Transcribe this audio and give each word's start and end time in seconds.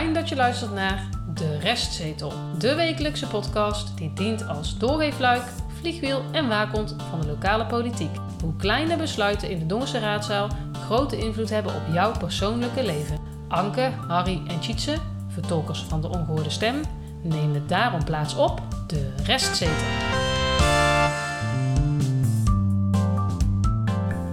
Fijn 0.00 0.14
dat 0.14 0.28
je 0.28 0.36
luistert 0.36 0.72
naar 0.74 1.08
De 1.34 1.58
Restzetel, 1.58 2.32
de 2.58 2.74
wekelijkse 2.74 3.26
podcast 3.26 3.96
die 3.96 4.12
dient 4.12 4.48
als 4.48 4.78
doorweefluik, 4.78 5.42
vliegwiel 5.80 6.22
en 6.32 6.48
waakhond 6.48 6.96
van 7.10 7.20
de 7.20 7.26
lokale 7.26 7.66
politiek. 7.66 8.16
Hoe 8.42 8.56
kleine 8.56 8.96
besluiten 8.96 9.50
in 9.50 9.58
de 9.58 9.66
Dongense 9.66 9.98
raadzaal 9.98 10.48
grote 10.72 11.16
invloed 11.18 11.50
hebben 11.50 11.74
op 11.74 11.82
jouw 11.92 12.12
persoonlijke 12.18 12.84
leven. 12.84 13.18
Anke, 13.48 13.92
Harry 14.08 14.42
en 14.46 14.60
Tjitse, 14.60 14.96
vertolkers 15.28 15.82
van 15.82 16.00
de 16.00 16.08
ongehoorde 16.08 16.50
stem, 16.50 16.80
nemen 17.22 17.66
daarom 17.66 18.04
plaats 18.04 18.36
op 18.36 18.62
De 18.86 19.12
Restzetel. 19.24 20.19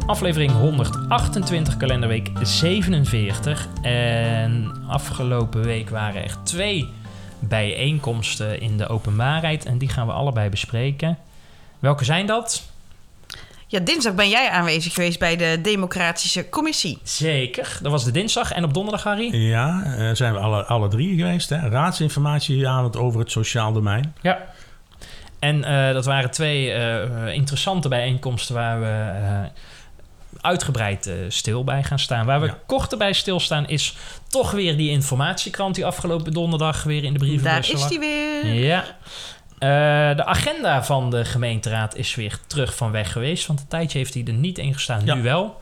Aflevering 0.08 0.52
128, 0.52 1.78
kalenderweek 1.78 2.30
47. 2.42 3.68
En 3.82 4.72
afgelopen 4.88 5.64
week 5.64 5.90
waren 5.90 6.24
er 6.24 6.36
twee 6.44 6.90
bijeenkomsten 7.40 8.62
in 8.62 8.78
de 8.78 8.88
openbaarheid. 8.88 9.66
En 9.66 9.78
die 9.78 9.90
gaan 9.90 10.08
we 10.08 10.14
allebei 10.14 10.50
bespreken. 10.50 11.18
Welke 11.80 12.04
zijn 12.04 12.26
dat? 12.26 12.72
Ja, 13.68 13.80
dinsdag 13.80 14.16
ben 14.16 14.30
jij 14.30 14.50
aanwezig 14.50 14.94
geweest 14.94 15.20
bij 15.20 15.36
de 15.36 15.60
Democratische 15.62 16.50
Commissie. 16.50 16.98
Zeker, 17.04 17.80
dat 17.82 17.92
was 17.92 18.04
de 18.04 18.12
dinsdag. 18.12 18.52
En 18.52 18.64
op 18.64 18.74
donderdag, 18.74 19.04
Harry? 19.04 19.36
Ja, 19.36 19.84
eh, 19.84 20.16
zijn 20.16 20.34
we 20.34 20.40
alle, 20.40 20.66
alle 20.66 20.88
drie 20.88 21.18
geweest. 21.18 21.50
Hè? 21.50 21.70
Raadsinformatieavond 21.70 22.98
over 22.98 23.20
het 23.20 23.32
sociaal 23.32 23.74
domein. 23.74 24.14
Ja. 24.22 24.48
En 25.40 25.64
eh, 25.64 25.94
dat 25.94 26.06
waren 26.06 26.32
twee 26.32 26.72
eh, 26.72 27.34
interessante 27.34 27.88
bijeenkomsten 27.88 28.56
waar 28.56 28.80
we 28.80 29.12
eh, 29.22 29.62
uitgebreid 30.48 31.08
eh, 31.08 31.14
stil 31.28 31.64
bij 31.64 31.84
gaan 31.84 32.00
staan. 32.00 32.26
Waar 32.26 32.40
we 32.42 32.48
Ja. 32.48 32.58
korter 32.66 32.98
bij 32.98 33.14
stilstaan 33.14 33.68
is 33.68 33.96
toch 34.28 34.52
weer 34.52 34.78
die 34.78 34.90
informatiekrant 34.90 35.76
die 35.76 35.86
afgelopen 35.86 36.34
donderdag 36.34 36.84
weer 36.84 37.04
in 37.04 37.14
de 37.14 37.20
brievenbus 37.20 37.68
Daar 37.72 37.80
is 37.82 37.88
die 37.88 38.00
weer. 38.00 38.54
Ja. 38.54 38.84
Eh, 39.60 40.16
de 40.18 40.26
agenda 40.26 40.84
van 40.84 41.10
de 41.10 41.26
gemeenteraad 41.26 41.96
is 41.96 42.16
weer 42.16 42.40
terug 42.48 42.76
van 42.76 42.92
weg 42.92 43.12
geweest. 43.12 43.48
Want 43.48 43.60
een 43.60 43.68
tijdje 43.68 43.98
heeft 43.98 44.14
hij 44.14 44.24
er 44.26 44.34
niet 44.34 44.58
in 44.58 44.74
gestaan. 44.74 45.02
Ja. 45.06 45.14
Nu 45.16 45.22
wel. 45.22 45.62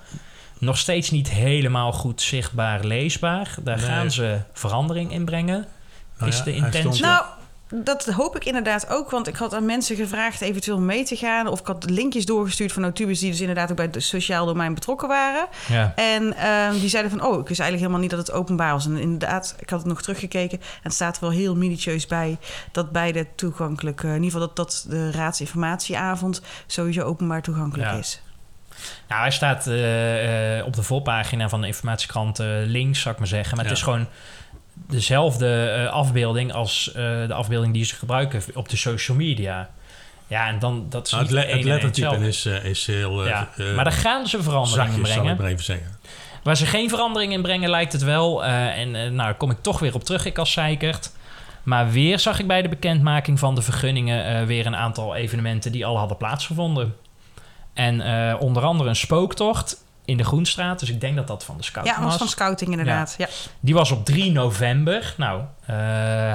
Nog 0.60 0.78
steeds 0.78 1.10
niet 1.12 1.30
helemaal 1.30 1.92
goed 1.92 2.22
zichtbaar 2.22 2.84
leesbaar. 2.86 3.56
Daar 3.64 3.78
Nee. 3.78 3.86
gaan 3.86 4.12
ze 4.12 4.40
verandering 4.54 5.12
in 5.12 5.26
brengen. 5.26 5.66
Nou 6.18 6.30
Is 6.32 6.38
ja, 6.38 6.44
de 6.44 6.50
hij 6.52 6.60
intentie- 6.60 6.80
stond- 6.82 7.00
Nou, 7.00 7.26
dat 7.84 8.06
hoop 8.06 8.36
ik 8.36 8.46
inderdaad 8.46 8.90
ook. 8.90 9.10
Want 9.10 9.28
ik 9.28 9.36
had 9.36 9.54
aan 9.54 9.66
mensen 9.66 9.96
gevraagd 9.96 10.42
eventueel 10.42 10.80
mee 10.80 11.04
te 11.06 11.16
gaan. 11.16 11.48
Of 11.48 11.60
ik 11.60 11.68
had 11.68 11.90
linkjes 11.90 12.26
doorgestuurd 12.26 12.72
van 12.72 12.82
notubes 12.82 13.20
die 13.20 13.32
dus 13.32 13.40
inderdaad 13.40 13.70
ook 13.72 13.76
bij 13.78 13.90
het 13.92 14.04
sociaal 14.04 14.46
domein 14.46 14.74
betrokken 14.74 15.08
waren. 15.08 15.48
Ja. 15.68 15.94
En 15.96 16.34
ehm, 16.38 16.80
die 16.80 16.90
zeiden 16.90 17.12
van, 17.12 17.22
oh, 17.22 17.40
ik 17.40 17.48
wist 17.48 17.60
eigenlijk 17.60 17.80
helemaal 17.80 18.00
niet 18.00 18.10
dat 18.10 18.20
het 18.20 18.32
openbaar 18.32 18.72
was. 18.72 18.86
En 18.86 18.98
inderdaad, 18.98 19.56
ik 19.60 19.70
had 19.70 19.80
het 19.80 19.88
nog 19.88 20.02
teruggekeken. 20.02 20.60
En 20.60 20.66
het 20.82 20.94
staat 20.94 21.16
er 21.16 21.22
wel 21.22 21.32
heel 21.32 21.56
minutieus 21.56 22.06
bij 22.08 22.38
dat 22.72 22.92
beide 22.92 23.28
toegankelijk... 23.36 24.04
eh, 24.04 24.10
in 24.10 24.24
ieder 24.24 24.32
geval 24.32 24.48
dat, 24.48 24.56
dat 24.56 24.86
de 24.90 25.12
raadsinformatieavond 25.12 26.42
sowieso 26.68 27.02
openbaar 27.02 27.42
toegankelijk 27.42 27.90
Ja. 27.92 27.98
is. 27.98 28.22
Nou, 29.08 29.22
hij 29.22 29.32
staat 29.32 29.68
eh, 29.68 30.58
eh, 30.60 30.66
op 30.66 30.76
de 30.76 30.84
voorpagina 30.84 31.50
van 31.50 31.62
de 31.62 31.68
informatiekrant 31.68 32.38
links, 32.66 33.02
zou 33.02 33.14
ik 33.14 33.20
maar 33.20 33.30
zeggen. 33.30 33.56
Maar 33.56 33.66
het 33.66 33.74
is 33.74 33.82
gewoon 33.84 34.08
dezelfde 34.76 35.70
eh, 35.70 35.92
afbeelding 35.92 36.54
als 36.54 36.88
eh, 36.88 36.94
de 37.28 37.34
afbeelding 37.34 37.74
die 37.74 37.86
ze 37.86 37.96
gebruiken 37.96 38.42
op 38.54 38.70
de 38.70 38.78
social 38.78 39.18
media. 39.18 39.70
Ja, 40.28 40.48
en 40.48 40.60
dan 40.60 40.86
dat 40.90 41.06
is 41.06 41.12
Nou, 41.12 41.36
het, 41.36 41.52
het 41.52 41.64
lettertype 41.64 42.28
is, 42.28 42.46
eh, 42.46 42.66
is 42.66 42.86
heel 42.86 43.28
Ja, 43.28 43.50
maar 43.76 43.84
daar 43.84 43.94
gaan 43.94 44.28
ze 44.28 44.44
veranderingen 44.44 44.86
in 44.86 44.94
zachtjes, 44.94 45.08
zal 45.08 45.18
ik 45.18 45.22
brengen. 45.22 45.42
maar 45.42 45.52
even 45.52 45.64
zeggen. 45.64 46.00
Waar 46.44 46.58
ze 46.58 46.66
geen 46.66 46.90
verandering 46.90 47.34
in 47.34 47.42
brengen, 47.42 47.70
lijkt 47.70 47.92
het 47.92 48.04
wel. 48.04 48.46
en 48.46 48.92
nou, 48.92 49.16
daar 49.16 49.36
kom 49.36 49.52
ik 49.52 49.58
toch 49.62 49.80
weer 49.80 49.94
op 49.94 50.04
terug, 50.04 50.26
ik 50.26 50.38
als 50.38 50.52
zeikert. 50.52 51.12
Maar 51.64 51.92
weer 51.92 52.20
zag 52.20 52.40
ik 52.40 52.48
bij 52.48 52.62
de 52.62 52.70
bekendmaking 52.70 53.40
van 53.40 53.56
de 53.56 53.62
vergunningen 53.62 54.46
weer 54.46 54.66
een 54.66 54.76
aantal 54.76 55.16
evenementen 55.16 55.72
die 55.72 55.86
al 55.86 55.98
hadden 55.98 56.18
plaatsgevonden. 56.18 56.96
En 57.74 58.02
onder 58.40 58.64
andere 58.64 58.90
een 58.90 58.96
spooktocht 58.96 59.85
in 60.06 60.18
de 60.18 60.24
Groenstraat. 60.24 60.80
Dus 60.80 60.90
ik 60.90 61.02
denk 61.02 61.16
dat 61.16 61.28
dat 61.28 61.44
van 61.44 61.58
de 61.58 61.64
Scout 61.64 61.86
Ja, 61.86 62.04
was 62.04 62.18
van 62.18 62.28
scouting 62.28 62.72
inderdaad. 62.72 63.16
Ja. 63.18 63.28
Die 63.60 63.74
was 63.74 63.92
op 63.92 64.06
3 64.06 64.32
november. 64.32 65.14
Nou, 65.18 65.42
eh, 65.66 65.76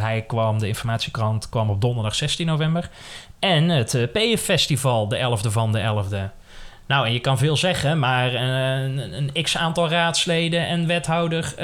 hij 0.00 0.24
kwam, 0.26 0.58
de 0.58 0.66
informatiekrant 0.66 1.48
kwam 1.48 1.70
op 1.70 1.80
donderdag 1.80 2.14
16 2.14 2.46
november. 2.46 2.90
En 3.38 3.68
het 3.68 3.94
eh, 3.94 4.02
PF-festival, 4.12 5.08
de 5.08 5.16
11e 5.16 5.50
van 5.50 5.72
de 5.72 5.80
11e. 5.80 6.38
Nou, 6.86 7.06
en 7.06 7.12
je 7.12 7.20
kan 7.20 7.38
veel 7.38 7.56
zeggen, 7.56 7.98
maar 7.98 8.34
eh, 8.34 8.82
een, 8.82 9.16
een 9.16 9.42
x-aantal 9.42 9.88
raadsleden 9.88 10.66
en 10.66 10.86
wethouder 10.86 11.54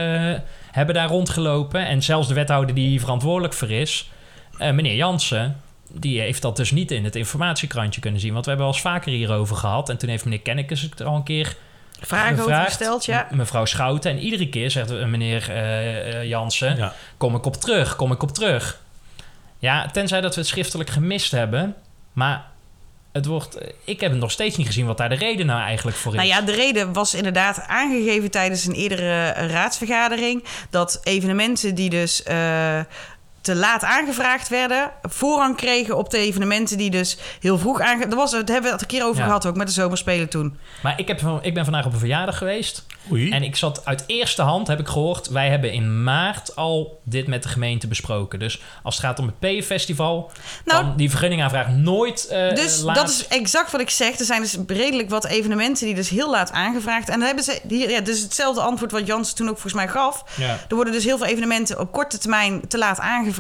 hebben 0.71 0.95
daar 0.95 1.09
rondgelopen. 1.09 1.87
En 1.87 2.03
zelfs 2.03 2.29
de 2.29 2.35
wethouder 2.35 2.75
die 2.75 2.89
hier 2.89 3.01
verantwoordelijk 3.01 3.55
voor 3.55 3.71
is, 3.71 4.11
meneer 4.59 4.95
Jansen, 4.95 5.61
die 5.93 6.21
heeft 6.21 6.43
dat 6.43 6.57
dus 6.57 6.71
niet 6.71 6.91
in 6.91 7.05
het 7.05 7.17
informatiekrantje 7.17 8.01
kunnen 8.01 8.21
zien. 8.21 8.33
Want 8.33 8.45
we 8.45 8.51
hebben 8.51 8.69
wel 8.69 8.77
eens 8.77 8.85
vaker 8.85 9.13
hierover 9.13 9.57
gehad. 9.57 9.89
En 9.89 9.97
toen 9.97 10.09
heeft 10.09 10.25
meneer 10.25 10.41
Kennekes 10.41 10.81
het 10.81 11.03
al 11.03 11.17
een 11.17 11.23
keer 11.23 11.57
Vragen 12.07 12.39
over 12.39 12.55
gesteld, 12.55 13.05
ja. 13.05 13.27
Mevrouw 13.31 13.65
Schouten. 13.65 14.11
En 14.11 14.19
iedere 14.19 14.49
keer 14.49 14.71
zegt 14.71 14.91
eh, 14.91 15.07
meneer 15.07 15.51
eh, 15.51 16.15
eh, 16.15 16.29
Jansen... 16.29 16.77
Ja. 16.77 16.93
kom 17.17 17.35
ik 17.35 17.45
op 17.45 17.55
terug, 17.55 17.97
kom 17.97 18.13
ik 18.13 18.23
op 18.23 18.31
terug. 18.31 18.81
Ja, 19.59 19.89
tenzij 19.91 20.21
dat 20.21 20.35
we 20.35 20.41
het 20.41 20.49
schriftelijk 20.49 20.91
gemist 20.91 21.31
hebben. 21.31 21.75
Maar 22.13 22.47
het 23.17 23.27
wordt, 23.27 23.59
ik 23.85 24.01
heb 24.01 24.11
het 24.11 24.21
nog 24.21 24.31
steeds 24.31 24.57
niet 24.57 24.67
gezien 24.67 24.87
wat 24.87 24.99
daar 24.99 25.09
de 25.09 25.15
reden 25.15 25.47
nou 25.47 25.61
eigenlijk 25.61 25.97
voor 25.97 26.13
is. 26.13 26.19
Nou 26.19 26.31
ja, 26.31 26.41
de 26.41 26.53
reden 26.53 26.93
was 26.93 27.15
inderdaad 27.15 27.65
aangegeven 27.67 28.31
tijdens 28.31 28.67
een 28.67 28.75
eerdere 28.75 29.31
raadsvergadering. 29.31 30.45
Dat 30.71 31.01
evenementen 31.03 31.75
die 31.75 31.91
dus 31.91 32.23
eh, 32.23 32.81
te 33.47 33.55
laat 33.55 33.85
aangevraagd 33.85 34.49
werden, 34.49 34.91
voorrang 35.03 35.57
kregen 35.57 35.97
op 35.97 36.11
de 36.11 36.19
evenementen 36.19 36.79
die 36.79 36.91
dus 36.91 37.19
heel 37.41 37.59
vroeg 37.59 37.81
aange... 37.81 38.07
Dat 38.09 38.15
was, 38.19 38.31
daar 38.31 38.41
hebben 38.45 38.63
we 38.63 38.71
het 38.71 38.81
een 38.81 38.87
keer 38.87 39.05
over 39.05 39.21
Ja. 39.21 39.27
gehad 39.27 39.47
ook 39.47 39.57
met 39.57 39.67
de 39.67 39.73
zomerspelen 39.73 40.29
toen. 40.29 40.59
Maar 40.83 40.99
ik, 40.99 41.09
heb, 41.09 41.21
van- 41.21 41.39
ik 41.43 41.55
ben 41.55 41.65
vandaag 41.65 41.87
op 41.87 41.93
een 41.93 41.99
verjaardag 41.99 42.39
geweest. 42.39 42.87
Oei. 43.13 43.31
En 43.31 43.43
ik 43.43 43.57
zat 43.57 43.85
uit 43.85 44.05
eerste 44.07 44.43
hand, 44.43 44.67
heb 44.67 44.81
ik 44.81 44.87
gehoord... 44.89 45.29
wij 45.29 45.49
hebben 45.51 45.73
in 45.73 46.03
maart 46.03 46.57
al 46.57 47.01
dit 47.05 47.27
met 47.27 47.43
de 47.43 47.49
gemeente 47.49 47.87
besproken. 47.87 48.39
Dus 48.39 48.61
als 48.83 48.97
het 48.97 49.05
gaat 49.05 49.19
om 49.19 49.33
het 49.39 49.61
P-festival... 49.61 50.31
Nou, 50.65 50.85
kan 50.85 50.97
die 50.97 51.11
vergunningaanvraag 51.11 51.69
nooit 51.69 52.27
eh 52.27 52.55
Dus 52.55 52.81
laat- 52.81 52.95
dat 52.97 53.09
is 53.09 53.27
exact 53.29 53.71
wat 53.73 53.81
ik 53.81 53.91
zeg. 53.91 54.19
Er 54.19 54.25
zijn 54.25 54.43
dus 54.43 54.57
redelijk 54.67 55.11
wat 55.11 55.25
evenementen 55.27 55.87
die 55.87 55.95
dus 55.95 56.09
heel 56.09 56.31
laat 56.31 56.53
aangevraagd. 56.53 57.09
En 57.09 57.17
dan 57.19 57.27
hebben 57.27 57.45
ze 57.45 57.61
hier, 57.69 57.91
ja, 57.91 58.01
dus 58.01 58.21
hetzelfde 58.23 58.61
antwoord 58.61 58.93
wat 58.93 59.07
Jans 59.07 59.33
toen 59.33 59.47
ook 59.49 59.53
volgens 59.59 59.75
mij 59.75 59.89
gaf. 59.89 60.25
Ja. 60.37 60.59
Er 60.69 60.75
worden 60.75 60.93
dus 60.93 61.05
heel 61.05 61.19
veel 61.19 61.27
evenementen 61.27 61.81
op 61.81 61.93
korte 61.93 62.19
termijn 62.19 62.69
te 62.69 62.79
laat 62.79 63.01
aangevraagd. 63.01 63.35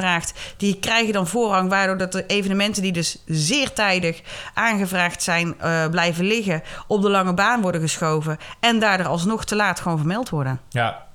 Die 0.56 0.78
krijgen 0.78 1.12
dan 1.12 1.26
voorrang, 1.26 1.68
waardoor 1.68 1.96
dat 1.96 2.12
de 2.12 2.26
evenementen 2.26 2.82
die 2.82 2.92
dus 2.92 3.22
zeer 3.26 3.72
tijdig 3.72 4.22
aangevraagd 4.54 5.22
zijn, 5.22 5.60
eh, 5.60 5.88
blijven 5.88 6.24
liggen, 6.24 6.62
op 6.86 7.02
de 7.02 7.10
lange 7.10 7.34
baan 7.34 7.60
worden 7.60 7.80
geschoven. 7.80 8.38
En 8.60 8.78
daardoor 8.78 9.06
alsnog 9.06 9.44
te 9.44 9.56
laat 9.56 9.80
gewoon 9.80 9.98
vermeld 9.98 10.28
worden. 10.28 10.60
Ja. 10.68 11.05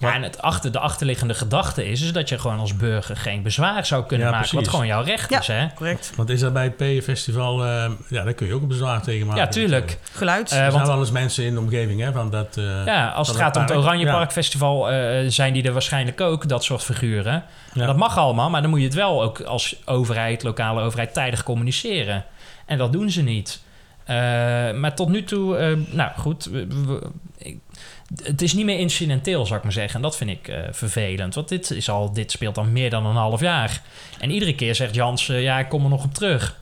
Ja, 0.00 0.14
en 0.14 0.22
het 0.22 0.42
achter, 0.42 0.72
de 0.72 0.78
achterliggende 0.78 1.34
gedachte 1.34 1.86
is, 1.90 2.00
is 2.02 2.12
dat 2.12 2.28
je 2.28 2.38
gewoon 2.38 2.58
als 2.58 2.76
burger 2.76 3.16
geen 3.16 3.42
bezwaar 3.42 3.86
zou 3.86 4.04
kunnen 4.06 4.26
Ja, 4.26 4.32
maken. 4.32 4.54
Wat 4.54 4.68
gewoon 4.68 4.86
jouw 4.86 5.02
recht 5.02 5.30
Ja. 5.30 5.38
is, 5.38 5.46
hè? 5.46 5.66
Correct. 5.74 6.12
Want 6.16 6.28
is 6.30 6.40
dat 6.40 6.52
bij 6.52 6.72
het 6.76 6.76
P-festival... 6.76 7.64
eh, 7.64 7.90
ja, 8.08 8.22
daar 8.24 8.32
kun 8.32 8.46
je 8.46 8.54
ook 8.54 8.62
een 8.62 8.68
bezwaar 8.68 9.02
tegen 9.02 9.26
maken. 9.26 9.42
Ja, 9.42 9.48
tuurlijk. 9.48 9.98
Geluid. 10.12 10.46
Eh, 10.50 10.52
Er 10.52 10.58
zijn 10.58 10.72
want 10.72 10.86
wel 10.86 10.98
eens 10.98 11.10
mensen 11.10 11.44
in 11.44 11.54
de 11.54 11.60
omgeving 11.60 12.00
hè, 12.00 12.12
van 12.12 12.30
dat... 12.30 12.56
eh, 12.56 12.84
ja, 12.86 13.08
als 13.08 13.28
het 13.28 13.36
gaat 13.36 13.56
om 13.56 13.62
het. 13.62 13.70
Oranje. 13.76 14.04
Park 14.06 14.32
Festival, 14.32 14.90
eh, 14.90 15.24
zijn 15.28 15.52
die 15.52 15.62
er 15.62 15.72
waarschijnlijk 15.72 16.20
ook, 16.20 16.48
dat 16.48 16.64
soort 16.64 16.82
figuren. 16.82 17.44
Ja. 17.72 17.86
Dat 17.86 17.96
mag 17.96 18.18
allemaal, 18.18 18.50
maar 18.50 18.60
dan 18.60 18.70
moet 18.70 18.78
je 18.80 18.84
het 18.86 18.94
wel 18.94 19.22
ook 19.22 19.40
als 19.40 19.76
overheid, 19.84 20.42
lokale 20.42 20.80
overheid, 20.82 21.14
tijdig 21.14 21.42
communiceren. 21.42 22.24
En 22.66 22.78
dat 22.78 22.92
doen 22.92 23.10
ze 23.10 23.22
niet. 23.22 23.60
Eh, 24.04 24.16
maar 24.72 24.94
tot 24.94 25.08
nu 25.08 25.24
toe, 25.24 25.56
eh, 25.56 25.76
nou 25.90 26.10
goed, 26.16 26.44
we- 26.44 26.66
we- 26.86 27.10
ik- 27.38 27.58
het 28.16 28.42
is 28.42 28.52
niet 28.52 28.64
meer 28.64 28.78
incidenteel, 28.78 29.46
zou 29.46 29.58
ik 29.58 29.64
maar 29.64 29.72
zeggen. 29.72 29.94
En 29.94 30.02
dat 30.02 30.16
vind 30.16 30.30
ik 30.30 30.48
eh, 30.48 30.58
vervelend, 30.70 31.34
want 31.34 31.48
dit, 31.48 31.70
is 31.70 31.90
al, 31.90 32.12
dit 32.12 32.30
speelt 32.30 32.58
al 32.58 32.64
meer 32.64 32.90
dan 32.90 33.06
een 33.06 33.16
half 33.16 33.40
jaar. 33.40 33.82
En 34.18 34.30
iedere 34.30 34.54
keer 34.54 34.74
zegt 34.74 34.94
Jans, 34.94 35.28
eh, 35.28 35.42
ja, 35.42 35.58
ik 35.58 35.68
kom 35.68 35.84
er 35.84 35.90
nog 35.90 36.04
op 36.04 36.14
terug. 36.14 36.58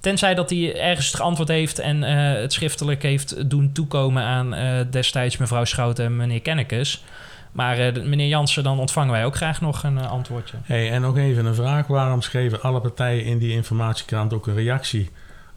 Tenzij 0.00 0.34
dat 0.34 0.50
hij 0.50 0.80
ergens 0.80 1.14
geantwoord 1.14 1.48
heeft 1.48 1.78
en 1.78 2.04
eh, 2.04 2.40
het 2.40 2.52
schriftelijk 2.52 3.02
heeft 3.02 3.50
doen 3.50 3.72
toekomen 3.72 4.22
aan 4.22 4.54
destijds 4.90 5.36
mevrouw 5.36 5.64
Schouten 5.64 6.04
en 6.04 6.16
meneer 6.16 6.40
Kennekes. 6.40 7.04
Maar 7.52 7.92
meneer 8.04 8.28
Jansen, 8.28 8.62
dan 8.62 8.78
ontvangen 8.78 9.12
wij 9.12 9.24
ook 9.24 9.36
graag 9.36 9.60
nog 9.60 9.82
een 9.82 9.98
antwoordje. 9.98 10.56
Hey, 10.62 10.90
en 10.90 11.00
nog 11.00 11.16
even 11.16 11.46
een 11.46 11.54
vraag. 11.54 11.86
Waarom 11.86 12.22
schreven 12.22 12.62
alle 12.62 12.80
partijen 12.80 13.24
in 13.24 13.38
die 13.38 13.52
informatiekrant 13.52 14.32
ook 14.32 14.46
een 14.46 14.54
reactie 14.54 15.10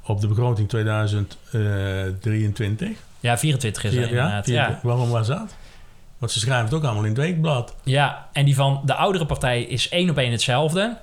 op 0.04 0.22
de 0.22 0.28
begroting 0.28 0.70
2023? 0.70 2.98
Ja, 3.22 3.38
24 3.38 3.84
is 3.84 3.94
er 3.94 4.00
Ja, 4.00 4.08
inderdaad. 4.08 4.48
Ja, 4.48 4.54
24. 4.54 4.82
Waarom 4.82 5.10
was 5.10 5.28
dat? 5.28 5.56
Want 6.18 6.32
ze 6.34 6.40
schrijven 6.40 6.66
het 6.66 6.74
ook 6.74 6.84
allemaal 6.84 7.04
in 7.04 7.10
het 7.10 7.18
weekblad. 7.18 7.76
ja, 7.84 8.28
en 8.34 8.46
die 8.46 8.56
van 8.56 8.82
de 8.86 8.94
oudere 8.94 9.26
partij 9.26 9.62
is 9.62 9.90
één 9.90 10.10
op 10.10 10.18
één 10.18 10.32
hetzelfde. 10.32 10.98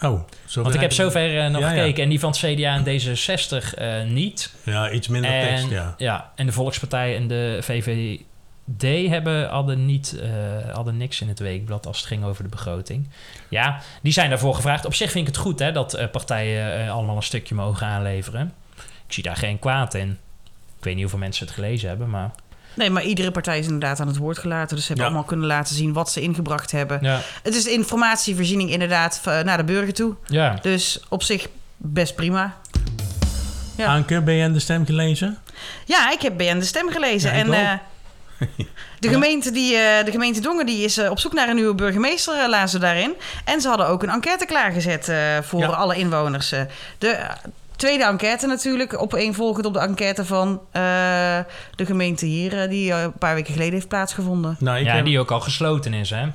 Oh, 0.00 0.20
zo 0.46 0.62
Want 0.62 0.74
ik 0.74 0.80
heb 0.80 0.92
zover 0.92 1.38
eh, 1.38 1.50
nog 1.50 1.60
Ja, 1.60 1.70
ja. 1.70 1.80
gekeken. 1.80 2.02
En 2.02 2.08
die 2.08 2.20
van 2.20 2.30
het 2.30 2.38
CDA 2.38 2.74
en 2.74 2.84
D66 2.84 3.74
eh, 3.74 4.04
niet. 4.04 4.54
Ja, 4.62 4.90
iets 4.90 5.08
minder 5.08 5.30
en, 5.30 5.68
tekst, 5.68 5.94
ja. 5.98 6.32
En 6.34 6.46
de 6.46 6.52
Volkspartij 6.52 7.16
en 7.16 7.28
de 7.28 7.58
VVD 7.60 9.08
hebben, 9.08 9.48
hadden, 9.48 9.86
niet, 9.86 10.18
eh, 10.20 10.74
hadden 10.74 10.96
niks 10.96 11.20
in 11.20 11.28
het 11.28 11.38
weekblad 11.38 11.86
als 11.86 11.96
het 11.96 12.06
ging 12.06 12.24
over 12.24 12.42
de 12.42 12.48
begroting. 12.48 13.08
Ja, 13.48 13.80
die 14.02 14.12
zijn 14.12 14.30
daarvoor 14.30 14.54
gevraagd. 14.54 14.84
Op 14.84 14.94
zich 14.94 15.10
vind 15.10 15.28
ik 15.28 15.34
het 15.34 15.42
goed 15.42 15.58
hè, 15.58 15.72
dat 15.72 16.08
partijen 16.10 16.90
allemaal 16.90 17.16
een 17.16 17.22
stukje 17.22 17.54
mogen 17.54 17.86
aanleveren. 17.86 18.52
Ik 19.06 19.12
zie 19.12 19.22
daar 19.22 19.36
geen 19.36 19.58
kwaad 19.58 19.94
in. 19.94 20.18
Ik 20.84 20.90
weet 20.90 20.98
niet 21.02 21.10
hoeveel 21.10 21.26
mensen 21.28 21.46
het 21.46 21.54
gelezen 21.54 21.88
hebben, 21.88 22.10
maar... 22.10 22.30
Nee, 22.74 22.90
maar 22.90 23.02
iedere 23.02 23.30
partij 23.30 23.58
is 23.58 23.64
inderdaad 23.64 24.00
aan 24.00 24.06
het 24.06 24.16
woord 24.16 24.38
gelaten. 24.38 24.76
Dus 24.76 24.80
ze 24.86 24.86
hebben 24.86 25.04
Ja. 25.06 25.10
allemaal 25.10 25.28
kunnen 25.28 25.46
laten 25.46 25.74
zien 25.74 25.92
wat 25.92 26.10
ze 26.10 26.20
ingebracht 26.20 26.70
hebben. 26.70 26.98
Ja, 27.02 27.20
Het 27.42 27.54
is 27.54 27.66
informatievoorziening 27.66 28.70
inderdaad 28.70 29.20
v- 29.22 29.26
naar 29.44 29.56
de 29.56 29.64
burger 29.64 29.94
toe. 29.94 30.14
ja. 30.26 30.58
Dus 30.62 31.00
op 31.08 31.22
zich 31.22 31.48
best 31.76 32.14
prima. 32.14 32.56
Ja. 33.76 33.94
Anke, 33.94 34.20
ben 34.22 34.34
je 34.34 34.52
de 34.52 34.58
stem 34.58 34.86
gelezen? 34.86 35.38
Ja, 35.84 36.10
ik 36.12 36.20
heb 36.22 36.36
BN 36.36 36.58
de 36.58 36.64
Stem 36.64 36.90
gelezen. 36.90 37.30
Ja, 37.30 37.36
ik 37.36 37.42
en 37.44 37.48
ook. 37.48 37.54
eh, 37.54 38.48
de, 38.98 39.08
gemeente 39.14 39.50
die, 39.50 39.76
eh, 39.76 40.04
de 40.04 40.10
gemeente 40.10 40.40
Dongen 40.40 40.66
die 40.66 40.84
is 40.84 40.98
eh, 40.98 41.10
op 41.10 41.18
zoek 41.18 41.32
naar 41.32 41.48
een 41.48 41.54
nieuwe 41.54 41.74
burgemeester, 41.74 42.38
eh, 42.42 42.48
lazen 42.48 42.68
ze 42.68 42.78
daarin. 42.78 43.14
En 43.44 43.60
ze 43.60 43.68
hadden 43.68 43.86
ook 43.88 44.02
een 44.02 44.08
enquête 44.10 44.44
klaargezet 44.46 45.08
eh, 45.08 45.18
voor 45.42 45.60
Ja. 45.60 45.66
alle 45.66 45.96
inwoners. 45.96 46.52
eh. 46.52 46.60
de 46.98 47.08
eh, 47.08 47.30
tweede 47.76 48.04
enquête 48.04 48.46
natuurlijk, 48.46 49.02
opeenvolgend 49.02 49.66
op 49.66 49.72
de 49.72 49.78
enquête 49.80 50.24
van 50.24 50.60
eh, 50.70 50.82
de 51.74 51.86
gemeente 51.86 52.26
hier... 52.26 52.62
eh, 52.62 52.68
die 52.68 52.92
eh, 52.92 53.02
een 53.02 53.12
paar 53.18 53.34
weken 53.34 53.52
geleden 53.52 53.72
heeft 53.74 53.88
plaatsgevonden. 53.88 54.56
Nou, 54.58 54.78
ik 54.78 54.84
ja 54.86 54.94
heb, 54.94 55.04
die 55.04 55.18
ook 55.20 55.30
al 55.30 55.40
gesloten 55.40 55.94
is, 55.94 56.10
hè? 56.10 56.26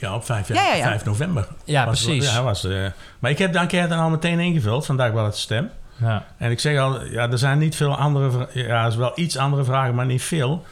ja, 0.00 0.14
op 0.14 0.24
5, 0.24 0.48
Ja, 0.48 0.54
ja, 0.54 0.74
ja. 0.74 0.82
5 0.84 1.04
november. 1.04 1.48
Ja, 1.64 1.84
Was- 1.86 2.04
precies. 2.04 2.32
Ja, 2.32 2.42
was, 2.42 2.64
eh, 2.64 2.86
maar 3.18 3.30
ik 3.30 3.38
heb 3.38 3.52
de 3.52 3.58
enquête 3.58 3.94
al 3.94 4.10
meteen 4.10 4.40
ingevuld, 4.40 4.86
vandaag 4.86 5.12
wel 5.12 5.24
het 5.24 5.36
stem. 5.36 5.70
Ja. 6.00 6.24
En 6.38 6.50
ik 6.50 6.60
zeg 6.60 6.78
al, 6.78 7.04
ja, 7.04 7.30
er 7.30 7.38
zijn 7.38 7.58
niet 7.58 7.76
veel 7.76 7.96
andere 7.96 8.30
vragen. 8.30 8.66
Ja, 8.66 8.82
er 8.82 8.88
is 8.88 8.96
wel 8.96 9.12
iets 9.14 9.36
andere 9.36 9.64
vragen, 9.64 9.94
maar 9.94 10.06
niet 10.06 10.22
veel. 10.22 10.64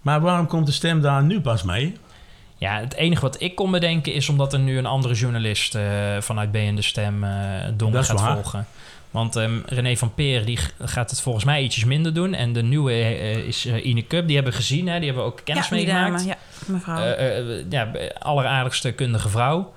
Maar 0.00 0.20
waarom 0.20 0.46
komt 0.46 0.66
de 0.66 0.72
stem 0.72 1.00
daar 1.00 1.22
nu 1.22 1.40
pas 1.40 1.62
mee? 1.62 1.96
Ja, 2.56 2.80
het 2.80 2.94
enige 2.94 3.20
wat 3.20 3.40
ik 3.40 3.54
kon 3.54 3.70
bedenken 3.70 4.12
is 4.12 4.28
omdat 4.28 4.52
er 4.52 4.58
nu 4.58 4.78
een 4.78 4.86
andere 4.86 5.14
journalist 5.14 5.78
vanuit 6.18 6.52
BN 6.52 6.74
De 6.74 6.82
Stem 6.82 7.24
eh 7.24 7.30
Dat 7.76 7.94
is 7.94 8.08
gaat 8.08 8.20
waar. 8.20 8.32
volgen. 8.34 8.66
Want 9.10 9.36
ehm, 9.36 9.58
René 9.66 9.96
van 9.96 10.14
Peer 10.14 10.44
die 10.44 10.58
gaat 10.78 11.10
het 11.10 11.20
volgens 11.20 11.44
mij 11.44 11.62
ietsjes 11.62 11.84
minder 11.84 12.14
doen. 12.14 12.34
En 12.34 12.52
de 12.52 12.62
nieuwe 12.62 12.92
eh, 12.92 13.36
is 13.36 13.66
eh, 13.66 13.86
Ine 13.86 14.06
Cup. 14.06 14.26
Die 14.26 14.34
hebben 14.34 14.52
we 14.52 14.58
gezien, 14.58 14.88
hè? 14.88 14.96
die 14.96 15.04
hebben 15.04 15.24
we 15.24 15.30
ook 15.30 15.40
kennis 15.44 15.68
ja, 15.68 15.74
meegemaakt. 15.74 16.24
ja, 16.24 16.36
mevrouw. 16.66 16.98
Eh, 16.98 17.38
eh, 17.38 17.64
ja, 17.70 17.90
alleraardigste 18.18 18.92
kundige 18.92 19.28
vrouw. 19.28 19.72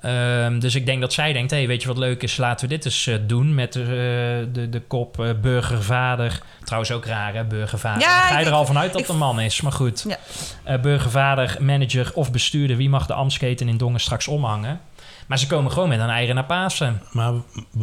Ehm, 0.00 0.58
dus 0.58 0.74
ik 0.74 0.86
denk 0.86 1.00
dat 1.00 1.12
zij 1.12 1.32
denkt, 1.32 1.50
hey, 1.50 1.66
weet 1.66 1.82
je 1.82 1.88
wat 1.88 1.98
leuk 1.98 2.22
is, 2.22 2.36
laten 2.36 2.68
we 2.68 2.74
dit 2.74 2.84
eens 2.84 3.06
eh, 3.06 3.16
doen 3.26 3.54
met 3.54 3.76
eh, 3.76 3.82
de, 3.82 4.66
de 4.70 4.80
kop 4.80 5.20
eh, 5.20 5.30
burgervader. 5.40 6.42
Trouwens 6.64 6.92
ook 6.92 7.04
raar, 7.04 7.34
hè, 7.34 7.44
burgervader. 7.44 8.02
Ja, 8.02 8.20
ga 8.20 8.38
je 8.38 8.46
er 8.46 8.52
al 8.52 8.66
vanuit 8.66 8.92
dat 8.92 9.08
een 9.08 9.18
man 9.18 9.40
is, 9.40 9.60
maar 9.60 9.72
goed. 9.72 10.04
Ja. 10.08 10.16
Eh, 10.64 10.80
burgervader, 10.80 11.56
manager 11.60 12.10
of 12.14 12.32
bestuurder, 12.32 12.76
wie 12.76 12.88
mag 12.88 13.06
de 13.06 13.14
ambtsketen 13.14 13.68
in 13.68 13.76
Dongen 13.76 14.00
straks 14.00 14.28
omhangen? 14.28 14.80
Maar 15.30 15.38
ze 15.38 15.46
komen 15.46 15.72
gewoon 15.72 15.88
met 15.88 16.00
een 16.00 16.08
eieren 16.08 16.34
naar 16.34 16.44
Pasen. 16.44 17.02
Maar 17.12 17.32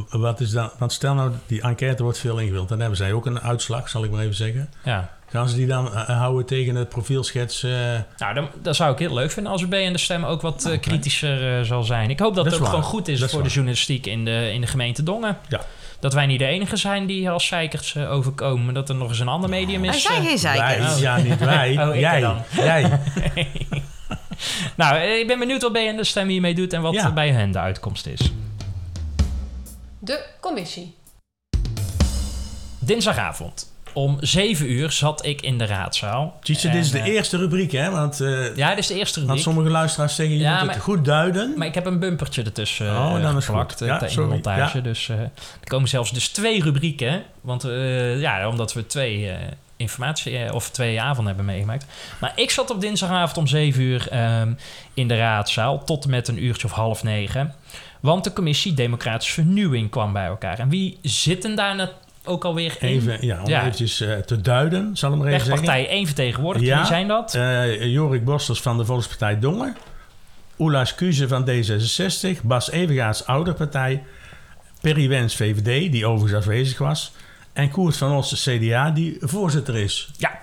wat 0.10 0.40
is 0.40 0.50
dan? 0.52 0.70
Want 0.78 0.92
stel 0.94 1.14
nou, 1.14 1.32
die 1.46 1.62
enquête 1.62 2.04
wordt 2.04 2.18
veel 2.20 2.38
ingevuld. 2.38 2.70
Dan 2.70 2.80
hebben 2.80 2.98
zij 2.98 3.14
ook 3.14 3.26
een 3.26 3.40
uitslag, 3.42 3.90
zal 3.90 4.04
ik 4.04 4.12
maar 4.12 4.22
even 4.22 4.36
zeggen. 4.36 4.70
Ja. 4.84 5.10
Gaan 5.30 5.50
ze 5.50 5.56
die 5.56 5.68
dan 5.68 5.94
eh, 5.94 6.18
houden 6.20 6.46
tegen 6.46 6.76
het 6.76 6.90
profielschets? 6.90 7.64
eh, 7.64 7.72
Nou, 8.18 8.34
dan, 8.34 8.48
dat 8.62 8.76
zou 8.76 8.92
ik 8.94 9.00
heel 9.00 9.14
leuk 9.14 9.32
vinden 9.32 9.52
als 9.52 9.68
BN 9.68 9.92
de 9.92 9.98
Stem 9.98 10.24
ook 10.24 10.42
wat 10.42 10.66
eh, 10.66 10.72
Oké. 10.72 10.80
kritischer 10.80 11.66
zal 11.66 11.84
zijn. 11.84 12.10
Ik 12.10 12.20
hoop 12.20 12.36
dat, 12.36 12.44
Dat 12.44 12.54
het 12.54 12.62
ook 12.62 12.68
gewoon 12.70 12.84
goed 12.84 13.08
is 13.08 13.20
Dat 13.20 13.28
is 13.28 13.34
voor 13.34 13.44
de 13.44 13.50
journalistiek 13.50 14.06
in 14.06 14.26
de, 14.26 14.52
in 14.54 14.62
de 14.62 14.68
gemeente 14.68 15.04
Dongen. 15.04 15.38
Ja. 15.50 15.62
Dat 16.00 16.14
wij 16.14 16.26
niet 16.26 16.40
de 16.40 16.46
enige 16.46 16.76
zijn 16.76 17.06
die 17.06 17.30
als 17.30 17.48
zeikerts 17.48 17.96
eh, 17.96 18.12
overkomen. 18.12 18.66
maar 18.66 18.74
Dat 18.74 18.90
er 18.90 18.96
nog 18.96 19.10
eens 19.10 19.20
een 19.20 19.28
ander 19.28 19.50
medium 19.50 19.84
Hij 19.84 19.96
is. 19.96 20.02
zei 20.04 20.16
eh. 20.18 20.24
geen 20.24 20.30
wij, 20.30 20.38
zeikers. 20.38 21.00
ja, 21.00 21.18
niet 21.18 21.40
wij. 21.40 21.88
Oh, 21.88 21.94
ik 21.96 22.00
jij. 22.00 22.20
dan. 22.20 22.38
jij. 22.56 23.00
nou, 24.78 24.96
eh, 24.96 25.20
ik 25.20 25.28
ben 25.28 25.40
benieuwd 25.40 25.62
wat 25.62 25.74
BN 25.74 25.96
de 25.96 26.04
Stem 26.04 26.28
hiermee 26.28 26.56
doet 26.56 26.74
en 26.74 26.82
wat 26.82 26.94
Ja. 26.94 27.12
bij 27.12 27.32
hen 27.32 27.52
de 27.52 27.60
uitkomst 27.60 28.06
is. 28.06 28.20
De 30.00 30.26
commissie. 30.42 30.96
Dinsdagavond 32.80 33.76
om 33.94 34.18
7 34.20 34.72
uur 34.72 34.92
zat 34.92 35.26
ik 35.26 35.42
in 35.42 35.58
de 35.58 35.66
raadzaal. 35.66 36.38
Tjitse, 36.42 36.70
dit 36.70 36.84
is 36.84 36.92
de 36.92 37.00
eh, 37.00 37.06
eerste 37.08 37.38
rubriek, 37.38 37.72
hè? 37.72 37.90
Want, 37.92 38.20
eh, 38.22 38.56
Ja, 38.56 38.70
dit 38.70 38.78
is 38.78 38.88
de 38.88 38.94
eerste 38.94 39.16
want 39.20 39.26
rubriek. 39.32 39.44
sommige 39.46 39.70
luisteraars 39.70 40.16
zeggen, 40.16 40.36
je 40.36 40.42
Ja, 40.42 40.64
moet 40.64 40.74
het 40.74 40.84
goed 40.84 41.06
duiden. 41.06 41.54
Maar 41.58 41.68
ik 41.68 41.74
heb 41.74 41.86
een 41.86 42.00
bumpertje 42.00 42.44
ertussen 42.44 42.88
Oh, 42.98 43.16
eh, 43.16 43.22
dan 43.22 43.38
is 43.38 43.46
geplakt 43.46 43.80
Ja, 43.80 44.02
in 44.08 44.16
de 44.16 44.22
montage. 44.22 44.78
Ja. 44.78 44.84
Dus 44.84 45.10
eh, 45.10 45.20
er 45.20 45.30
komen 45.64 45.90
zelfs 45.90 46.12
dus 46.12 46.28
twee 46.30 46.64
rubrieken. 46.64 47.24
Want 47.42 47.64
eh, 47.64 48.20
ja, 48.20 48.48
omdat 48.48 48.74
we 48.74 48.86
twee 48.86 49.30
eh, 49.30 49.38
informatie 49.78 50.38
eh, 50.38 50.54
of 50.54 50.70
twee 50.70 51.02
avonden 51.02 51.26
hebben 51.36 51.46
meegemaakt. 51.46 51.86
Maar 52.20 52.32
ik 52.36 52.52
zat 52.52 52.70
op 52.70 52.82
dinsdagavond 52.82 53.38
om 53.38 53.48
7 53.48 53.82
uur 53.82 54.08
ehm, 54.10 54.52
in 54.94 55.08
de 55.08 55.18
raadzaal 55.18 55.84
tot 55.84 56.04
en 56.04 56.10
met 56.10 56.28
een 56.28 56.44
uurtje 56.44 56.68
of 56.68 56.74
half 56.74 57.04
negen. 57.04 57.54
Want 58.00 58.24
de 58.24 58.34
commissie 58.34 58.74
Democratische 58.74 59.34
Vernieuwing 59.34 59.90
kwam 59.90 60.14
bij 60.14 60.26
elkaar. 60.26 60.60
En 60.60 60.70
wie 60.70 60.98
zitten 61.02 61.56
daar 61.56 61.76
nou 61.76 61.90
ook 62.26 62.46
alweer 62.46 62.76
in? 62.80 62.88
Even, 62.88 63.26
ja, 63.26 63.42
om 63.44 63.50
Ja. 63.50 63.60
eventjes 63.60 64.02
eh, 64.02 64.18
te 64.18 64.42
duiden, 64.42 64.98
zal 64.98 65.12
ik 65.12 65.18
maar 65.18 65.28
even 65.28 65.40
zeggen. 65.40 65.56
Wegpartij 65.66 65.90
één 65.90 66.06
vertegenwoordigd. 66.06 66.66
Ja. 66.66 66.78
Wie 66.78 66.86
zijn 66.86 67.08
dat? 67.08 67.36
Eh, 67.36 67.86
Jorik 67.86 68.26
Bosters 68.26 68.62
van 68.62 68.78
de 68.78 68.86
Volkspartij 68.86 69.40
Dongen. 69.40 69.76
Oela 70.60 70.86
Skuze 70.86 71.28
van 71.28 71.50
D66. 71.50 72.42
Bas 72.44 72.72
Evengaarts 72.72 73.26
Ouderpartij. 73.26 74.04
Perry 74.82 75.08
Wens 75.10 75.36
VVD, 75.36 75.92
die 75.92 76.06
overigens 76.06 76.40
afwezig 76.46 76.78
was. 76.78 77.12
En 77.58 77.70
Koert 77.70 77.98
van 77.98 78.12
Os 78.12 78.44
CDA, 78.44 78.92
die 78.92 79.18
voorzitter 79.20 79.76
is. 79.76 80.10
Ja. 80.18 80.40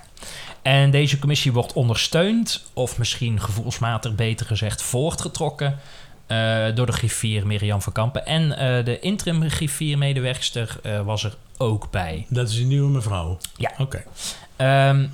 En 0.62 0.90
deze 0.90 1.18
commissie 1.18 1.52
wordt 1.52 1.72
ondersteund, 1.72 2.64
of 2.72 2.98
misschien 2.98 3.40
gevoelsmatig 3.40 4.14
beter 4.14 4.46
gezegd 4.46 4.82
voortgetrokken, 4.82 5.78
eh, 6.26 6.64
door 6.74 6.86
de 6.86 6.92
griffier 6.92 7.46
Mirjam 7.46 7.82
van 7.82 7.92
Kampen. 7.92 8.26
En 8.26 8.58
eh, 8.58 8.84
de 8.84 9.00
interim 9.00 9.50
griffiermedewerkster 9.50 10.76
eh, 10.82 11.00
was 11.00 11.24
er 11.24 11.34
ook 11.56 11.90
bij. 11.90 12.26
Dat 12.28 12.48
is 12.48 12.58
een 12.58 12.68
nieuwe 12.68 12.90
mevrouw. 12.90 13.38
Ja. 13.56 13.70
Oké. 13.78 14.04
Ehm, 14.56 15.06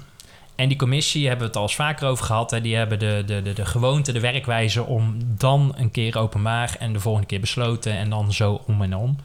en 0.55 0.69
die 0.69 0.79
commissie 0.79 1.23
hebben 1.29 1.41
we 1.41 1.47
het 1.47 1.57
al 1.57 1.63
eens 1.63 1.75
vaker 1.75 2.09
over 2.09 2.25
gehad. 2.25 2.51
Hè, 2.51 2.61
die 2.61 2.77
hebben 2.77 2.99
de, 2.99 3.23
de, 3.27 3.43
de, 3.43 3.53
de 3.53 3.67
gewoonte, 3.67 4.13
de 4.13 4.21
werkwijze 4.21 4.85
om 4.85 5.17
dan 5.21 5.75
een 5.77 5.91
keer 5.91 6.19
openbaar 6.19 6.77
en 6.79 6.93
de 6.93 7.01
volgende 7.01 7.27
keer 7.27 7.41
besloten 7.41 7.93
en 7.93 8.11
dan 8.11 8.33
zo 8.33 8.63
om 8.67 8.83
en 8.83 8.97
om. 8.97 9.17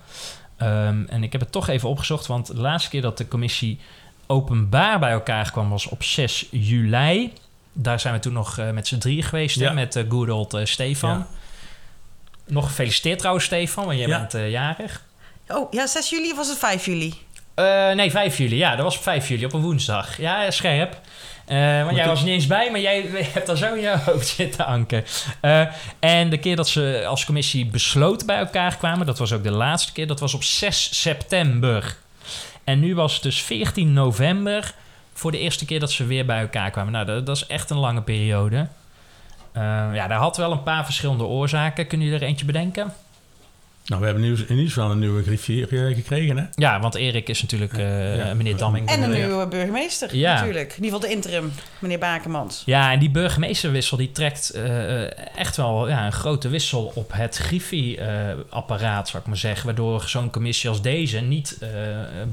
Ehm, 0.57 1.03
en 1.07 1.23
ik 1.23 1.31
heb 1.31 1.41
het 1.41 1.51
toch 1.51 1.67
even 1.67 1.89
opgezocht, 1.89 2.27
want 2.27 2.47
de 2.47 2.57
laatste 2.61 2.89
keer 2.89 3.01
dat 3.01 3.17
de 3.17 3.27
commissie 3.27 3.79
openbaar 4.27 4.99
bij 4.99 5.11
elkaar 5.11 5.51
kwam 5.51 5.69
was 5.69 5.87
op 5.87 6.03
6 6.03 6.45
juli. 6.51 7.33
Daar 7.73 7.99
zijn 7.99 8.13
we 8.13 8.19
toen 8.19 8.33
nog 8.33 8.57
eh, 8.57 8.69
met 8.71 8.87
z'n 8.87 8.97
drieën 8.97 9.23
geweest, 9.23 9.59
hè, 9.59 9.73
met 9.73 9.95
eh 9.95 10.03
good 10.09 10.29
old 10.29 10.53
eh, 10.53 10.65
Stefan. 10.65 11.17
Ja. 11.17 11.27
Nog 12.47 12.65
gefeliciteerd 12.67 13.17
trouwens, 13.19 13.45
Stefan, 13.45 13.85
want 13.85 13.97
jij 13.97 14.07
Ja. 14.07 14.27
bent 14.29 14.51
jarig. 14.51 15.03
Oh, 15.47 15.71
ja, 15.71 15.87
6 15.87 16.09
juli 16.09 16.29
of 16.31 16.37
was 16.37 16.47
het 16.47 16.57
5 16.57 16.85
juli? 16.85 17.13
Eh, 17.53 17.91
nee, 17.91 18.11
5 18.11 18.37
juli. 18.37 18.55
Ja, 18.57 18.75
dat 18.75 18.83
was 18.85 18.97
op 18.97 19.03
5 19.03 19.27
juli, 19.27 19.45
op 19.45 19.53
een 19.53 19.61
woensdag. 19.61 20.17
Ja, 20.17 20.51
scherp. 20.51 20.99
Eh 21.45 21.83
want 21.83 21.95
jij 21.95 22.07
was 22.07 22.19
er 22.19 22.25
niet 22.25 22.33
eens 22.33 22.47
bij, 22.47 22.71
maar 22.71 22.79
jij 22.79 23.05
hebt 23.33 23.47
daar 23.47 23.57
zo 23.57 23.73
in 23.73 23.81
je 23.81 23.97
hoofd 24.05 24.27
zitten, 24.27 24.65
Anke. 24.65 25.03
Eh, 25.39 25.65
en 25.99 26.29
de 26.29 26.37
keer 26.37 26.55
dat 26.55 26.69
ze 26.69 27.03
als 27.07 27.25
commissie 27.25 27.65
besloten 27.65 28.27
bij 28.27 28.37
elkaar 28.37 28.77
kwamen, 28.77 29.05
dat 29.05 29.17
was 29.17 29.33
ook 29.33 29.43
de 29.43 29.51
laatste 29.51 29.91
keer, 29.91 30.07
dat 30.07 30.19
was 30.19 30.33
op 30.33 30.43
6 30.43 31.01
september. 31.01 31.95
En 32.63 32.79
nu 32.79 32.95
was 32.95 33.13
het 33.13 33.23
dus 33.23 33.41
14 33.41 33.93
november 33.93 34.73
voor 35.13 35.31
de 35.31 35.39
eerste 35.39 35.65
keer 35.65 35.79
dat 35.79 35.91
ze 35.91 36.05
weer 36.05 36.25
bij 36.25 36.39
elkaar 36.39 36.71
kwamen. 36.71 36.91
Nou, 36.91 37.05
dat, 37.05 37.25
dat 37.25 37.35
is 37.35 37.47
echt 37.47 37.69
een 37.69 37.77
lange 37.77 38.01
periode. 38.01 38.67
Eh, 39.51 39.61
ja, 39.93 40.07
daar 40.07 40.19
had 40.19 40.37
wel 40.37 40.51
een 40.51 40.63
paar 40.63 40.85
verschillende 40.85 41.23
oorzaken. 41.23 41.87
Kunnen 41.87 42.07
jullie 42.07 42.21
er 42.21 42.27
eentje 42.27 42.45
bedenken? 42.45 42.93
Nou, 43.85 43.99
we 43.99 44.05
hebben 44.07 44.23
nieuws, 44.25 44.41
in 44.41 44.55
ieder 44.57 44.71
geval 44.71 44.91
een 44.91 44.99
nieuwe 44.99 45.23
griffier 45.23 45.87
eh, 45.87 45.95
gekregen, 45.95 46.37
hè? 46.37 46.43
Ja, 46.55 46.79
want 46.79 46.95
Erik 46.95 47.29
is 47.29 47.41
natuurlijk 47.41 47.73
eh, 47.73 48.17
Ja. 48.17 48.33
meneer 48.33 48.57
Damming. 48.57 48.87
En 48.89 49.03
een 49.03 49.11
nieuwe 49.11 49.47
burgemeester, 49.47 50.15
Ja. 50.15 50.33
natuurlijk. 50.33 50.73
In 50.77 50.83
ieder 50.83 50.99
geval 50.99 50.99
de 50.99 51.15
interim, 51.15 51.51
meneer 51.79 51.99
Bakemans. 51.99 52.63
Ja, 52.65 52.91
en 52.91 52.99
die 52.99 53.09
burgemeesterwissel 53.09 53.97
die 53.97 54.11
trekt 54.11 54.49
eh, 54.49 55.37
echt 55.37 55.57
wel 55.57 55.87
ja, 55.89 56.05
een 56.05 56.11
grote 56.11 56.49
wissel 56.49 56.91
op 56.95 57.11
het 57.13 57.37
Griffie-apparaat, 57.37 59.07
zou 59.09 59.21
ik 59.23 59.27
maar 59.29 59.37
zeggen. 59.37 59.65
Waardoor 59.65 60.03
zo'n 60.05 60.29
commissie 60.29 60.69
als 60.69 60.81
deze 60.81 61.19
niet 61.19 61.57
eh, 61.61 61.69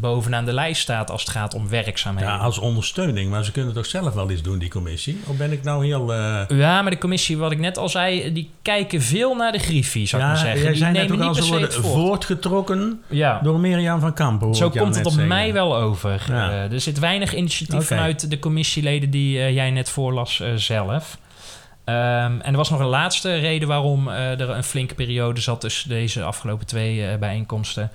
bovenaan 0.00 0.44
de 0.44 0.52
lijst 0.52 0.82
staat 0.82 1.10
als 1.10 1.20
het 1.22 1.30
gaat 1.30 1.54
om 1.54 1.68
werkzaamheden. 1.68 2.30
Ja, 2.30 2.36
als 2.36 2.58
ondersteuning. 2.58 3.30
Maar 3.30 3.44
ze 3.44 3.52
kunnen 3.52 3.74
toch 3.74 3.86
zelf 3.86 4.14
wel 4.14 4.30
iets 4.30 4.42
doen, 4.42 4.58
die 4.58 4.70
commissie? 4.70 5.20
Of 5.26 5.36
ben 5.36 5.52
ik 5.52 5.62
nou 5.62 5.84
heel... 5.86 6.12
eh, 6.12 6.42
Ja, 6.48 6.82
maar 6.82 6.90
de 6.90 6.98
commissie, 6.98 7.36
wat 7.36 7.52
ik 7.52 7.58
net 7.58 7.78
al 7.78 7.88
zei, 7.88 8.32
die 8.32 8.50
kijken 8.62 9.02
veel 9.02 9.34
naar 9.34 9.52
de 9.52 9.58
Griffie, 9.58 10.06
zou 10.06 10.22
ik 10.22 10.28
maar 10.28 10.36
zeggen. 10.38 10.60
jij 10.60 10.70
Die 10.70 10.78
zei 10.78 10.92
net 10.92 11.00
nemen 11.02 11.16
ook 11.16 11.22
al, 11.22 11.28
niet 11.34 11.41
ze 11.44 11.50
worden 11.50 11.72
voort. 11.72 11.86
voortgetrokken 11.86 13.02
Ja. 13.08 13.40
door 13.42 13.60
Mirjam 13.60 14.00
van 14.00 14.14
Kampen. 14.14 14.54
Zo 14.54 14.70
komt 14.70 14.96
het 14.96 15.06
op 15.06 15.12
zeggen. 15.12 15.28
mij 15.28 15.52
wel 15.52 15.76
over. 15.76 16.24
Ja. 16.28 16.50
Eh, 16.50 16.72
er 16.72 16.80
zit 16.80 16.98
weinig 16.98 17.34
initiatief 17.34 17.86
vanuit 17.86 18.30
de 18.30 18.38
commissieleden 18.38 19.10
die 19.10 19.38
eh, 19.38 19.54
jij 19.54 19.70
net 19.70 19.88
voorlas 19.88 20.40
eh, 20.40 20.54
zelf. 20.54 21.18
Ehm, 21.84 22.40
en 22.40 22.50
er 22.50 22.56
was 22.56 22.70
nog 22.70 22.80
een 22.80 22.86
laatste 22.86 23.34
reden 23.34 23.68
waarom 23.68 24.08
er 24.08 24.50
een 24.50 24.64
flinke 24.64 24.94
periode 24.94 25.40
zat 25.40 25.60
tussen 25.60 25.88
deze 25.88 26.22
afgelopen 26.22 26.66
twee 26.66 27.18
bijeenkomsten. 27.18 27.90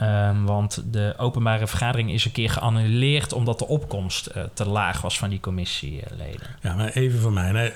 Ehm, 0.00 0.44
want 0.44 0.82
de 0.92 1.14
openbare 1.16 1.66
vergadering 1.66 2.12
is 2.12 2.24
een 2.24 2.32
keer 2.32 2.50
geannuleerd 2.50 3.32
omdat 3.32 3.58
de 3.58 3.66
opkomst 3.66 4.26
eh, 4.26 4.42
te 4.54 4.68
laag 4.68 5.00
was 5.00 5.18
van 5.18 5.28
die 5.28 5.40
commissieleden. 5.40 6.46
Ja, 6.62 6.74
maar 6.74 6.88
even 6.88 7.20
voor 7.20 7.32
mij. 7.32 7.50
hè. 7.50 7.70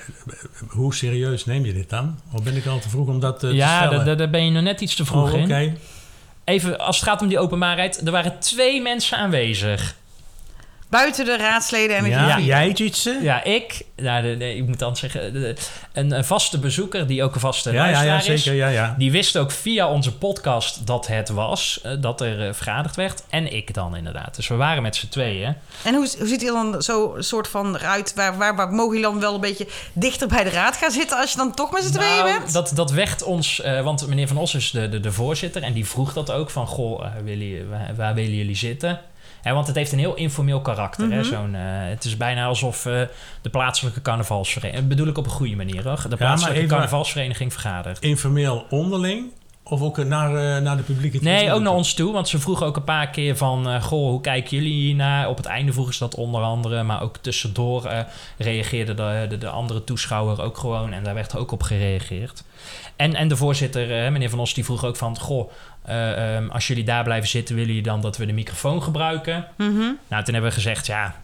Hoe 0.68 0.94
serieus 0.94 1.44
neem 1.44 1.64
je 1.64 1.72
dit 1.72 1.90
dan? 1.90 2.18
Of 2.32 2.42
ben 2.42 2.56
ik 2.56 2.66
al 2.66 2.78
te 2.78 2.88
vroeg 2.88 3.08
om 3.08 3.20
dat 3.20 3.38
te 3.40 3.48
ja, 3.54 3.86
stellen? 3.86 4.18
daar- 4.18 4.30
ben 4.30 4.44
je 4.44 4.50
nog 4.50 4.62
net 4.62 4.80
iets 4.80 4.94
te 4.94 5.04
vroeg 5.04 5.32
Oh, 5.32 5.38
in. 5.40 5.78
Even, 6.44 6.78
als 6.78 6.96
het 7.00 7.08
gaat 7.08 7.22
om 7.22 7.28
die 7.28 7.38
openbaarheid, 7.38 8.06
er 8.06 8.12
waren 8.12 8.38
twee 8.38 8.82
mensen 8.82 9.18
aanwezig. 9.18 9.96
Buiten 10.94 11.24
de 11.24 11.36
raadsleden 11.36 11.96
en 11.96 12.02
de 12.04 12.08
Ja, 12.10 12.38
jij 12.38 12.70
Jitse? 12.70 13.18
Ja, 13.22 13.44
ik, 13.44 13.82
nou, 13.96 14.22
de, 14.22 14.36
de- 14.36 14.56
ik 14.56 14.66
moet 14.66 14.78
dan 14.78 14.96
zeggen, 14.96 15.32
de- 15.32 15.54
een, 15.92 16.10
een 16.10 16.24
vaste 16.24 16.58
bezoeker 16.58 17.06
die 17.06 17.22
ook 17.22 17.34
een 17.34 17.40
vaste 17.40 17.72
ja, 17.72 17.76
ja, 17.76 17.82
luisteraar 17.82 18.24
ja, 18.24 18.32
is. 18.32 18.42
zeker. 18.42 18.58
Ja, 18.58 18.68
ja. 18.68 18.94
Die 18.98 19.10
wist 19.12 19.36
ook 19.36 19.50
via 19.50 19.88
onze 19.90 20.16
podcast 20.16 20.86
dat 20.86 21.06
het 21.06 21.28
was, 21.28 21.80
eh, 21.82 21.92
dat 22.00 22.20
er 22.20 22.46
eh, 22.46 22.54
vergaderd 22.54 22.96
werd. 22.96 23.22
En 23.30 23.52
ik 23.52 23.74
dan 23.74 23.96
inderdaad. 23.96 24.36
Dus 24.36 24.48
we 24.48 24.54
waren 24.54 24.82
met 24.82 24.96
z'n 24.96 25.08
tweeën. 25.08 25.56
En 25.84 25.94
hoe, 25.94 26.08
hoe 26.18 26.26
ziet 26.28 26.42
hij 26.42 26.50
dan 26.50 26.82
zo 26.82 27.14
soort 27.18 27.48
van 27.48 27.76
eruit? 27.76 28.12
Waar, 28.14 28.36
waar, 28.38 28.56
waar 28.56 28.68
mogen 28.72 28.96
jullie 28.96 29.10
dan 29.10 29.20
wel 29.20 29.34
een 29.34 29.40
beetje 29.40 29.66
dichter 29.92 30.28
bij 30.28 30.44
de 30.44 30.50
raad 30.50 30.76
gaan 30.76 30.90
zitten 30.90 31.18
als 31.18 31.30
je 31.30 31.36
dan 31.36 31.54
toch 31.54 31.72
met 31.72 31.82
z'n 31.84 31.92
tweeën 31.92 32.24
Nou, 32.24 32.38
bent? 32.38 32.52
dat, 32.52 32.72
dat 32.74 32.90
werd 32.90 33.22
ons, 33.22 33.60
eh, 33.60 33.80
want 33.80 34.06
meneer 34.08 34.28
Van 34.28 34.36
Os 34.38 34.54
is 34.54 34.70
de, 34.70 34.88
de, 34.88 35.00
de 35.00 35.12
voorzitter 35.12 35.62
en 35.62 35.72
die 35.72 35.86
vroeg 35.86 36.12
dat 36.12 36.30
ook 36.30 36.50
van, 36.50 36.66
goh, 36.66 37.06
willen, 37.24 37.68
waar, 37.70 37.92
waar 37.96 38.14
willen 38.14 38.34
jullie 38.36 38.56
zitten? 38.56 39.00
Hè, 39.44 39.52
want 39.52 39.66
het 39.66 39.76
heeft 39.76 39.92
een 39.92 39.98
heel 39.98 40.14
informeel 40.14 40.60
karakter. 40.60 41.10
hè? 41.10 41.20
Mhm. 41.20 41.24
Zo'n, 41.28 41.54
eh, 41.54 41.60
het 41.64 42.04
is 42.04 42.16
bijna 42.16 42.44
alsof 42.46 42.86
eh, 42.86 43.00
de 43.42 43.50
plaatselijke 43.50 44.02
carnavalsvereniging, 44.02 44.88
dat 44.88 44.96
bedoel 44.96 45.10
ik 45.12 45.18
op 45.18 45.24
een 45.24 45.30
goede 45.30 45.56
manier 45.56 45.84
hoor, 45.88 46.06
de 46.08 46.16
plaatselijke 46.16 46.66
carnavalsvereniging 46.66 47.52
vergadert. 47.52 47.98
Informeel 48.02 48.66
onderling 48.70 49.30
of 49.62 49.82
ook 49.82 50.04
naar, 50.04 50.28
eh, 50.56 50.62
naar 50.62 50.76
de 50.76 50.82
publieke 50.82 51.18
Nee, 51.22 51.34
tribune 51.34 51.52
ook 51.54 51.60
naar 51.60 51.68
toe? 51.68 51.76
ons 51.78 51.94
toe. 51.94 52.12
Want 52.12 52.28
ze 52.28 52.38
vroegen 52.38 52.66
ook 52.66 52.76
een 52.76 52.84
paar 52.84 53.08
keer 53.10 53.36
van... 53.36 53.68
eh, 53.68 53.82
goh, 53.82 54.08
hoe 54.10 54.20
kijken 54.20 54.56
jullie 54.56 54.72
hiernaar? 54.72 55.28
Op 55.28 55.36
het 55.36 55.46
einde 55.46 55.72
vroegen 55.72 55.94
ze 55.94 56.00
dat 56.00 56.14
onder 56.14 56.42
andere. 56.42 56.82
Maar 56.82 57.02
ook 57.02 57.16
tussendoor 57.16 57.84
eh, 57.86 57.98
reageerde 58.38 58.94
de, 58.94 59.26
de, 59.28 59.38
de 59.38 59.48
andere 59.48 59.84
toeschouwer 59.84 60.42
ook 60.42 60.58
gewoon. 60.58 60.92
En 60.92 61.04
daar 61.04 61.14
werd 61.14 61.36
ook 61.36 61.52
op 61.52 61.62
gereageerd. 61.62 62.44
En, 62.96 63.14
en 63.14 63.28
de 63.28 63.36
voorzitter, 63.36 64.04
eh, 64.04 64.10
meneer 64.12 64.30
Van 64.30 64.38
Os, 64.40 64.54
die 64.54 64.64
vroeg 64.64 64.84
ook 64.84 64.96
van... 64.96 65.18
Goh, 65.18 65.50
eh, 65.84 66.36
ehm, 66.36 66.48
als 66.50 66.66
jullie 66.66 66.84
daar 66.84 67.04
blijven 67.04 67.28
zitten... 67.28 67.54
willen 67.54 67.70
jullie 67.70 67.88
dan 67.88 68.00
dat 68.00 68.16
we 68.16 68.26
de 68.26 68.32
microfoon 68.32 68.82
gebruiken? 68.82 69.46
Mhm. 69.56 69.70
Nou, 70.08 70.24
toen 70.24 70.34
hebben 70.34 70.42
we 70.42 70.50
gezegd... 70.50 70.86
ja, 70.86 71.14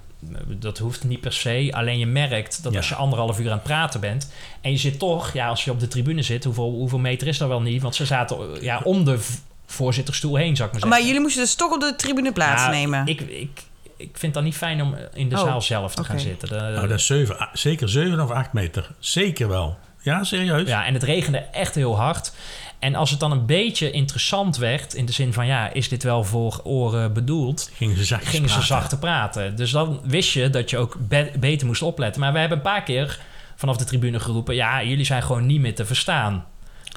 dat 0.46 0.78
hoeft 0.78 1.04
niet 1.04 1.20
per 1.20 1.32
se. 1.32 1.68
Alleen 1.70 1.98
je 1.98 2.06
merkt 2.06 2.62
dat 2.62 2.72
Ja. 2.72 2.78
als 2.78 2.88
je 2.88 2.94
anderhalf 2.94 3.38
uur 3.40 3.46
aan 3.46 3.52
het 3.52 3.62
praten 3.62 4.00
bent... 4.00 4.32
en 4.60 4.70
je 4.70 4.76
zit 4.76 4.98
toch, 4.98 5.32
ja, 5.32 5.48
als 5.48 5.64
je 5.64 5.70
op 5.70 5.80
de 5.80 5.88
tribune 5.88 6.22
zit... 6.22 6.44
hoeveel, 6.44 6.70
hoeveel 6.70 6.98
meter 6.98 7.26
is 7.28 7.38
dat 7.38 7.48
wel 7.48 7.62
niet? 7.62 7.82
Want 7.82 7.94
ze 7.94 8.04
zaten 8.06 8.62
ja, 8.62 8.80
om 8.84 9.04
de 9.04 9.18
v- 9.18 9.36
voorzitterstoel 9.66 10.36
heen, 10.36 10.56
zou 10.56 10.68
ik 10.68 10.72
maar 10.74 10.80
zeggen. 10.82 10.88
Maar 10.98 11.06
jullie 11.08 11.20
moesten 11.20 11.42
dus 11.42 11.54
toch 11.54 11.72
op 11.72 11.80
de 11.80 11.94
tribune 11.96 12.32
plaatsnemen. 12.32 12.98
Ja, 12.98 13.12
ik, 13.12 13.20
ik, 13.20 13.62
ik 13.96 14.18
vind 14.18 14.34
dat 14.34 14.42
niet 14.42 14.56
fijn 14.56 14.82
om 14.82 14.94
in 15.14 15.28
de 15.28 15.36
Oh, 15.36 15.42
zaal 15.42 15.60
zelf 15.62 15.94
te 15.94 16.04
gaan 16.04 16.20
zitten. 16.20 16.48
De- 16.48 16.54
Nou, 16.54 16.88
dat 16.88 16.98
is 16.98 17.06
zeven, 17.06 17.38
ah, 17.38 17.48
zeker 17.52 17.88
7 17.88 18.20
of 18.20 18.30
8 18.30 18.52
meter. 18.52 18.90
Zeker 18.98 19.48
wel. 19.48 19.78
Ja, 20.02 20.24
serieus? 20.24 20.68
ja, 20.68 20.84
en 20.86 20.94
het 20.94 21.02
regende 21.02 21.38
echt 21.38 21.74
heel 21.74 21.96
hard. 21.96 22.32
En 22.80 22.94
als 22.94 23.10
het 23.10 23.20
dan 23.20 23.30
een 23.32 23.46
beetje 23.46 23.90
interessant 23.90 24.56
werd... 24.56 24.94
in 24.94 25.06
de 25.06 25.12
zin 25.12 25.32
van, 25.32 25.46
ja, 25.46 25.72
is 25.72 25.88
dit 25.88 26.02
wel 26.02 26.24
voor 26.24 26.60
oren 26.64 27.12
bedoeld... 27.12 27.70
Gingen 27.74 27.96
ze 27.96 28.04
zacht 28.04 28.26
gingen 28.26 28.48
ze 28.48 28.62
zachter 28.62 28.98
praten. 28.98 29.56
Dus 29.56 29.70
dan 29.70 30.00
wist 30.04 30.32
je 30.32 30.50
dat 30.50 30.70
je 30.70 30.78
ook 30.78 30.96
be- 31.08 31.30
beter 31.38 31.66
moest 31.66 31.82
opletten. 31.82 32.20
Maar 32.20 32.32
we 32.32 32.38
hebben 32.38 32.56
een 32.58 32.64
paar 32.64 32.82
keer 32.82 33.18
vanaf 33.56 33.76
de 33.76 33.84
tribune 33.84 34.20
geroepen... 34.20 34.54
ja, 34.54 34.82
jullie 34.82 35.04
zijn 35.04 35.22
gewoon 35.22 35.46
niet 35.46 35.60
meer 35.60 35.74
te 35.74 35.84
verstaan. 35.84 36.44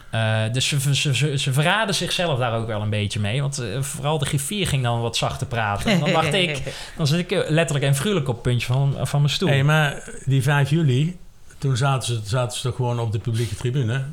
Eh, 0.09 0.41
dus 0.51 0.67
ze, 0.67 0.95
ze, 0.95 1.15
ze, 1.15 1.37
ze 1.37 1.53
verraden 1.53 1.95
zichzelf 1.95 2.39
daar 2.39 2.53
ook 2.53 2.67
wel 2.67 2.81
een 2.81 2.89
beetje 2.89 3.19
mee. 3.19 3.41
Want 3.41 3.59
eh, 3.59 3.81
vooral 3.81 4.17
de 4.17 4.25
griffier 4.25 4.67
ging 4.67 4.83
dan 4.83 5.01
wat 5.01 5.17
zachter 5.17 5.47
praten. 5.47 5.91
En 5.91 5.99
dan 5.99 6.11
dacht 6.21 6.33
ik, 6.33 6.61
dan 6.97 7.07
zit 7.07 7.31
ik 7.31 7.45
letterlijk 7.49 7.85
en 7.85 7.95
figuurlijk 7.95 8.27
op 8.27 8.33
het 8.33 8.43
puntje 8.43 8.67
van, 8.67 8.95
van 9.01 9.21
mijn 9.21 9.33
stoel. 9.33 9.49
Hé, 9.49 9.63
maar 9.63 10.09
die 10.25 10.43
5 10.43 10.69
juli, 10.69 11.17
toen 11.57 11.77
zaten 11.77 12.07
ze, 12.07 12.21
zaten 12.23 12.57
ze 12.57 12.63
toch 12.63 12.75
gewoon 12.75 12.99
op 12.99 13.11
de 13.11 13.19
publieke 13.19 13.55
tribune? 13.55 14.03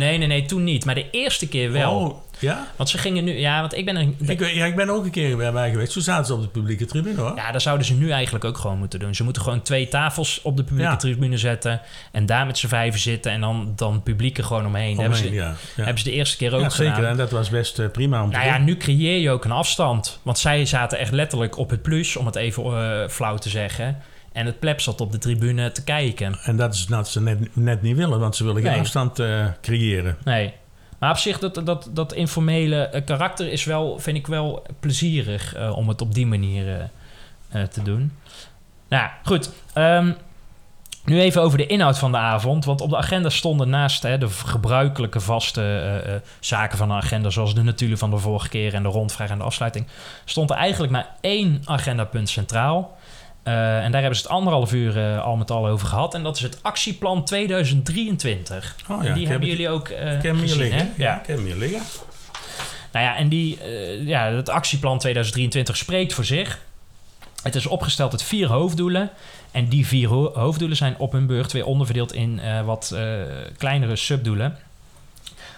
Nee, 0.00 0.18
nee, 0.18 0.26
nee, 0.26 0.46
toen 0.46 0.64
niet. 0.64 0.84
Maar 0.84 0.94
de 0.94 1.10
eerste 1.10 1.48
keer 1.48 1.72
wel. 1.72 1.94
Oh, 1.98 2.16
ja? 2.38 2.66
Want 2.76 2.88
ze 2.88 2.98
gingen 2.98 3.24
nu... 3.24 3.38
Ja, 3.38 3.60
want 3.60 3.76
ik 3.76 3.84
ben 3.84 3.96
er... 3.96 4.08
Ik, 4.30 4.54
ja? 4.54 4.64
ik 4.66 4.76
ben 4.76 4.88
ook 4.90 5.04
een 5.04 5.10
keer 5.10 5.36
bij 5.36 5.52
bij 5.52 5.70
geweest. 5.70 5.92
Toen 5.92 6.02
zaten 6.02 6.26
ze 6.26 6.34
op 6.34 6.40
de 6.42 6.48
publieke 6.48 6.84
tribune, 6.84 7.20
hoor. 7.20 7.32
Ja, 7.36 7.52
dat 7.52 7.62
zouden 7.62 7.86
ze 7.86 7.94
nu 7.94 8.10
eigenlijk 8.10 8.44
ook 8.44 8.56
gewoon 8.58 8.78
moeten 8.78 8.98
doen. 8.98 9.14
Ze 9.14 9.24
moeten 9.24 9.42
gewoon 9.42 9.62
twee 9.62 9.88
tafels 9.88 10.40
op 10.42 10.56
de 10.56 10.64
publieke 10.64 10.90
Ja. 10.90 10.96
tribune 10.96 11.36
zetten. 11.38 11.80
En 12.12 12.26
daar 12.26 12.46
met 12.46 12.58
z'n 12.58 12.66
vijven 12.68 13.00
zitten. 13.00 13.32
En 13.32 13.40
dan, 13.40 13.72
dan 13.76 14.02
publiek 14.02 14.38
er 14.38 14.44
gewoon 14.44 14.66
omheen. 14.66 14.90
Dat 14.90 15.00
hebben, 15.00 15.18
ze, 15.18 15.24
Omheen, 15.24 15.40
ja. 15.40 15.54
Ja. 15.76 15.84
hebben 15.84 15.98
ze 16.02 16.04
de 16.04 16.12
eerste 16.14 16.36
keer 16.36 16.48
ook 16.54 16.72
gedaan. 16.72 16.94
zeker. 16.94 17.04
En 17.04 17.16
dat 17.16 17.30
was 17.30 17.48
best 17.50 17.78
eh, 17.78 17.88
prima 17.88 18.22
om 18.22 18.30
te 18.30 18.36
Nou 18.36 18.48
ja, 18.48 18.58
nu 18.58 18.76
creëer 18.76 19.18
je 19.20 19.30
ook 19.30 19.44
een 19.44 19.50
afstand. 19.50 20.20
Want 20.22 20.38
zij 20.38 20.66
zaten 20.66 20.98
echt 20.98 21.12
letterlijk 21.12 21.58
op 21.58 21.70
het 21.70 21.82
plus, 21.82 22.16
om 22.16 22.26
het 22.26 22.36
even 22.36 22.64
eh, 22.64 23.08
flauw 23.08 23.36
te 23.36 23.48
zeggen. 23.48 24.02
En 24.32 24.46
het 24.46 24.58
pleb 24.58 24.80
zat 24.80 25.00
op 25.00 25.12
de 25.12 25.18
tribune 25.18 25.72
te 25.72 25.84
kijken. 25.84 26.38
En 26.42 26.56
dat 26.56 26.74
is 26.74 26.86
wat 26.86 27.08
ze 27.08 27.20
net, 27.22 27.56
net 27.56 27.82
niet 27.82 27.96
willen, 27.96 28.20
want 28.20 28.36
ze 28.36 28.44
willen 28.44 28.62
geen 28.62 28.70
Nee. 28.70 28.80
afstand 28.80 29.18
eh, 29.18 29.46
creëren. 29.60 30.16
Nee. 30.24 30.52
Maar 30.98 31.10
op 31.10 31.16
zich, 31.16 31.38
dat, 31.38 31.60
dat, 31.64 31.90
dat 31.92 32.12
informele 32.12 32.76
eh, 32.76 33.04
karakter 33.04 33.52
is 33.52 33.64
wel, 33.64 33.98
vind 33.98 34.16
ik 34.16 34.26
wel 34.26 34.66
plezierig 34.80 35.54
eh, 35.54 35.76
om 35.76 35.88
het 35.88 36.00
op 36.00 36.14
die 36.14 36.26
manier 36.26 36.90
te 37.70 37.82
doen. 37.82 38.12
Nou 38.88 39.08
goed. 39.24 39.50
Ehm, 39.72 40.12
nu 41.04 41.20
even 41.20 41.42
over 41.42 41.58
de 41.58 41.66
inhoud 41.66 41.98
van 41.98 42.12
de 42.12 42.18
avond. 42.18 42.64
Want 42.64 42.80
op 42.80 42.90
de 42.90 42.96
agenda 42.96 43.28
stonden 43.28 43.68
naast 43.68 44.02
hè, 44.02 44.18
de 44.18 44.28
gebruikelijke 44.28 45.20
vaste 45.20 46.22
zaken 46.40 46.78
van 46.78 46.88
de 46.88 46.94
agenda, 46.94 47.30
zoals 47.30 47.54
de 47.54 47.62
natuurlijk 47.62 48.00
van 48.00 48.10
de 48.10 48.16
vorige 48.18 48.48
keer 48.48 48.74
en 48.74 48.82
de 48.82 48.88
rondvraag 48.88 49.30
en 49.30 49.38
de 49.38 49.44
afsluiting, 49.44 49.86
stond 50.24 50.50
er 50.50 50.56
eigenlijk 50.56 50.92
maar 50.92 51.08
één 51.20 51.62
agendapunt 51.64 52.28
centraal. 52.28 52.98
Eh, 53.42 53.84
en 53.84 53.90
daar 53.92 54.00
hebben 54.00 54.18
ze 54.18 54.22
het 54.26 54.32
anderhalf 54.32 54.72
uur 54.72 54.98
eh, 54.98 55.24
al 55.24 55.36
met 55.36 55.50
al 55.50 55.66
over 55.68 55.86
gehad. 55.86 56.14
En 56.14 56.22
dat 56.22 56.36
is 56.36 56.42
het 56.42 56.58
actieplan 56.62 57.24
2023. 57.24 58.76
Oh 58.88 58.98
en 59.00 59.04
ja, 59.06 59.12
die 59.12 59.12
ik 59.12 59.18
heb 59.20 59.28
hebben 59.30 59.48
jullie 59.48 59.68
ook 59.68 59.88
hier 60.38 60.48
gezien, 60.48 60.58
liggen. 60.58 60.78
hè? 60.78 60.88
Ja, 60.96 61.20
ik 61.20 61.26
heb 61.26 61.36
hem 61.36 61.46
hier 61.46 61.56
liggen. 61.56 61.80
Nou 62.92 63.04
ja, 63.04 63.16
en 63.16 63.28
die, 63.28 63.58
ja, 64.06 64.30
het 64.32 64.48
actieplan 64.48 64.98
2023 64.98 65.76
spreekt 65.76 66.12
voor 66.14 66.24
zich. 66.24 66.58
Het 67.42 67.54
is 67.54 67.66
opgesteld 67.66 68.12
uit 68.12 68.22
vier 68.22 68.48
hoofddoelen. 68.48 69.10
En 69.50 69.68
die 69.68 69.86
vier 69.86 70.08
ho- 70.08 70.32
hoofddoelen 70.34 70.76
zijn 70.76 70.94
op 70.98 71.12
hun 71.12 71.26
beurt 71.26 71.52
weer 71.52 71.64
onderverdeeld 71.64 72.12
in 72.12 72.40
wat 72.64 72.96
kleinere 73.58 73.96
subdoelen. 73.96 74.56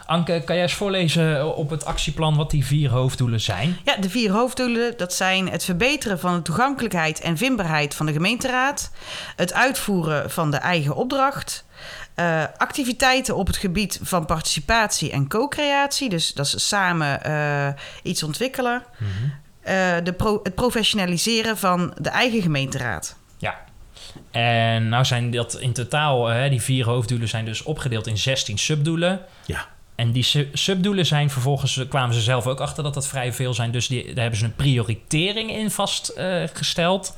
Anke, 0.06 0.42
kan 0.44 0.54
jij 0.54 0.64
eens 0.64 0.74
voorlezen 0.74 1.56
op 1.56 1.70
het 1.70 1.84
actieplan 1.84 2.36
wat 2.36 2.50
die 2.50 2.66
vier 2.66 2.90
hoofddoelen 2.90 3.40
zijn? 3.40 3.76
Ja, 3.84 3.96
de 3.96 4.10
vier 4.10 4.30
hoofddoelen, 4.30 4.96
dat 4.96 5.12
zijn 5.14 5.48
het 5.48 5.64
verbeteren 5.64 6.18
van 6.18 6.34
de 6.34 6.42
toegankelijkheid 6.42 7.20
en 7.20 7.36
vindbaarheid 7.36 7.94
van 7.94 8.06
de 8.06 8.12
gemeenteraad, 8.12 8.90
het 9.36 9.52
uitvoeren 9.52 10.30
van 10.30 10.50
de 10.50 10.56
eigen 10.56 10.94
opdracht, 10.94 11.64
eh, 12.14 12.42
activiteiten 12.56 13.36
op 13.36 13.46
het 13.46 13.56
gebied 13.56 14.00
van 14.02 14.26
participatie 14.26 15.10
en 15.10 15.28
co-creatie, 15.28 16.08
dus 16.08 16.32
dat 16.32 16.46
is 16.46 16.68
samen 16.68 17.24
eh, 17.24 17.68
iets 18.02 18.22
ontwikkelen, 18.22 18.82
eh, 19.60 19.74
de 20.02 20.12
pro- 20.12 20.40
het 20.42 20.54
professionaliseren 20.54 21.58
van 21.58 21.94
de 22.00 22.08
eigen 22.10 22.42
gemeenteraad. 22.42 23.16
Ja. 23.38 23.58
En 24.30 24.88
nou 24.88 25.04
zijn 25.04 25.30
dat 25.30 25.58
in 25.60 25.72
totaal, 25.72 26.30
eh, 26.32 26.50
die 26.50 26.62
vier 26.62 26.84
hoofddoelen 26.84 27.28
zijn 27.28 27.44
dus 27.44 27.62
opgedeeld 27.62 28.06
in 28.06 28.18
16 28.18 28.58
subdoelen. 28.58 29.20
Ja. 29.46 29.66
En 30.02 30.12
die 30.12 30.22
su- 30.22 30.48
subdoelen 30.52 31.06
zijn 31.06 31.30
vervolgens, 31.30 31.76
eh, 31.76 31.88
kwamen 31.88 32.14
ze 32.14 32.20
zelf 32.20 32.46
ook 32.46 32.60
achter 32.60 32.82
dat 32.82 32.94
dat 32.94 33.08
vrij 33.08 33.32
veel 33.32 33.54
zijn. 33.54 33.70
Dus 33.70 33.86
die, 33.86 34.04
daar 34.04 34.22
hebben 34.22 34.38
ze 34.38 34.44
een 34.44 34.54
prioritering 34.54 35.50
in 35.50 35.70
vastgesteld. 35.70 37.16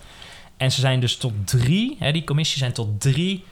en 0.56 0.72
ze 0.72 0.80
zijn 0.80 1.00
dus 1.00 1.16
tot 1.16 1.32
drie, 1.44 1.96
hè, 1.98 2.12
die 2.12 2.24
commissie 2.24 2.58
zijn 2.58 2.72
tot 2.72 3.00
drie 3.00 3.44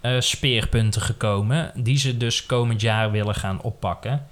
eh, 0.00 0.20
speerpunten 0.20 1.02
gekomen. 1.02 1.72
Die 1.74 1.98
ze 1.98 2.16
dus 2.16 2.46
komend 2.46 2.80
jaar 2.80 3.10
willen 3.10 3.34
gaan 3.34 3.62
oppakken. 3.62 4.26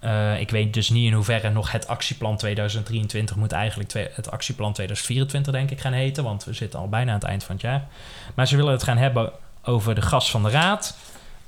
Eh, 0.00 0.40
ik 0.40 0.50
weet 0.50 0.74
dus 0.74 0.90
niet 0.90 1.06
in 1.06 1.12
hoeverre 1.12 1.50
nog 1.50 1.72
het 1.72 1.88
actieplan 1.88 2.36
2023 2.36 3.36
moet 3.36 3.52
eigenlijk 3.52 3.92
het 3.92 4.30
actieplan 4.30 4.72
2024 4.72 5.52
denk 5.52 5.70
ik 5.70 5.80
gaan 5.80 5.92
heten. 5.92 6.24
Want 6.24 6.44
we 6.44 6.52
zitten 6.52 6.80
al 6.80 6.88
bijna 6.88 7.12
aan 7.12 7.18
het 7.18 7.28
eind 7.28 7.44
van 7.44 7.54
het 7.54 7.64
jaar. 7.64 7.86
Maar 8.34 8.46
ze 8.48 8.56
willen 8.56 8.72
het 8.72 8.82
gaan 8.82 8.98
hebben 8.98 9.32
over 9.62 9.94
de 9.94 10.02
gast 10.02 10.30
van 10.30 10.42
de 10.42 10.50
raad 10.50 10.96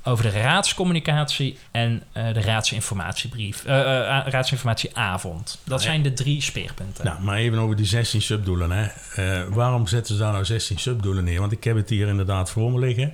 over 0.03 0.23
de 0.23 0.29
raadscommunicatie 0.41 1.57
en 1.71 2.03
eh, 2.11 2.33
de 2.33 2.41
raadsinformatiebrief, 2.41 3.65
eh, 3.65 3.79
eh, 3.79 4.27
raadsinformatieavond. 4.27 5.59
Dat 5.63 5.83
ja. 5.83 5.87
zijn 5.89 6.01
de 6.01 6.13
drie 6.13 6.41
speerpunten. 6.41 7.05
Nou, 7.05 7.21
maar 7.21 7.37
even 7.37 7.57
over 7.59 7.75
die 7.75 7.85
16 7.85 8.21
subdoelen. 8.21 8.71
Hè. 8.71 8.85
Eh, 9.15 9.43
waarom 9.49 9.87
zetten 9.87 10.15
ze 10.15 10.21
daar 10.21 10.31
nou 10.31 10.45
16 10.45 10.79
subdoelen 10.79 11.23
neer? 11.23 11.39
Want 11.39 11.51
ik 11.51 11.63
heb 11.63 11.75
het 11.75 11.89
hier 11.89 12.07
inderdaad 12.07 12.49
voor 12.49 12.71
me 12.71 12.79
liggen. 12.79 13.13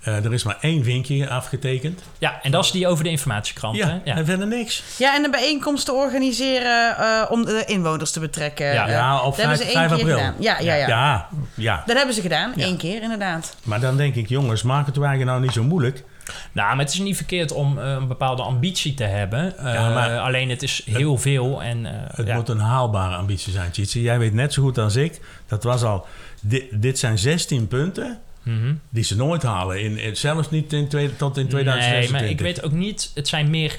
Eh, 0.00 0.24
er 0.24 0.32
is 0.32 0.42
maar 0.42 0.56
één 0.60 0.84
vinkje 0.84 1.28
afgetekend. 1.28 2.02
Ja, 2.18 2.38
en 2.42 2.50
dat 2.50 2.64
is 2.64 2.70
die 2.70 2.86
over 2.86 3.04
de 3.04 3.10
informatiekrant. 3.10 3.76
Ja, 3.76 3.86
hè? 3.88 3.98
Ja. 4.04 4.16
en 4.16 4.24
verder 4.24 4.46
niks. 4.46 4.82
Ja, 4.98 5.14
en 5.16 5.24
een 5.24 5.30
bijeenkomst 5.30 5.84
te 5.84 5.92
organiseren 5.92 6.96
eh, 6.96 7.30
om 7.30 7.44
de 7.44 7.64
inwoners 7.66 8.10
te 8.10 8.20
betrekken. 8.20 8.66
Ja. 8.72 8.86
Eh, 8.86 8.92
Ja, 8.92 9.16
op 9.22 9.24
dat 9.24 9.36
hebben 9.36 9.56
5, 9.56 9.68
ze 9.70 9.78
één 9.78 9.88
5 9.88 10.00
keer 10.00 10.10
april. 10.10 10.16
gedaan. 10.26 10.34
Ja, 10.42 10.58
ja, 10.60 10.74
ja. 10.74 10.86
Ja, 10.88 11.28
ja. 11.54 11.82
Dat 11.86 11.96
hebben 11.96 12.14
ze 12.14 12.20
gedaan, 12.20 12.52
Ja. 12.56 12.64
één 12.64 12.76
keer 12.76 13.02
inderdaad. 13.02 13.56
Maar 13.62 13.80
dan 13.80 13.96
denk 13.96 14.14
ik, 14.14 14.28
jongens, 14.28 14.62
maak 14.62 14.86
het 14.86 14.96
wagen 14.96 15.26
nou 15.26 15.40
niet 15.40 15.52
zo 15.52 15.62
moeilijk. 15.62 16.04
Nou, 16.52 16.76
maar 16.76 16.84
het 16.84 16.94
is 16.94 16.98
niet 17.00 17.16
verkeerd 17.16 17.52
om 17.52 17.78
eh, 17.78 17.90
een 17.90 18.08
bepaalde 18.08 18.42
ambitie 18.42 18.94
te 18.94 19.04
hebben. 19.04 19.58
Eh, 19.58 19.74
Ja, 19.74 19.88
maar- 19.94 20.18
alleen 20.18 20.50
het 20.50 20.62
is 20.62 20.82
heel 20.90 21.18
veel. 21.18 21.62
En, 21.62 21.86
eh, 21.86 21.92
Het 22.16 22.26
ja. 22.26 22.34
moet 22.34 22.48
een 22.48 22.58
haalbare 22.58 23.16
ambitie 23.16 23.52
zijn, 23.52 23.70
Tjitsi. 23.70 24.02
Jij 24.02 24.18
weet 24.18 24.32
net 24.32 24.52
zo 24.52 24.62
goed 24.62 24.78
als 24.78 24.96
ik. 24.96 25.20
Dat 25.46 25.64
was 25.64 25.82
al... 25.82 26.06
Dit, 26.40 26.64
dit 26.82 26.98
zijn 26.98 27.18
16 27.18 27.68
punten 27.68 28.20
Mhm. 28.42 28.74
die 28.88 29.04
ze 29.04 29.16
nooit 29.16 29.42
halen. 29.42 29.82
In, 29.82 29.98
in- 29.98 30.16
zelfs 30.16 30.50
niet 30.50 30.72
in 30.72 30.88
twee, 30.88 31.16
tot 31.16 31.36
in 31.36 31.48
2026. 31.48 32.10
Nee, 32.12 32.20
maar 32.22 32.30
ik 32.30 32.40
weet 32.40 32.64
ook 32.64 32.72
niet... 32.72 33.10
Het 33.14 33.28
zijn 33.28 33.50
meer 33.50 33.78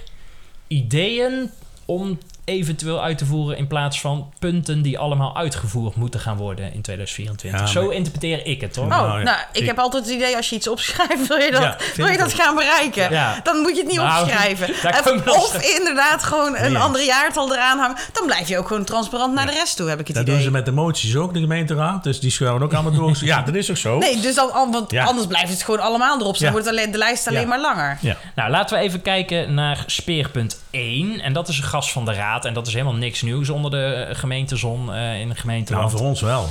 ideeën 0.67 1.49
om 1.85 2.17
eventueel 2.45 3.03
uit 3.03 3.17
te 3.17 3.25
voeren... 3.25 3.57
in 3.57 3.67
plaats 3.67 4.01
van 4.01 4.33
punten 4.39 4.81
die 4.81 4.99
allemaal 4.99 5.35
uitgevoerd 5.37 5.95
moeten 5.95 6.19
gaan 6.19 6.37
worden 6.37 6.65
in 6.73 6.81
2024. 6.81 7.59
Ja, 7.59 7.65
Zo 7.67 7.85
maar- 7.85 7.95
interpreteer 7.95 8.45
ik 8.45 8.61
het, 8.61 8.75
hoor. 8.75 8.85
Oh, 8.85 8.89
Nou, 8.91 9.17
ja. 9.17 9.23
nou, 9.23 9.37
ik, 9.51 9.59
Ik- 9.61 9.65
heb 9.67 9.79
altijd 9.79 10.05
het 10.05 10.13
idee 10.13 10.35
als 10.35 10.49
je 10.49 10.55
iets 10.55 10.67
opschrijft, 10.67 11.27
wil 11.27 11.37
je 11.37 11.51
dat, 11.51 11.61
Ja, 11.61 11.77
wil 11.95 12.07
je 12.07 12.17
dat 12.17 12.33
ook. 12.33 12.39
gaan 12.41 12.55
bereiken. 12.55 13.11
Ja. 13.11 13.39
Dan 13.43 13.57
moet 13.57 13.71
je 13.75 13.77
het 13.81 13.87
niet 13.87 13.97
Nou, 13.97 14.21
opschrijven. 14.23 14.69
nog 15.25 15.35
of 15.37 15.77
inderdaad 15.77 16.23
gewoon 16.23 16.57
een 16.57 16.71
Niet 16.71 16.81
andere 16.81 17.03
jaartal 17.05 17.53
eraan 17.53 17.79
hangen. 17.79 17.97
Dan 18.13 18.25
blijf 18.25 18.47
je 18.47 18.57
ook 18.57 18.67
gewoon 18.67 18.83
transparant 18.83 19.33
naar 19.33 19.45
de 19.45 19.51
rest 19.51 19.75
toe, 19.75 19.89
heb 19.89 19.99
ik 19.99 20.07
het 20.07 20.15
Dat 20.15 20.23
idee. 20.25 20.35
doen 20.35 20.43
ze 20.43 20.51
met 20.51 20.65
de 20.65 20.71
moties 20.71 21.15
ook, 21.15 21.33
de 21.33 21.39
gemeenteraad. 21.39 22.03
Dus 22.03 22.19
die 22.19 22.31
schuiven 22.31 22.61
ook 22.63 22.73
allemaal 22.73 22.91
door. 22.91 23.11
Ja, 23.23 23.41
dat 23.41 23.55
is 23.55 23.69
ook 23.69 23.77
zo. 23.77 23.97
Nee, 23.97 24.19
dus 24.19 24.35
dan, 24.35 24.49
want 24.71 24.91
Ja. 24.91 25.03
anders 25.05 25.27
blijft 25.27 25.51
het 25.51 25.63
gewoon 25.63 25.79
allemaal 25.79 26.19
erop 26.19 26.35
staan. 26.35 26.47
Ja. 26.47 26.53
wordt 26.53 26.67
alleen, 26.67 26.91
de 26.91 26.97
lijst 26.97 27.27
alleen 27.27 27.41
Ja. 27.41 27.47
maar 27.47 27.59
langer. 27.61 27.97
Ja. 28.01 28.17
Nou, 28.35 28.49
laten 28.51 28.77
we 28.77 28.83
even 28.83 29.01
kijken 29.01 29.53
naar 29.53 29.83
speerpunt 29.85 30.61
1. 30.71 31.19
En 31.19 31.33
dat 31.33 31.47
is 31.47 31.57
een 31.57 31.63
gast 31.63 31.91
van 31.91 32.05
de 32.05 32.13
raad. 32.13 32.32
En 32.41 32.53
dat 32.53 32.67
is 32.67 32.73
helemaal 32.73 32.95
niks 32.95 33.21
nieuws 33.21 33.49
onder 33.49 33.71
de 33.71 33.93
eh, 33.93 34.15
gemeentezon 34.15 34.93
eh, 34.93 35.19
in 35.19 35.29
de 35.29 35.35
gemeenteland. 35.35 35.85
Nou, 35.85 35.97
voor 35.97 36.07
ons 36.07 36.21
wel. 36.21 36.43
Eh, 36.43 36.49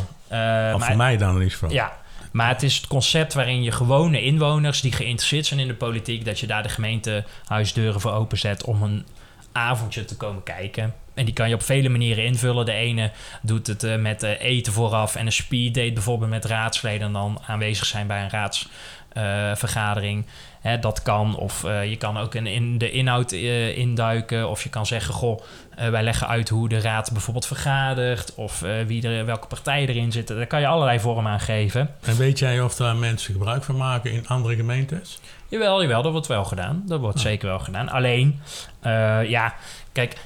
Of 0.74 0.78
maar- 0.78 0.80
voor 0.80 0.96
mij 0.96 1.16
dan 1.16 1.28
in 1.28 1.34
ieder 1.34 1.52
geval. 1.52 1.70
Ja, 1.70 1.92
maar 2.32 2.48
het 2.48 2.62
is 2.62 2.76
het 2.76 2.86
concept 2.86 3.34
waarin 3.34 3.62
je 3.62 3.72
gewone 3.72 4.22
inwoners 4.22 4.80
die 4.80 4.92
geïnteresseerd 4.92 5.46
zijn 5.46 5.60
in 5.60 5.66
de 5.66 5.74
politiek, 5.74 6.24
dat 6.24 6.40
je 6.40 6.46
daar 6.46 6.62
de 6.62 6.68
gemeentehuisdeuren 6.68 8.00
voor 8.00 8.12
openzet 8.12 8.64
om 8.64 8.82
een 8.82 9.06
avondje 9.52 10.04
te 10.04 10.16
komen 10.16 10.42
kijken. 10.42 10.94
En 11.14 11.24
die 11.24 11.34
kan 11.34 11.48
je 11.48 11.54
op 11.54 11.62
vele 11.62 11.88
manieren 11.88 12.24
invullen. 12.24 12.64
De 12.64 12.72
ene 12.72 13.10
doet 13.42 13.66
het 13.66 14.00
met 14.00 14.22
eten 14.22 14.72
vooraf 14.72 15.16
en 15.16 15.26
een 15.26 15.32
speeddate 15.32 15.92
bijvoorbeeld 15.92 16.30
met 16.30 16.44
raadsleden 16.44 17.06
en 17.06 17.12
dan 17.12 17.40
aanwezig 17.46 17.86
zijn 17.86 18.06
bij 18.06 18.22
een 18.22 18.30
raadsvergadering. 19.14 20.26
Hè, 20.60 20.78
dat 20.78 21.02
kan. 21.02 21.36
Of 21.36 21.64
eh, 21.64 21.90
je 21.90 21.96
kan 21.96 22.16
ook 22.18 22.34
in, 22.34 22.46
in 22.46 22.78
de 22.78 22.90
inhoud 22.90 23.32
eh, 23.32 23.78
induiken. 23.78 24.48
Of 24.48 24.62
je 24.62 24.68
kan 24.68 24.86
zeggen, 24.86 25.14
goh, 25.14 25.40
eh, 25.76 25.88
wij 25.88 26.02
leggen 26.02 26.28
uit 26.28 26.48
hoe 26.48 26.68
de 26.68 26.80
raad 26.80 27.12
bijvoorbeeld 27.12 27.46
vergadert. 27.46 28.34
Of 28.34 28.62
eh, 28.62 28.70
wie 28.86 29.08
er, 29.08 29.24
welke 29.26 29.46
partijen 29.46 29.88
erin 29.88 30.12
zitten. 30.12 30.36
Daar 30.36 30.46
kan 30.46 30.60
je 30.60 30.66
allerlei 30.66 31.00
vormen 31.00 31.32
aan 31.32 31.40
geven. 31.40 31.90
En 32.04 32.16
weet 32.16 32.38
jij 32.38 32.60
of 32.60 32.74
daar 32.76 32.96
mensen 32.96 33.32
gebruik 33.32 33.62
van 33.64 33.76
maken 33.76 34.12
in 34.12 34.28
andere 34.28 34.56
gemeentes? 34.56 35.20
Jawel, 35.48 35.82
jawel, 35.82 36.02
dat 36.02 36.12
wordt 36.12 36.26
wel 36.26 36.44
gedaan. 36.44 36.82
Dat 36.86 37.00
wordt 37.00 37.16
Ah. 37.16 37.22
zeker 37.22 37.48
wel 37.48 37.58
gedaan. 37.58 37.88
Alleen, 37.88 38.40
eh, 38.80 39.28
ja, 39.28 39.54
kijk, 39.92 40.16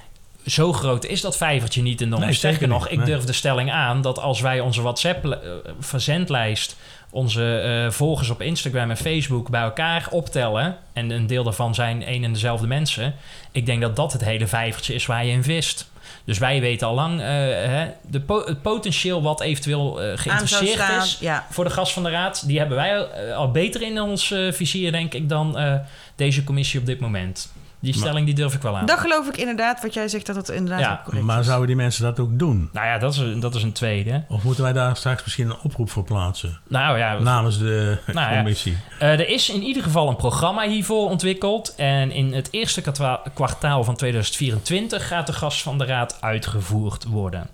zo 0.46 0.72
groot 0.72 1.04
is 1.04 1.20
dat 1.20 1.36
vijvertje 1.36 1.82
niet 1.82 2.00
in 2.00 2.10
de 2.10 2.16
Nee, 2.16 2.32
Sterker 2.32 2.58
zeker 2.58 2.74
nog, 2.74 2.82
niet. 2.82 2.92
ik 2.92 2.96
Nee. 2.98 3.06
durf 3.06 3.24
de 3.24 3.32
stelling 3.32 3.72
aan 3.72 4.02
dat 4.02 4.18
als 4.18 4.40
wij 4.40 4.60
onze 4.60 4.82
WhatsApp-verzendlijst, 4.82 6.76
onze 7.10 7.58
eh, 7.60 7.90
volgers 7.92 8.30
op 8.30 8.42
Instagram 8.42 8.90
en 8.90 8.96
Facebook 8.96 9.50
bij 9.50 9.60
elkaar 9.62 10.06
optellen, 10.10 10.76
en 10.92 11.10
een 11.10 11.26
deel 11.26 11.44
daarvan 11.44 11.74
zijn 11.74 12.02
één 12.04 12.24
en 12.24 12.32
dezelfde 12.32 12.66
mensen, 12.66 13.14
ik 13.52 13.66
denk 13.66 13.80
dat 13.80 13.96
dat 13.96 14.12
het 14.12 14.24
hele 14.24 14.46
vijvertje 14.46 14.94
is 14.94 15.06
waar 15.06 15.24
je 15.24 15.32
in 15.32 15.42
vist. 15.44 15.90
Dus 16.24 16.38
wij 16.38 16.60
weten 16.60 16.86
al 16.86 16.94
lang 16.94 17.20
eh, 17.20 17.26
hè, 17.26 17.86
de 18.10 18.20
po- 18.20 18.44
het 18.44 18.62
potentieel 18.62 19.22
wat 19.22 19.40
eventueel 19.40 20.02
eh, 20.02 20.18
geïnteresseerd 20.18 20.70
staan. 20.72 21.02
is 21.02 21.16
Ja. 21.20 21.46
voor 21.50 21.64
de 21.64 21.70
gast 21.70 21.92
van 21.92 22.02
de 22.02 22.10
raad, 22.10 22.46
die 22.46 22.58
hebben 22.58 22.76
wij 22.76 22.96
eh, 23.06 23.36
al 23.36 23.50
beter 23.50 23.82
in 23.82 24.00
ons 24.00 24.30
eh, 24.30 24.52
vizier, 24.52 24.92
denk 24.92 25.14
ik, 25.14 25.28
dan 25.28 25.58
eh, 25.58 25.74
deze 26.16 26.44
commissie 26.44 26.80
op 26.80 26.86
dit 26.86 27.00
moment. 27.00 27.52
Die 27.80 27.95
Maar- 27.95 28.00
stelling 28.04 28.26
die 28.26 28.35
durf 28.35 28.54
ik 28.54 28.62
wel 28.62 28.76
aan. 28.76 28.87
Dat 28.87 28.99
geloof 28.99 29.28
ik 29.28 29.37
inderdaad, 29.37 29.83
wat 29.83 29.95
jij 29.95 30.09
zegt, 30.09 30.26
dat 30.26 30.37
het 30.37 30.49
inderdaad 30.49 30.80
Ja, 30.80 30.92
ook 30.92 31.04
correct 31.04 31.25
Maar 31.25 31.38
is. 31.40 31.47
zouden 31.47 31.66
die 31.66 31.76
mensen 31.76 32.02
dat 32.02 32.18
ook 32.21 32.38
doen? 32.38 32.71
Nou 32.73 32.87
ja, 32.87 32.99
dat 32.99 33.12
is, 33.12 33.18
een- 33.18 33.40
dat 33.40 33.54
is 33.54 33.62
een 33.62 33.73
tweede. 33.73 34.25
Of 34.28 34.42
moeten 34.42 34.62
wij 34.62 34.73
daar 34.73 34.97
straks 34.97 35.23
misschien 35.25 35.47
een 35.50 35.56
oproep 35.62 35.90
voor 35.90 36.04
plaatsen? 36.04 36.61
Nou 36.68 36.99
ja, 36.99 37.18
Namens 37.18 37.59
de 37.59 37.99
Nou 38.06 38.30
ja. 38.30 38.37
commissie. 38.37 38.76
eh, 38.99 39.12
er 39.12 39.29
is 39.29 39.50
in 39.50 39.62
ieder 39.62 39.83
geval 39.83 40.09
een 40.09 40.16
programma 40.16 40.68
hiervoor 40.68 41.11
ontwikkeld. 41.11 41.74
En 41.74 42.11
in 42.11 42.33
het 42.33 42.48
eerste 42.50 42.83
kwartaal 43.35 43.85
van 43.85 43.96
2024 43.96 45.07
gaat 45.09 45.27
de 45.27 45.33
gast 45.33 45.62
van 45.62 45.79
de 45.79 45.85
raad 45.85 46.18
uitgevoerd 46.20 47.05
worden. 47.05 47.48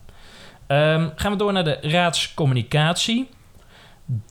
Ehm, 0.67 1.09
gaan 1.17 1.33
we 1.33 1.39
door 1.39 1.53
naar 1.53 1.65
de 1.65 1.79
raadscommunicatie. 1.81 3.29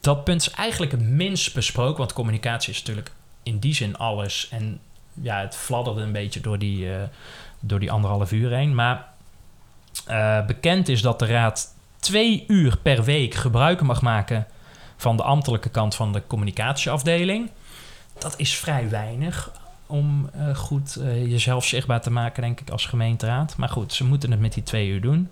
Dat 0.02 0.24
punt 0.24 0.42
is 0.42 0.52
eigenlijk 0.52 0.92
het 0.92 1.02
minst 1.02 1.54
besproken, 1.54 1.98
want 1.98 2.14
communicatie 2.14 2.72
is 2.74 2.78
natuurlijk 2.80 3.12
in 3.44 3.60
die 3.60 3.74
zin 3.74 3.98
alles. 3.98 4.48
En 4.52 4.80
ja, 5.22 5.40
het 5.40 5.56
fladderde 5.56 6.02
een 6.02 6.12
beetje 6.12 6.42
door 6.42 6.58
die, 6.58 6.94
eh, 6.94 7.02
door 7.60 7.80
die 7.80 7.92
anderhalf 7.92 8.32
uur 8.32 8.52
heen. 8.52 8.76
Maar 8.76 9.08
eh, 10.06 10.46
bekend 10.46 10.88
is 10.88 11.02
dat 11.02 11.20
de 11.20 11.26
raad 11.26 11.76
twee 12.00 12.44
uur 12.48 12.78
per 12.78 13.04
week 13.04 13.34
gebruik 13.34 13.82
mag 13.82 14.02
maken 14.02 14.48
van 14.98 15.18
de 15.18 15.24
ambtelijke 15.24 15.70
kant 15.70 15.96
van 15.96 16.14
de 16.14 16.22
communicatieafdeling. 16.28 17.50
Dat 18.18 18.34
is 18.38 18.56
vrij 18.56 18.90
weinig 18.90 19.52
om 19.86 20.30
eh, 20.34 20.56
goed 20.56 21.00
jezelf 21.26 21.66
zichtbaar 21.66 22.02
te 22.02 22.12
maken, 22.12 22.42
denk 22.42 22.60
ik, 22.60 22.70
als 22.70 22.86
gemeenteraad. 22.86 23.58
Maar 23.58 23.70
goed, 23.70 23.94
ze 23.94 24.06
moeten 24.06 24.32
het 24.32 24.40
met 24.40 24.54
die 24.54 24.64
twee 24.64 24.88
uur 24.88 25.02
doen. 25.02 25.30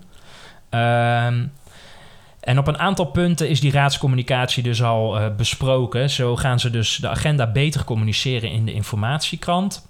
Ehm, 0.68 1.46
en 2.40 2.58
op 2.58 2.66
een 2.66 2.78
aantal 2.78 3.04
punten 3.04 3.48
is 3.48 3.60
die 3.60 3.72
raadscommunicatie 3.72 4.62
dus 4.62 4.82
al 4.82 5.18
eh, 5.18 5.26
besproken. 5.36 6.10
Zo 6.10 6.36
gaan 6.36 6.60
ze 6.60 6.70
dus 6.70 6.96
de 6.96 7.08
agenda 7.08 7.46
beter 7.52 7.84
communiceren 7.84 8.50
in 8.50 8.64
de 8.66 8.72
informatiekrant. 8.72 9.88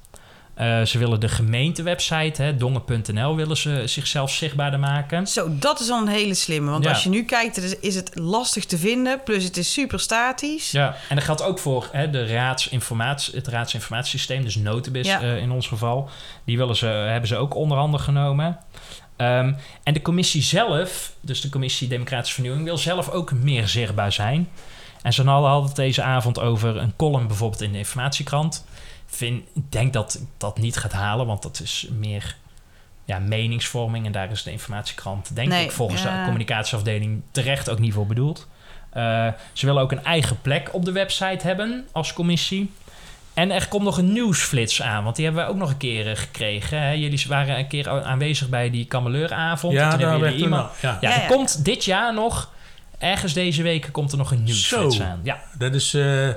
Eh, 0.55 0.83
ze 0.83 0.99
willen 0.99 1.21
de 1.21 1.29
gemeentewebsite, 1.29 2.55
dongen.nl, 2.59 3.37
willen 3.37 3.57
ze 3.57 3.83
zichzelf 3.87 4.31
zichtbaarder 4.31 4.81
maken. 4.81 5.27
Zo, 5.27 5.49
dat 5.59 5.81
is 5.81 5.91
al 5.91 6.01
een 6.01 6.09
hele 6.09 6.35
slimme. 6.35 6.71
Want 6.71 6.85
Ja. 6.85 6.91
als 6.91 7.03
je 7.03 7.09
nu 7.09 7.25
kijkt, 7.25 7.79
is- 7.81 7.95
het 7.95 8.11
lastig 8.15 8.65
te 8.65 8.79
vinden. 8.79 9.21
Plus 9.25 9.45
het 9.45 9.57
is 9.57 9.73
super 9.73 10.01
statisch. 10.01 10.71
Ja, 10.71 10.95
en 11.09 11.15
dat 11.17 11.25
geldt 11.25 11.43
ook 11.43 11.59
voor 11.59 11.89
hè, 11.93 12.11
de 12.11 12.27
raadsinformatie, 12.27 13.35
het 13.37 13.47
raadsinformatiesysteem, 13.49 14.43
dus 14.43 14.57
Notibis 14.57 15.07
Ja. 15.07 15.21
eh, 15.21 15.37
in 15.37 15.51
ons 15.51 15.67
geval. 15.67 16.09
Die 16.45 16.57
willen 16.59 16.77
ze, 16.77 16.87
hebben 16.87 17.29
ze 17.29 17.37
ook 17.37 17.55
onder 17.55 17.79
handen 17.79 18.01
genomen. 18.01 18.59
Ehm, 19.21 19.53
en 19.83 19.95
de 19.95 20.03
commissie 20.03 20.43
zelf, 20.43 21.13
dus 21.21 21.41
de 21.41 21.49
commissie 21.49 21.89
Democratische 21.89 22.35
Vernieuwing, 22.35 22.65
wil 22.65 22.79
zelf 22.79 23.11
ook 23.11 23.33
meer 23.33 23.69
zichtbaar 23.69 24.13
zijn. 24.13 24.49
En 25.03 25.13
ze 25.13 25.23
hadden 25.23 25.63
het 25.63 25.77
deze 25.77 26.03
avond 26.03 26.41
over 26.41 26.77
een 26.77 26.97
column 26.97 27.27
bijvoorbeeld 27.27 27.63
in 27.63 27.73
de 27.73 27.79
informatiekrant. 27.79 28.65
Vind, 29.07 29.49
ik 29.55 29.73
denk 29.73 29.93
dat 29.93 30.21
dat 30.37 30.59
niet 30.59 30.77
gaat 30.77 30.93
halen, 30.93 31.27
want 31.27 31.43
dat 31.43 31.61
is 31.61 31.89
meer 31.99 32.37
ja, 33.05 33.19
meningsvorming. 33.19 34.07
En 34.07 34.13
daar 34.13 34.31
is 34.31 34.43
de 34.43 34.53
informatiekrant, 34.53 35.35
denk 35.35 35.49
Nee, 35.49 35.65
ik, 35.65 35.71
volgens 35.71 36.03
ja. 36.03 36.19
de 36.19 36.23
communicatieafdeling 36.23 37.23
terecht 37.31 37.71
ook 37.71 37.79
niet 37.79 37.93
voor 37.93 38.07
bedoeld. 38.07 38.49
Eh, 38.91 39.29
ze 39.53 39.67
willen 39.67 39.83
ook 39.83 39.93
een 39.93 40.05
eigen 40.05 40.41
plek 40.41 40.75
op 40.75 40.85
de 40.85 40.93
website 40.93 41.47
hebben 41.47 41.89
als 41.93 42.13
commissie. 42.13 42.71
En 43.41 43.51
er 43.51 43.69
komt 43.69 43.85
nog 43.85 43.99
een 43.99 44.13
nieuwsflits 44.13 44.83
aan, 44.83 45.05
want 45.05 45.17
die 45.17 45.25
hebben 45.25 45.45
we 45.45 45.51
ook 45.51 45.57
nog 45.57 45.71
een 45.71 45.77
keer 45.77 46.11
eh, 46.11 46.17
gekregen. 46.17 46.83
Hè? 46.83 46.91
Jullie 46.91 47.25
waren 47.29 47.59
een 47.59 47.69
keer 47.69 47.89
aanwezig 48.05 48.49
bij 48.49 48.71
die 48.71 48.85
kameleuravond. 48.85 49.73
Ja, 49.75 49.97
daar 49.97 50.19
toen 50.19 50.33
iemand... 50.33 50.63
al- 50.69 50.71
ja. 50.81 50.99
Ja, 51.01 51.11
Ja, 51.11 51.15
er 51.17 51.21
ja. 51.23 51.27
komt 51.27 51.65
dit 51.65 51.85
jaar 51.85 52.15
nog, 52.15 52.51
ergens 52.99 53.33
deze 53.33 53.63
week, 53.63 53.89
komt 53.93 54.13
er 54.13 54.19
nog 54.19 54.31
een 54.31 54.43
nieuwsflits 54.43 54.97
Zo. 54.97 55.03
aan. 55.03 55.21
Ja, 55.23 55.41
Dat 55.59 55.75
is... 55.75 55.95
eh, 55.95 56.29
eh, 56.29 56.35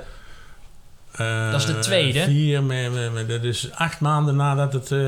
Dat 1.50 1.60
is 1.60 1.66
de 1.66 1.78
tweede. 1.78 2.22
Vier, 2.24 2.62
me- 2.62 2.88
me- 2.90 3.10
me- 3.10 3.26
dat 3.26 3.42
is 3.42 3.70
acht 3.72 4.00
maanden 4.00 4.36
nadat 4.36 4.72
het 4.72 4.84
eh, 4.92 4.98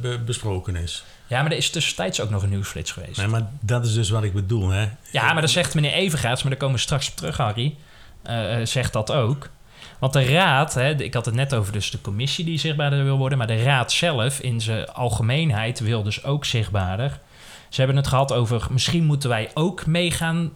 be- 0.00 0.20
besproken 0.24 0.76
is. 0.76 1.04
ja, 1.26 1.42
maar 1.42 1.50
er 1.50 1.56
is 1.56 1.70
tussentijds 1.70 2.20
ook 2.20 2.30
nog 2.30 2.42
een 2.42 2.48
nieuwsflits 2.48 2.90
geweest. 2.92 3.16
Nee, 3.16 3.26
maar 3.26 3.46
dat 3.60 3.86
is 3.86 3.94
dus 3.94 4.10
wat 4.10 4.22
ik 4.22 4.32
bedoel, 4.34 4.68
hè. 4.68 4.88
Ja, 5.12 5.32
maar 5.32 5.40
dat 5.42 5.50
zegt 5.50 5.74
meneer 5.74 5.92
Evergaats, 5.92 6.42
maar 6.42 6.50
daar 6.50 6.60
komen 6.60 6.76
we 6.76 6.82
straks 6.82 7.08
op 7.10 7.16
terug, 7.16 7.36
Harry. 7.36 7.74
zegt 8.64 8.92
dat 8.92 9.12
ook. 9.12 9.48
Want 9.98 10.12
de 10.12 10.24
raad, 10.24 10.74
hè, 10.74 11.02
ik 11.02 11.14
had 11.14 11.24
het 11.24 11.34
net 11.34 11.54
over 11.54 11.72
dus 11.72 11.90
de 11.90 12.00
commissie 12.00 12.44
die 12.44 12.58
zichtbaarder 12.58 13.04
wil 13.04 13.18
worden, 13.18 13.38
maar 13.38 13.46
de 13.46 13.62
raad 13.62 13.92
zelf 13.92 14.40
in 14.40 14.60
zijn 14.60 14.88
algemeenheid 14.88 15.80
wil 15.80 16.02
dus 16.02 16.24
ook 16.24 16.44
zichtbaarder. 16.44 17.20
Ze 17.68 17.80
hebben 17.80 17.96
het 17.96 18.06
gehad 18.06 18.32
over 18.32 18.66
misschien 18.70 19.04
moeten 19.04 19.28
wij 19.28 19.50
ook 19.54 19.86
meegaan 19.86 20.52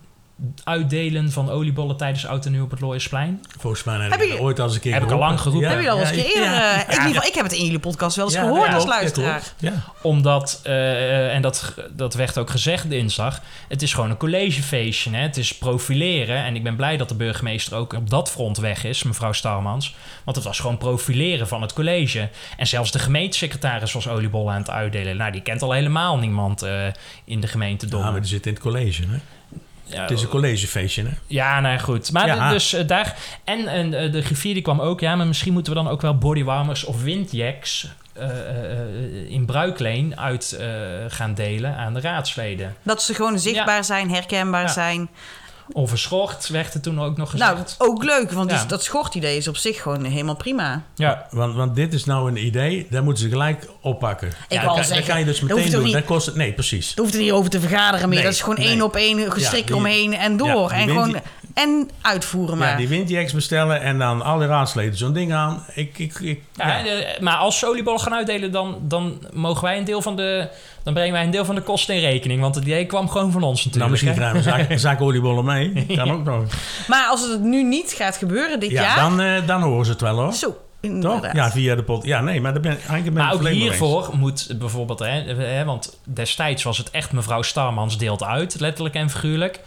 uitdelen 0.65 1.33
van 1.33 1.51
oliebollen 1.51 1.97
tijdens 1.97 2.27
Oud 2.27 2.47
en 2.47 2.53
Nieuw 2.53 2.63
op 2.65 2.71
het 2.71 2.81
Looiersplein. 2.81 3.43
Volgens 3.59 3.85
mij 3.85 3.99
heb 3.99 4.11
Heb 4.11 4.21
ik 4.21 4.29
je- 4.33 4.41
ooit 4.41 4.59
al 4.59 4.65
eens 4.67 4.75
een 4.75 4.81
keer 4.81 4.93
Heb 4.95 5.03
ik 5.03 5.11
al 5.11 5.19
lang 5.19 5.41
geroepen. 5.41 5.71
Heb 5.71 5.81
je 5.81 5.91
al 5.91 5.99
eens 6.01 6.09
een 6.11 6.15
keer 6.17 6.25
eerder? 6.27 6.43
ja. 6.53 6.73
eh, 6.75 6.81
in 6.83 6.89
ieder 7.07 7.07
geval, 7.07 7.29
ik 7.29 7.35
heb 7.35 7.45
het 7.45 7.53
in 7.53 7.65
jullie 7.65 7.79
podcast 7.79 8.17
wel 8.17 8.25
eens 8.25 8.35
Ja, 8.35 8.41
gehoord 8.43 8.69
ja, 8.69 8.75
als 8.75 8.87
luisteraar. 8.87 9.43
Omdat, 10.03 10.61
eh, 10.65 11.35
en 11.35 11.43
dat, 11.43 11.75
dat 11.93 12.15
werd 12.15 12.39
ook 12.39 12.51
gezegd 12.51 12.91
dinsdag, 12.91 13.41
het 13.69 13.83
is 13.83 13.95
gewoon 13.95 14.11
een 14.11 14.17
collegefeestje. 14.17 15.11
Hè? 15.11 15.21
Het 15.23 15.37
is 15.37 15.55
profileren. 15.59 16.45
En 16.45 16.57
ik 16.57 16.63
ben 16.63 16.77
blij 16.77 16.97
dat 16.97 17.09
de 17.09 17.15
burgemeester 17.15 17.77
ook 17.77 17.93
op 17.93 18.11
dat 18.11 18.31
front 18.31 18.57
weg 18.59 18.85
is, 18.85 19.03
mevrouw 19.03 19.33
Starmans. 19.33 19.95
Want 20.25 20.37
het 20.37 20.45
was 20.47 20.61
gewoon 20.61 20.79
profileren 20.79 21.49
van 21.49 21.63
het 21.63 21.73
college. 21.73 22.29
En 22.57 22.67
zelfs 22.67 22.91
de 22.91 22.99
gemeentesecretaris 22.99 23.93
was 23.93 24.09
oliebollen 24.09 24.53
aan 24.53 24.61
het 24.61 24.71
uitdelen. 24.71 25.17
Nou, 25.17 25.33
die 25.33 25.43
kent 25.43 25.63
al 25.63 25.73
helemaal 25.73 26.19
niemand 26.19 26.63
eh, 26.63 26.87
in 27.25 27.41
de 27.41 27.47
gemeente 27.47 27.85
Ja, 27.85 27.91
Dongen. 27.91 28.11
maar 28.13 28.21
die 28.21 28.31
zit 28.31 28.47
in 28.47 28.53
het 28.53 28.63
college, 28.63 29.03
hè. 29.03 29.19
Ja, 29.91 30.01
Het 30.03 30.11
is 30.11 30.23
een 30.23 30.29
collegefeestje, 30.29 31.03
hè? 31.03 31.11
Ja, 31.27 31.61
nou 31.61 31.79
goed. 31.79 32.13
Maar 32.13 32.27
Ja. 32.27 32.51
dus 32.51 32.73
eh, 32.73 32.87
daar... 32.87 33.17
En 33.45 33.93
eh, 33.95 34.13
de 34.13 34.23
griffier 34.23 34.55
die 34.55 34.63
kwam 34.63 34.81
ook... 34.81 35.01
Ja, 35.01 35.17
maar 35.17 35.27
misschien 35.27 35.53
moeten 35.53 35.73
we 35.73 35.79
dan 35.83 35.89
ook 35.89 36.01
wel 36.03 36.19
bodywarmers 36.19 36.85
of 36.85 37.03
windjacks... 37.03 37.89
eh, 38.13 39.31
in 39.31 39.47
bruikleen 39.47 40.19
uit 40.19 40.53
eh, 40.53 40.69
gaan 41.09 41.35
delen 41.35 41.77
aan 41.77 41.95
de 41.95 42.01
raadsleden. 42.01 42.77
Dat 42.83 43.03
ze 43.03 43.15
gewoon 43.15 43.39
zichtbaar 43.39 43.85
zijn, 43.85 44.11
herkenbaar 44.11 44.63
Ja. 44.63 44.69
Zijn. 45.69 45.83
Onverschrocht 45.83 46.49
werd 46.49 46.75
er 46.75 46.81
toen 46.81 47.01
ook 47.01 47.17
nog 47.17 47.31
gezegd. 47.31 47.51
Nou, 47.79 47.91
ook 47.91 48.05
leuk, 48.05 48.31
want 48.33 48.51
Ja. 48.51 48.59
die- 48.59 48.67
dat 48.67 48.83
schortidee 48.85 49.37
is 49.37 49.49
op 49.49 49.57
zich 49.57 49.83
gewoon 49.83 50.05
helemaal 50.05 50.37
prima. 50.37 50.83
ja. 50.95 51.27
Want, 51.31 51.55
want 51.55 51.75
dit 51.75 51.95
is 51.95 52.05
nou 52.05 52.29
een 52.31 52.47
idee, 52.47 52.87
daar 52.91 53.03
moeten 53.05 53.23
ze 53.23 53.29
gelijk 53.31 53.69
oppakken. 53.81 54.29
Ik 54.29 54.35
Ja, 54.49 54.63
kan, 54.65 54.75
zeggen, 54.77 54.97
dat 54.97 55.05
kan 55.07 55.19
je 55.19 55.25
dus 55.25 55.41
meteen 55.41 55.71
doen. 55.71 55.83
niet- 55.83 55.93
Dat 55.93 56.05
kost 56.05 56.27
het, 56.27 56.35
nee, 56.35 56.53
precies. 56.53 56.93
Er 56.95 57.01
hoeft 57.03 57.15
er 57.15 57.21
niet 57.21 57.33
over 57.33 57.51
te 57.51 57.61
vergaderen 57.61 58.09
meer. 58.09 58.17
Nee, 58.19 58.25
dat 58.27 58.35
is 58.35 58.41
gewoon 58.41 58.59
nee. 58.59 58.69
één 58.69 58.83
op 58.83 58.97
één 58.97 59.19
Ja, 59.19 59.31
gestrik 59.31 59.67
die- 59.67 59.77
omheen 59.77 60.15
en 60.15 60.37
door. 60.37 60.71
Ja, 60.71 60.77
en, 60.77 60.89
gewoon, 60.89 61.17
en 61.55 61.91
uitvoeren 62.01 62.59
maar. 62.59 62.71
Ja, 62.71 62.77
die 62.77 62.89
windjacks 62.89 63.33
bestellen 63.33 63.81
en 63.81 63.99
dan 63.99 64.23
alle 64.23 64.47
raadsleden 64.47 64.97
zo'n 64.99 65.13
ding 65.13 65.33
aan. 65.33 65.65
Ik, 65.75 65.99
ik, 65.99 66.21
ik, 66.21 66.43
Ja, 66.55 66.79
ja. 66.79 67.05
maar 67.21 67.37
als 67.37 67.59
ze 67.59 67.67
oliebollen 67.67 68.01
gaan 68.01 68.15
uitdelen, 68.15 68.53
dan, 68.53 68.79
dan 68.83 69.19
mogen 69.33 69.63
wij 69.65 69.79
een 69.79 69.85
deel 69.85 70.03
van 70.03 70.17
de. 70.17 70.49
Dan 70.83 70.95
brengen 70.95 71.13
wij 71.13 71.25
een 71.25 71.31
deel 71.31 71.45
van 71.45 71.55
de 71.55 71.61
kosten 71.61 71.95
in 71.95 72.01
rekening. 72.01 72.41
Want 72.41 72.55
het 72.55 72.65
idee 72.65 72.87
kwam 72.87 73.09
gewoon 73.09 73.33
van 73.33 73.43
ons 73.43 73.65
natuurlijk. 73.65 73.77
nou, 73.77 73.91
misschien 73.91 74.43
krijgen 74.43 74.67
we 74.69 74.73
een 74.73 74.79
zak 74.81 75.01
oliebollen 75.07 75.45
mee. 75.45 75.87
Kan 75.97 76.11
ook 76.11 76.25
nog. 76.25 76.45
Maar 76.89 77.07
als 77.07 77.29
het 77.29 77.41
nu 77.43 77.63
niet 77.63 77.93
gaat 77.93 78.17
gebeuren 78.17 78.61
dit 78.61 78.71
Ja, 78.71 78.83
jaar... 78.83 78.97
dan, 78.97 79.21
eh, 79.21 79.47
dan 79.47 79.63
horen 79.63 79.85
ze 79.85 79.91
het 79.91 80.01
wel 80.01 80.17
hoor. 80.19 80.33
Zo, 80.33 80.47
Toch? 80.47 80.57
inderdaad. 80.81 81.35
Ja, 81.37 81.51
via 81.51 81.75
de 81.75 81.83
pot. 81.83 82.05
Ja, 82.05 82.21
nee, 82.21 82.41
maar 82.41 82.53
daar 82.53 82.63
ben 82.63 82.73
ik 82.73 82.79
eigenlijk 82.79 83.15
ben 83.15 83.25
Maar 83.25 83.33
ik 83.35 83.41
ook 83.41 83.47
eens. 83.47 83.57
hiervoor 83.59 84.11
moet 84.17 84.55
bijvoorbeeld, 84.59 84.99
hè, 84.99 85.07
hè, 85.35 85.65
want 85.65 85.99
destijds 86.05 86.63
was 86.63 86.79
het 86.79 86.91
echt 86.91 87.13
mevrouw 87.13 87.43
Starmans 87.43 87.99
deelt 87.99 88.23
uit, 88.23 88.61
letterlijk 88.61 88.95
en 88.95 89.11
figuurlijk. 89.11 89.61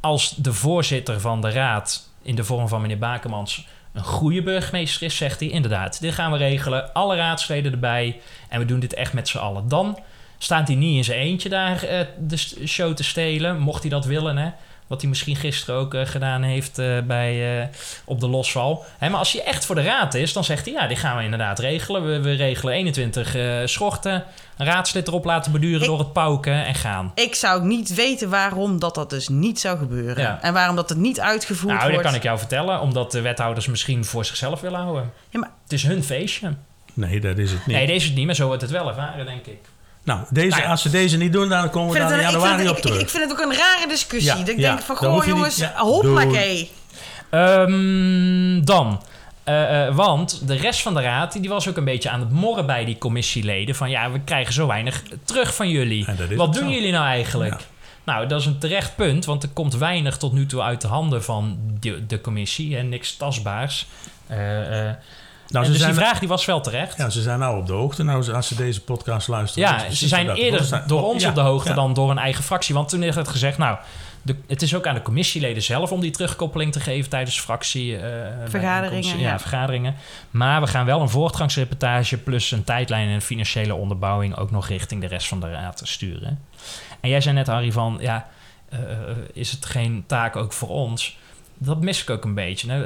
Als 0.00 0.34
de 0.36 0.52
voorzitter 0.52 1.20
van 1.20 1.40
de 1.40 1.50
raad, 1.50 2.08
in 2.22 2.34
de 2.34 2.44
vorm 2.44 2.68
van 2.68 2.80
meneer 2.80 2.98
Bakemans, 2.98 3.66
een 3.92 4.02
goede 4.04 4.42
burgemeester 4.42 5.02
is, 5.02 5.16
zegt 5.16 5.40
hij 5.40 5.48
inderdaad, 5.48 6.00
dit 6.00 6.14
gaan 6.14 6.32
we 6.32 6.38
regelen, 6.38 6.92
alle 6.92 7.16
raadsleden 7.16 7.72
erbij 7.72 8.20
en 8.48 8.58
we 8.58 8.64
doen 8.64 8.80
dit 8.80 8.94
echt 8.94 9.12
met 9.12 9.28
z'n 9.28 9.38
allen. 9.38 9.68
Dan 9.68 9.98
staat 10.42 10.66
hij 10.68 10.76
niet 10.76 10.96
in 10.96 11.04
zijn 11.04 11.18
eentje 11.18 11.48
daar 11.48 11.82
eh, 11.82 12.00
de 12.18 12.36
show 12.66 12.94
te 12.94 13.04
stelen, 13.04 13.58
mocht 13.58 13.80
hij 13.82 13.90
dat 13.90 14.04
willen, 14.04 14.36
hè. 14.36 14.50
Wat 14.86 15.00
hij 15.00 15.08
misschien 15.10 15.36
gisteren 15.36 15.80
ook 15.80 15.94
eh, 15.94 16.06
gedaan 16.06 16.42
heeft 16.42 16.78
eh, 16.78 17.00
bij, 17.00 17.60
eh, 17.60 17.66
op 18.04 18.20
de 18.20 18.28
losval. 18.28 18.84
Hè, 18.98 19.08
maar 19.08 19.18
als 19.18 19.32
hij 19.32 19.42
echt 19.44 19.66
voor 19.66 19.74
de 19.74 19.82
raad 19.82 20.14
is, 20.14 20.32
dan 20.32 20.44
zegt 20.44 20.64
hij... 20.64 20.74
ja, 20.74 20.86
die 20.86 20.96
gaan 20.96 21.16
we 21.16 21.22
inderdaad 21.24 21.58
regelen. 21.58 22.06
We, 22.06 22.20
we 22.20 22.32
regelen 22.32 22.74
21 22.74 23.34
eh, 23.36 23.56
schorten. 23.64 24.24
Een 24.56 24.66
raadslid 24.66 25.08
erop 25.08 25.24
laten 25.24 25.52
beduren 25.52 25.80
Ik- 25.80 25.86
door 25.86 25.98
het 25.98 26.12
pauken 26.12 26.64
en 26.64 26.74
gaan. 26.74 27.12
Ik 27.14 27.34
zou 27.34 27.64
niet 27.66 27.94
weten 27.94 28.30
waarom 28.30 28.78
dat 28.78 28.94
dat 28.94 29.10
dus 29.10 29.28
niet 29.28 29.60
zou 29.60 29.78
gebeuren. 29.78 30.22
Ja. 30.22 30.38
En 30.42 30.52
waarom 30.52 30.76
dat 30.76 30.88
het 30.88 30.98
niet 30.98 31.20
uitgevoerd 31.20 31.66
Nou, 31.74 31.80
dat 31.84 31.90
wordt. 31.92 32.06
kan 32.06 32.16
ik 32.16 32.22
jou 32.22 32.38
vertellen. 32.38 32.80
Omdat 32.80 33.12
de 33.12 33.20
wethouders 33.20 33.66
misschien 33.66 34.04
voor 34.04 34.24
zichzelf 34.24 34.60
willen 34.60 34.80
houden. 34.80 35.12
Ja, 35.30 35.38
maar- 35.38 35.50
Het 35.62 35.72
is 35.72 35.82
hun 35.82 36.04
feestje. 36.04 36.54
Nee, 36.94 37.20
dat 37.20 37.38
is 37.38 37.50
het 37.50 37.66
niet. 37.66 37.76
Nee, 37.76 37.86
deze 37.86 37.96
is 37.98 38.04
het 38.04 38.14
niet, 38.14 38.26
maar 38.26 38.34
zo 38.34 38.46
wordt 38.46 38.62
het 38.62 38.70
wel 38.70 38.88
ervaren, 38.88 39.26
denk 39.26 39.46
ik. 39.46 39.58
Nou, 40.04 40.20
deze, 40.30 40.48
Nou 40.48 40.62
ja. 40.62 40.68
als 40.68 40.82
ze 40.82 40.90
deze 40.90 41.16
niet 41.16 41.32
doen, 41.32 41.48
dan 41.48 41.70
komen 41.70 41.92
we 41.92 41.98
daar 41.98 42.12
in 42.12 42.20
januari 42.20 42.68
op 42.68 42.76
ik, 42.76 42.82
terug. 42.82 43.00
ik 43.00 43.08
vind 43.08 43.22
het 43.22 43.32
ook 43.32 43.38
een 43.50 43.56
rare 43.56 43.88
discussie. 43.88 44.30
Ja, 44.30 44.38
dat 44.38 44.48
ik 44.48 44.56
denk 44.56 44.80
van, 44.80 44.96
goh 44.96 45.14
niet- 45.14 45.24
jongens, 45.24 45.56
ja, 45.56 45.72
hoppakee. 45.76 46.70
Ehm, 47.30 48.64
dan. 48.64 49.02
Eh, 49.44 49.86
eh, 49.86 49.94
want 49.94 50.48
de 50.48 50.54
rest 50.54 50.82
van 50.82 50.94
de 50.94 51.00
raad 51.00 51.32
die 51.32 51.48
was 51.48 51.68
ook 51.68 51.76
een 51.76 51.84
beetje 51.84 52.10
aan 52.10 52.20
het 52.20 52.30
morren 52.30 52.66
bij 52.66 52.84
die 52.84 52.98
commissieleden. 52.98 53.74
Van 53.74 53.90
ja, 53.90 54.10
we 54.10 54.20
krijgen 54.20 54.52
zo 54.52 54.66
weinig 54.66 55.02
terug 55.24 55.54
van 55.54 55.68
jullie. 55.68 56.06
Wat 56.36 56.52
doen 56.54 56.64
zo. 56.64 56.70
jullie 56.70 56.92
nou 56.92 57.04
eigenlijk? 57.06 57.52
Ja. 57.52 57.58
Nou, 58.04 58.26
dat 58.26 58.40
is 58.40 58.46
een 58.46 58.58
terecht 58.58 58.96
punt, 58.96 59.24
want 59.24 59.42
er 59.42 59.48
komt 59.48 59.76
weinig 59.76 60.16
tot 60.16 60.32
nu 60.32 60.46
toe 60.46 60.62
uit 60.62 60.80
de 60.80 60.88
handen 60.88 61.24
van 61.24 61.58
de, 61.80 62.06
de 62.06 62.20
commissie 62.20 62.76
en 62.76 62.88
niks 62.88 63.16
tastbaars. 63.16 63.86
Eh, 64.26 64.38
Nou, 65.50 65.64
ze 65.64 65.70
dus 65.70 65.80
zijn, 65.80 65.92
die 65.92 66.00
vraag 66.02 66.18
die 66.18 66.28
was 66.28 66.44
wel 66.44 66.60
terecht. 66.60 66.96
ja, 66.96 67.10
ze 67.10 67.22
zijn 67.22 67.38
nou 67.38 67.58
op 67.58 67.66
de 67.66 67.72
hoogte. 67.72 68.02
Nou, 68.02 68.32
als 68.32 68.46
ze 68.48 68.54
deze 68.54 68.80
podcast 68.80 69.28
luisteren. 69.28 69.68
Ja, 69.68 69.90
ze 69.90 70.08
zijn 70.08 70.30
eerder 70.30 70.82
door 70.86 71.02
ons 71.04 71.22
Ja, 71.22 71.28
op 71.28 71.34
de 71.34 71.40
hoogte 71.40 71.68
ja. 71.68 71.74
dan 71.74 71.92
door 71.94 72.10
een 72.10 72.18
eigen 72.18 72.44
fractie. 72.44 72.74
Want 72.74 72.88
toen 72.88 73.02
is 73.02 73.14
het 73.14 73.28
gezegd, 73.28 73.58
nou, 73.58 73.78
de, 74.22 74.36
het 74.46 74.62
is 74.62 74.74
ook 74.74 74.86
aan 74.86 74.94
de 74.94 75.02
commissieleden 75.02 75.62
zelf 75.62 75.92
om 75.92 76.00
die 76.00 76.10
terugkoppeling 76.10 76.72
te 76.72 76.80
geven 76.80 77.10
tijdens 77.10 77.40
fractie. 77.40 77.96
eh, 77.96 78.02
Vergaderingen, 78.48 78.80
bijeenkomsten. 78.80 79.18
ja. 79.20 79.28
Ja, 79.28 79.38
vergaderingen. 79.38 79.94
Maar 80.30 80.60
we 80.60 80.66
gaan 80.66 80.86
wel 80.86 81.00
een 81.00 81.08
voortgangsreportage 81.08 82.16
plus 82.18 82.50
een 82.50 82.64
tijdlijn 82.64 83.08
en 83.08 83.14
een 83.14 83.22
financiële 83.22 83.74
onderbouwing 83.74 84.36
ook 84.36 84.50
nog 84.50 84.68
richting 84.68 85.00
de 85.00 85.06
rest 85.06 85.28
van 85.28 85.40
de 85.40 85.50
raad 85.50 85.80
sturen. 85.84 86.38
En 87.00 87.08
jij 87.10 87.20
zei 87.20 87.34
net, 87.34 87.46
Harry, 87.46 87.72
van 87.72 87.98
ja, 88.00 88.28
eh, 88.68 88.78
eh, 88.80 89.16
is 89.32 89.50
het 89.50 89.66
geen 89.66 90.04
taak 90.06 90.36
ook 90.36 90.52
voor 90.52 90.68
ons? 90.68 91.18
Dat 91.58 91.80
mis 91.80 92.02
ik 92.02 92.10
ook 92.10 92.24
een 92.24 92.34
beetje. 92.34 92.66
Nou, 92.66 92.84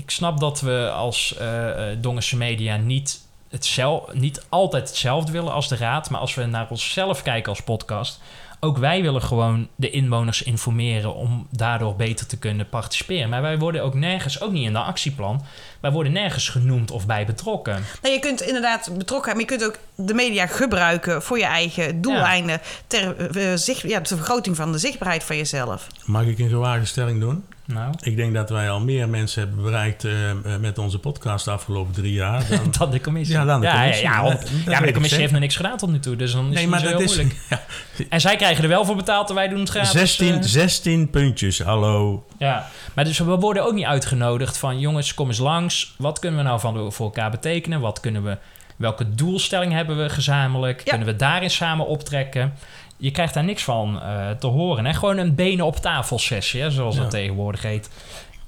ik 0.00 0.10
snap 0.10 0.40
dat 0.40 0.60
we 0.60 0.90
als 0.90 1.36
eh 1.36 1.90
eh, 1.90 1.98
Dongense 2.00 2.36
media 2.36 2.76
niet, 2.76 3.20
hetzelfde, 3.48 4.18
niet 4.18 4.44
altijd 4.48 4.88
hetzelfde 4.88 5.32
willen 5.32 5.52
als 5.52 5.68
de 5.68 5.76
raad. 5.76 6.10
Maar 6.10 6.20
als 6.20 6.34
we 6.34 6.44
naar 6.44 6.66
onszelf 6.70 7.22
kijken 7.22 7.50
als 7.50 7.62
podcast, 7.62 8.20
ook 8.60 8.78
wij 8.78 9.02
willen 9.02 9.22
gewoon 9.22 9.68
de 9.76 9.90
inwoners 9.90 10.42
informeren 10.42 11.14
om 11.14 11.46
daardoor 11.50 11.96
beter 11.96 12.26
te 12.26 12.38
kunnen 12.38 12.68
participeren. 12.68 13.28
Maar 13.28 13.42
wij 13.42 13.58
worden 13.58 13.82
ook 13.82 13.94
nergens, 13.94 14.40
ook 14.40 14.52
niet 14.52 14.66
in 14.66 14.72
de 14.72 14.78
actieplan, 14.78 15.44
wij 15.80 15.92
worden 15.92 16.12
nergens 16.12 16.48
genoemd 16.48 16.90
of 16.90 17.06
bij 17.06 17.26
betrokken. 17.26 17.84
Nou, 18.02 18.14
je 18.14 18.20
kunt 18.20 18.40
inderdaad 18.40 18.90
betrokken 18.98 19.32
maar 19.32 19.40
je 19.40 19.46
kunt 19.46 19.64
ook 19.64 19.78
de 19.94 20.14
media 20.14 20.46
gebruiken 20.46 21.22
voor 21.22 21.38
je 21.38 21.44
eigen 21.44 22.00
doeleinden. 22.00 22.60
Ter 22.86 23.36
eh, 23.36 23.52
zicht, 23.54 23.80
ja, 23.80 24.00
ter 24.00 24.16
vergroting 24.16 24.56
van 24.56 24.72
de 24.72 24.78
zichtbaarheid 24.78 25.24
van 25.24 25.36
jezelf. 25.36 25.86
Mag 26.04 26.24
ik 26.24 26.38
een 26.38 26.48
gewaagde 26.48 26.86
stelling 26.86 27.20
doen? 27.20 27.44
Nou, 27.72 27.94
Ik 28.02 28.16
denk 28.16 28.34
dat 28.34 28.50
wij 28.50 28.70
al 28.70 28.80
meer 28.80 29.08
mensen 29.08 29.42
hebben 29.42 29.62
bereikt 29.62 30.04
eh, 30.04 30.30
eh, 30.30 30.36
met 30.60 30.78
onze 30.78 30.98
podcast 30.98 31.44
de 31.44 31.50
afgelopen 31.50 31.92
drie 31.92 32.12
jaar. 32.12 32.42
Dan... 32.48 32.70
dan 32.78 32.90
de 32.90 33.00
commissie. 33.00 33.36
Ja, 33.36 33.44
dan 33.44 33.60
de 33.60 33.70
commissie. 33.70 34.04
Ja, 34.04 34.38
ja, 34.66 34.78
maar 34.78 34.86
de 34.86 34.92
commissie 34.92 35.20
heeft 35.20 35.32
nog 35.32 35.40
niks 35.40 35.56
gedaan 35.56 35.76
tot 35.76 35.90
nu 35.90 35.98
toe, 35.98 36.16
dus 36.16 36.32
dan 36.32 36.46
is 36.46 36.52
nee, 36.54 36.60
het 36.60 36.70
maar 36.70 36.80
zo 36.80 36.90
dat 36.90 36.94
heel 36.94 37.08
is. 37.08 37.16
moeilijk. 37.16 37.38
En 38.08 38.20
zij 38.20 38.36
krijgen 38.36 38.62
er 38.62 38.68
wel 38.68 38.84
voor 38.84 38.96
betaald 38.96 39.28
en 39.28 39.34
wij 39.34 39.48
doen 39.48 39.58
het 39.58 39.68
gratis. 39.68 39.90
16, 39.90 40.34
eh. 40.34 40.42
16 40.42 41.10
puntjes, 41.10 41.62
hallo. 41.62 42.26
Ja, 42.38 42.68
maar 42.94 43.04
dus 43.04 43.18
we 43.18 43.24
worden 43.36 43.64
ook 43.64 43.74
niet 43.74 43.84
uitgenodigd 43.84 44.58
van 44.58 44.78
jongens, 44.78 45.14
kom 45.14 45.28
eens 45.28 45.38
langs. 45.38 45.94
Wat 45.98 46.18
kunnen 46.18 46.38
we 46.38 46.44
nou 46.44 46.60
van, 46.60 46.92
voor 46.92 47.06
elkaar 47.06 47.30
betekenen? 47.30 47.80
Wat 47.80 48.00
kunnen 48.00 48.24
we, 48.24 48.38
welke 48.76 49.14
doelstelling 49.14 49.72
hebben 49.72 50.02
we 50.02 50.08
gezamenlijk? 50.08 50.82
Kunnen 50.84 51.06
we 51.06 51.16
daarin 51.16 51.50
samen 51.50 51.86
optrekken? 51.86 52.52
Je 53.00 53.10
krijgt 53.10 53.34
daar 53.34 53.44
niks 53.44 53.64
van 53.64 54.02
eh, 54.02 54.30
te 54.30 54.46
horen. 54.46 54.84
Hè? 54.84 54.94
Gewoon 54.94 55.18
een 55.18 55.34
benen 55.34 55.66
op 55.66 55.76
tafel 55.76 56.18
sessie, 56.18 56.60
hè, 56.60 56.70
zoals 56.70 56.94
Ja. 56.94 57.00
dat 57.00 57.10
tegenwoordig 57.10 57.62
heet. 57.62 57.90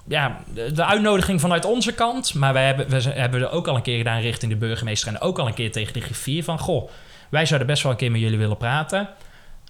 Ja, 0.09 0.39
de, 0.75 0.85
uitnodiging 0.85 1.41
vanuit 1.41 1.65
onze 1.65 1.93
kant. 1.95 2.35
Maar 2.35 2.53
wij 2.53 2.67
hebben, 2.67 2.89
we 2.89 3.11
hebben 3.11 3.41
er 3.41 3.51
ook 3.51 3.69
al 3.69 3.77
een 3.77 3.83
keer 3.83 3.97
gedaan 3.97 4.21
richting 4.21 4.53
de 4.53 4.59
burgemeester. 4.59 5.09
En 5.09 5.21
ook 5.21 5.39
al 5.39 5.47
een 5.47 5.55
keer 5.55 5.73
tegen 5.73 5.93
de 5.93 6.01
griffier 6.01 6.45
van... 6.45 6.59
Goh, 6.59 6.91
wij 7.29 7.47
zouden 7.47 7.69
best 7.69 7.83
wel 7.83 7.93
een 7.93 7.99
keer 7.99 8.11
met 8.11 8.21
jullie 8.21 8.39
willen 8.39 8.57
praten 8.57 9.09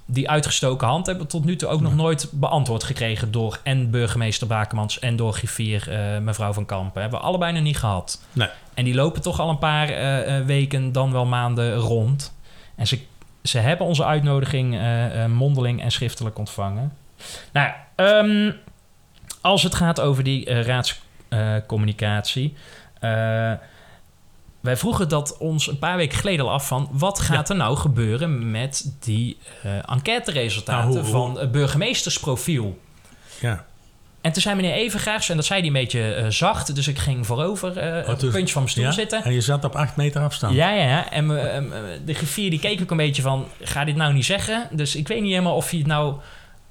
die 0.07 0.31
uitgestoken 0.31 0.87
hand 0.87 1.07
hebben 1.07 1.25
we 1.25 1.31
tot 1.31 1.45
nu 1.45 1.57
toe 1.57 1.69
ook 1.69 1.81
nog 1.81 1.95
nooit 1.95 2.29
beantwoord 2.33 2.85
gekregen 2.85 3.31
door 3.31 3.59
en 3.63 3.91
burgemeester 3.91 4.47
Bakemans 4.47 4.99
en 4.99 5.17
door 5.17 5.33
griffier 5.33 5.91
eh, 5.91 6.19
mevrouw 6.19 6.53
van 6.53 6.67
Kampen. 6.67 7.01
Hebben 7.01 7.21
we 7.21 7.27
allebei 7.27 7.53
nog 7.53 7.63
niet 7.63 7.77
gehad. 7.77 8.23
Nee. 8.33 8.49
En 8.75 8.85
die 8.85 8.95
lopen 8.95 9.23
toch 9.23 9.41
al 9.41 9.49
een 9.49 9.59
paar 9.59 9.89
eh, 9.89 10.45
weken, 10.45 10.93
dan 10.93 11.13
wel 11.13 11.27
maanden 11.27 11.75
rond. 11.75 12.35
En 12.77 12.87
ze, 12.87 12.99
ze 13.43 13.59
hebben 13.59 13.87
onze 13.87 14.05
uitnodiging 14.05 14.75
eh, 14.75 15.25
eh, 15.25 15.31
mondeling 15.31 15.83
en 15.83 15.91
schriftelijk 15.91 16.39
ontvangen. 16.39 16.93
Nou, 17.53 17.73
ehm, 17.95 18.53
als 19.41 19.63
het 19.63 19.75
gaat 19.75 20.01
over 20.01 20.25
die 20.25 20.47
eh, 20.47 20.63
raadscommunicatie. 20.63 22.55
wij 24.61 24.77
vroegen 24.77 25.09
dat 25.09 25.39
ons 25.39 25.67
een 25.67 25.79
paar 25.79 25.97
weken 25.97 26.19
geleden 26.19 26.45
al 26.47 26.53
af 26.53 26.67
van... 26.67 26.89
wat 26.93 27.21
gaat 27.21 27.51
er 27.51 27.57
nou 27.57 27.77
gebeuren 27.77 28.51
met 28.51 28.97
die 29.01 29.39
eh 29.63 29.91
enquêteresultaten 29.91 30.95
Nou, 30.95 31.07
van 31.07 31.39
het 31.39 31.53
burgemeestersprofiel? 31.53 32.79
Ja. 33.41 33.65
En 34.23 34.33
toen 34.33 34.43
zei 34.43 34.55
meneer 34.57 34.73
Evengaars, 34.75 35.29
en 35.29 35.37
dat 35.37 35.45
zei 35.45 35.59
hij 35.59 35.69
een 35.69 35.75
beetje 35.75 36.15
eh, 36.15 36.27
zacht... 36.29 36.75
dus 36.75 36.89
ik 36.89 36.99
ging 36.99 37.27
voorover, 37.27 37.79
eh 37.79 37.99
op 37.99 38.05
toen- 38.05 38.29
het 38.29 38.37
puntje 38.37 38.53
van 38.53 38.63
mijn 38.63 38.69
stoel 38.75 38.85
Ja? 38.85 38.91
zitten... 38.93 39.25
En 39.25 39.33
je 39.33 39.41
zat 39.41 39.65
op 39.65 39.75
8 39.77 39.97
meter 39.97 40.23
afstand. 40.23 40.55
Ja, 40.55 40.71
ja, 40.71 40.85
ja. 40.89 41.11
En 41.11 41.27
me- 41.27 41.39
eh, 41.41 41.63
de 42.05 42.15
griffier 42.15 42.51
die 42.51 42.59
keek 42.59 42.81
ook 42.83 42.91
een 42.91 42.97
beetje 42.97 43.23
van... 43.23 43.47
ga 43.61 43.85
dit 43.85 43.97
nou 43.97 44.13
niet 44.13 44.25
zeggen? 44.25 44.69
Dus 44.71 44.97
ik 44.97 45.09
weet 45.09 45.21
niet 45.21 45.31
helemaal 45.31 45.57
of 45.57 45.71
hij 45.71 45.79
het 45.79 45.89
nou 45.89 46.15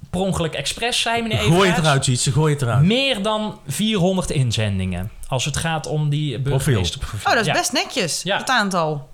per 0.10 0.20
ongeluk 0.20 0.54
expres 0.54 1.02
zei, 1.02 1.22
meneer 1.22 1.38
Gooi 1.38 1.70
het 1.70 1.78
eruit, 1.78 2.08
iets. 2.08 2.28
Gooi 2.28 2.54
het 2.54 2.62
eruit. 2.62 2.84
Meer 2.86 3.22
dan 3.22 3.60
400 3.68 4.30
inzendingen. 4.30 5.12
Als 5.28 5.46
het 5.46 5.58
gaat 5.58 5.88
om 5.88 6.10
die 6.10 6.40
burgemeesterprofiel. 6.40 7.30
Oh, 7.30 7.32
dat 7.38 7.42
is 7.42 7.48
Ja. 7.48 7.54
best 7.54 7.72
netjes, 7.72 8.22
Ja. 8.24 8.38
het 8.38 8.50
aantal. 8.50 9.10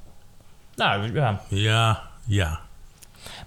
Nou, 0.75 1.13
ja. 1.13 1.41
Ja, 1.47 2.01
ja. 2.25 2.59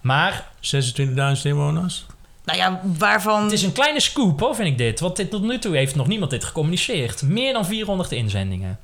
Maar 0.01 0.47
26.000 0.61 1.43
inwoners? 1.43 2.07
Nou 2.45 2.59
ja, 2.59 2.81
waarvan... 2.99 3.43
het 3.43 3.53
is 3.53 3.63
een 3.63 3.73
kleine 3.73 4.01
scoop, 4.01 4.41
hoor, 4.41 4.55
vind 4.55 4.69
ik 4.69 4.79
dit. 4.79 5.01
Want 5.01 5.17
dit, 5.17 5.31
tot 5.31 5.43
nu 5.43 5.59
toe 5.59 5.77
heeft 5.77 5.95
nog 5.95 6.07
niemand 6.07 6.31
dit 6.31 6.45
gecommuniceerd. 6.45 7.23
Meer 7.23 7.53
dan 7.53 7.67
400 7.67 8.13
inzendingen. 8.13 8.79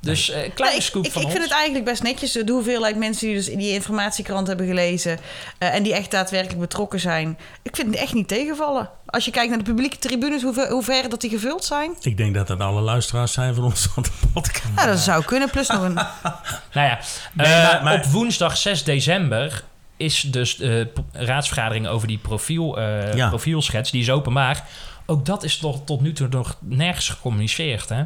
Dus 0.00 0.30
eh 0.30 0.44
Ja, 0.44 0.50
kleine 0.54 0.76
ik, 0.78 0.82
scoop 0.84 1.04
ik, 1.04 1.12
van 1.12 1.20
ik 1.20 1.26
ons. 1.26 1.36
vind 1.36 1.48
het 1.48 1.56
eigenlijk 1.58 1.84
best 1.90 2.02
netjes. 2.02 2.32
De 2.32 2.52
hoeveelheid 2.52 2.96
mensen 2.96 3.26
die 3.26 3.36
dus 3.36 3.48
in 3.48 3.58
die 3.58 3.72
informatiekrant 3.72 4.46
hebben 4.46 4.66
gelezen. 4.66 5.18
eh, 5.58 5.74
en 5.74 5.82
die 5.82 5.94
echt 5.94 6.10
daadwerkelijk 6.10 6.60
betrokken 6.60 7.00
zijn. 7.00 7.38
Ik 7.62 7.76
vind 7.76 7.88
het 7.88 7.96
echt 8.02 8.14
niet 8.14 8.28
tegenvallen. 8.28 8.90
Als 9.06 9.24
je 9.24 9.30
kijkt 9.30 9.48
naar 9.48 9.58
de 9.58 9.64
publieke 9.64 9.98
tribunes, 9.98 10.42
hoe, 10.42 10.52
ver- 10.52 10.68
hoe 10.70 10.82
ver 10.82 11.08
dat 11.08 11.20
die 11.20 11.30
gevuld 11.30 11.64
zijn. 11.64 11.90
Ik 12.00 12.16
denk 12.16 12.34
dat 12.34 12.46
dat 12.46 12.60
alle 12.60 12.80
luisteraars 12.80 13.32
zijn 13.32 13.54
van 13.54 13.64
ons 13.64 13.88
van 13.94 14.02
de 14.02 14.10
podcast. 14.32 14.64
Ja, 14.76 14.86
dat 14.86 14.98
zou 14.98 15.24
kunnen. 15.24 15.50
Plus 15.50 15.68
nog 15.68 15.82
een. 15.82 15.94
Nou 16.74 16.86
ja, 16.88 16.98
Nee, 17.32 17.46
eh, 17.46 17.62
maar- 17.72 17.82
maar- 17.82 17.94
op 17.96 18.04
woensdag 18.04 18.56
6 18.56 18.84
december 18.84 19.64
is 19.98 20.20
dus 20.20 20.56
de 20.56 20.88
p- 20.94 20.98
raadsvergadering 21.12 21.86
over 21.86 22.08
die 22.08 22.18
profiel, 22.18 22.78
eh, 22.78 23.14
Ja. 23.14 23.28
profielschets. 23.28 23.90
Die 23.90 24.00
is 24.02 24.10
openbaar. 24.10 24.64
Ook 25.06 25.24
dat 25.26 25.42
is 25.44 25.56
toch 25.58 25.80
tot 25.84 26.00
nu 26.00 26.12
toe 26.12 26.28
nog 26.30 26.56
nergens 26.60 27.08
gecommuniceerd. 27.08 27.88
Hè? 27.88 28.04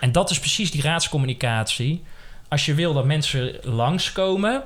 En 0.00 0.12
dat 0.12 0.30
is 0.30 0.38
precies 0.38 0.70
die 0.70 0.82
raadscommunicatie. 0.82 2.04
Als 2.48 2.64
je 2.66 2.74
wil 2.74 2.92
dat 2.94 3.04
mensen 3.04 3.56
langskomen, 3.62 4.62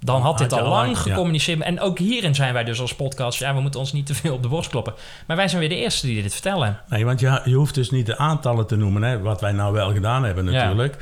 dan 0.00 0.22
had 0.22 0.38
dit 0.38 0.52
al 0.52 0.68
lang 0.68 0.88
ja. 0.94 1.00
gecommuniceerd. 1.00 1.60
En 1.60 1.80
ook 1.80 1.98
hierin 1.98 2.34
zijn 2.34 2.52
wij 2.52 2.64
dus 2.64 2.80
als 2.80 2.94
podcast... 2.94 3.38
ja, 3.38 3.54
we 3.54 3.60
moeten 3.60 3.80
ons 3.80 3.92
niet 3.92 4.06
te 4.06 4.14
veel 4.14 4.34
op 4.34 4.42
de 4.42 4.48
borst 4.48 4.70
kloppen. 4.70 4.94
Maar 5.26 5.36
wij 5.36 5.48
zijn 5.48 5.60
weer 5.60 5.68
de 5.68 5.76
eerste 5.76 6.06
die 6.06 6.22
dit 6.22 6.32
vertellen. 6.32 6.80
Nee, 6.88 7.04
want 7.04 7.20
je, 7.20 7.40
je 7.44 7.54
hoeft 7.54 7.74
dus 7.74 7.90
niet 7.90 8.06
de 8.06 8.18
aantallen 8.18 8.66
te 8.66 8.76
noemen, 8.76 9.02
hè, 9.02 9.20
wat 9.20 9.40
wij 9.40 9.52
nou 9.52 9.72
wel 9.72 9.92
gedaan 9.92 10.24
hebben 10.24 10.44
Ja. 10.44 10.50
natuurlijk. 10.62 10.96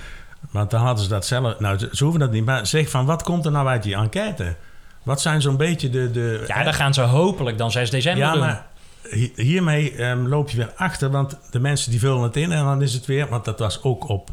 Want 0.50 0.70
dan 0.70 0.80
hadden 0.80 1.04
ze 1.04 1.10
dat 1.10 1.26
zelf... 1.26 1.58
Nou, 1.58 1.78
ze 1.78 1.88
ze 1.92 2.02
hoeven 2.02 2.20
dat 2.22 2.30
niet, 2.32 2.44
maar 2.44 2.66
zeg 2.66 2.88
van, 2.90 3.04
wat 3.06 3.22
komt 3.22 3.44
er 3.44 3.52
nou 3.52 3.66
uit 3.68 3.82
die 3.82 3.94
enquête? 3.94 4.56
Wat 5.02 5.20
zijn 5.20 5.42
zo'n 5.42 5.56
beetje 5.56 5.90
de... 5.90 6.10
de 6.10 6.44
Ja, 6.46 6.62
dat 6.62 6.74
gaan 6.74 6.94
ze 6.94 7.00
hopelijk 7.00 7.58
dan 7.58 7.70
6 7.70 7.90
december 7.90 8.24
Ja, 8.24 8.30
doen. 8.32 8.40
maar 8.40 8.66
hi- 9.10 9.32
hiermee 9.36 9.94
ehm, 9.94 10.26
loop 10.26 10.50
je 10.50 10.56
weer 10.56 10.72
achter, 10.76 11.10
want 11.10 11.38
de 11.50 11.60
mensen 11.60 11.90
die 11.90 12.00
vullen 12.00 12.22
het 12.22 12.36
in 12.36 12.52
en 12.52 12.64
dan 12.64 12.82
is 12.82 12.94
het 12.94 13.06
weer, 13.06 13.28
want 13.28 13.44
dat 13.44 13.58
was 13.58 13.82
ook 13.82 14.08
op 14.08 14.30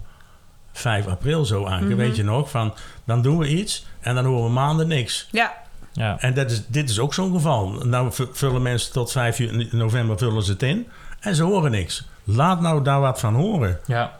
5 0.74 1.08
april 1.08 1.46
zo 1.46 1.66
aan, 1.66 1.86
Mhm. 1.88 1.96
weet 1.96 2.16
je 2.16 2.24
nog, 2.24 2.50
van 2.50 2.74
dan 3.06 3.22
doen 3.22 3.38
we 3.38 3.48
iets 3.48 3.86
en 4.00 4.16
dan 4.16 4.26
horen 4.26 4.44
we 4.44 4.50
maanden 4.50 4.88
niks. 4.88 5.28
Ja, 5.32 5.54
Ja. 5.94 6.20
En 6.20 6.34
dat 6.34 6.52
is, 6.52 6.66
dit 6.68 6.90
is 6.90 7.00
ook 7.00 7.14
zo'n 7.14 7.32
geval. 7.34 7.68
Nou 7.70 8.12
vullen 8.32 8.62
mensen 8.62 8.92
tot 8.92 9.12
5 9.12 9.40
uur- 9.40 9.68
november 9.72 10.18
vullen 10.18 10.44
ze 10.44 10.52
het 10.52 10.64
in 10.64 10.88
en 11.20 11.36
ze 11.36 11.44
horen 11.44 11.72
niks. 11.72 12.08
Laat 12.24 12.62
nou 12.62 12.84
daar 12.84 13.00
wat 13.00 13.20
van 13.20 13.36
horen. 13.36 13.80
Ja. 13.88 14.20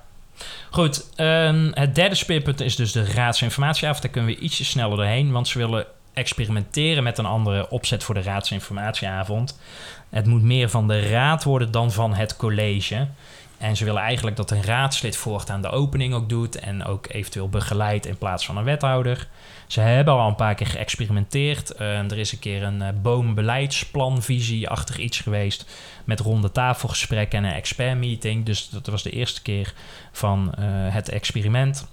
Goed, 0.70 1.10
ehm, 1.16 1.72
het 1.74 1.96
derde 1.96 2.16
speerpunt 2.16 2.62
is 2.62 2.76
dus 2.76 2.92
de 2.92 3.06
raadsinformatieavond. 3.06 4.02
Daar 4.04 4.12
kunnen 4.12 4.36
we 4.36 4.40
ietsje 4.42 4.66
sneller 4.66 4.98
doorheen, 4.98 5.32
want 5.32 5.48
ze 5.48 5.58
willen 5.58 5.86
experimenteren 6.14 7.04
met 7.04 7.18
een 7.18 7.26
andere 7.26 7.70
opzet 7.70 8.04
voor 8.04 8.16
de 8.16 8.22
raadsinformatieavond. 8.22 9.60
Het 10.10 10.26
moet 10.26 10.42
meer 10.42 10.70
van 10.70 10.88
de 10.88 11.10
raad 11.10 11.44
worden 11.44 11.72
dan 11.72 11.92
van 11.92 12.14
het 12.14 12.36
college. 12.36 13.08
En 13.58 13.76
ze 13.76 13.86
willen 13.86 14.02
eigenlijk 14.02 14.36
dat 14.36 14.52
een 14.52 14.64
raadslid 14.64 15.18
voortaan 15.18 15.62
de 15.62 15.70
opening 15.70 16.14
ook 16.14 16.30
doet 16.30 16.60
en 16.60 16.86
ook 16.86 17.08
eventueel 17.10 17.50
begeleidt 17.50 18.06
in 18.06 18.18
plaats 18.18 18.46
van 18.46 18.58
een 18.58 18.64
wethouder. 18.64 19.28
Ze 19.68 19.80
hebben 19.80 20.14
al 20.14 20.28
een 20.28 20.36
paar 20.36 20.56
keer 20.56 20.68
geëxperimenteerd. 20.68 21.72
Eh, 21.72 22.12
er 22.12 22.18
is 22.18 22.32
een 22.32 22.40
keer 22.40 22.64
een 22.64 22.82
uh, 22.82 22.88
boombeleidsplanvisie-achtig 23.02 24.98
iets 24.98 25.20
geweest 25.20 25.66
met 26.04 26.20
ronde 26.20 26.52
tafelgesprekken 26.52 27.40
en 27.40 27.46
een 27.50 27.56
expertmeeting. 27.56 28.46
Dus 28.46 28.70
dat 28.70 28.88
was 28.88 29.04
de 29.04 29.12
eerste 29.12 29.42
keer 29.42 29.74
van 30.12 30.54
eh, 30.54 30.64
het 30.68 31.10
experiment. 31.10 31.88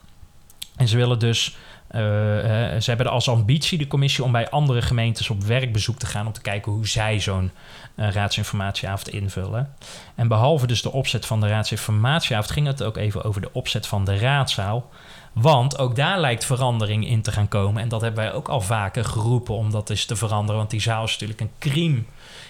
En 0.77 0.89
ze 0.89 0.97
willen 0.97 1.19
dus, 1.19 1.57
eh, 1.89 2.75
eh, 2.75 2.81
ze 2.81 2.91
hebben 2.91 3.11
als 3.11 3.29
ambitie 3.29 3.79
de 3.79 3.87
commissie 3.87 4.25
om 4.25 4.33
bij 4.33 4.51
andere 4.51 4.83
gemeentes 4.83 5.31
op 5.31 5.43
werkbezoek 5.43 5.99
te 5.99 6.07
gaan 6.07 6.27
om 6.27 6.33
te 6.33 6.41
kijken 6.41 6.73
hoe 6.73 6.89
zij 6.89 7.21
zo'n 7.21 7.51
eh, 7.95 8.11
raadsinformatieavond 8.11 9.09
invullen. 9.09 9.75
En 10.15 10.29
behalve 10.29 10.67
dus 10.67 10.83
de 10.83 10.93
opzet 10.93 11.27
van 11.27 11.41
de 11.41 11.49
raadsinformatieavond 11.49 12.51
ging 12.51 12.67
het 12.67 12.83
ook 12.83 12.97
even 12.97 13.25
over 13.25 13.41
de 13.41 13.53
opzet 13.53 13.87
van 13.87 14.05
de 14.05 14.19
raadzaal. 14.19 14.91
Want 15.33 15.79
ook 15.79 15.97
daar 15.97 16.21
lijkt 16.21 16.45
verandering 16.45 17.09
in 17.09 17.23
te 17.23 17.33
gaan 17.33 17.49
komen. 17.49 17.83
En 17.83 17.89
dat 17.89 18.01
hebben 18.01 18.25
wij 18.25 18.33
ook 18.33 18.49
al 18.49 18.61
vaker 18.61 19.05
geroepen 19.05 19.55
om 19.55 19.71
dat 19.71 19.91
eens 19.91 20.05
te 20.05 20.17
veranderen. 20.17 20.57
Want 20.57 20.71
die 20.71 20.81
zaal 20.81 21.05
is 21.05 21.13
natuurlijk 21.13 21.41
een 21.41 21.51
crime. 21.59 22.03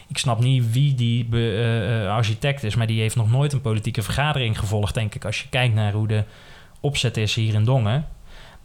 Ik 0.06 0.18
snap 0.18 0.40
niet 0.40 0.72
wie 0.72 0.94
die 0.94 1.28
uh, 1.30 2.10
architect 2.10 2.62
is, 2.62 2.74
maar 2.74 2.86
die 2.86 3.00
heeft 3.00 3.16
nog 3.16 3.30
nooit 3.30 3.52
een 3.52 3.60
politieke 3.60 4.02
vergadering 4.02 4.58
gevolgd, 4.58 4.94
denk 4.94 5.14
ik. 5.14 5.24
Als 5.24 5.42
je 5.42 5.48
kijkt 5.48 5.74
naar 5.74 5.92
hoe 5.92 6.06
de 6.06 6.24
opzet 6.80 7.16
is 7.16 7.34
hier 7.34 7.54
in 7.54 7.64
Dongen. 7.64 8.06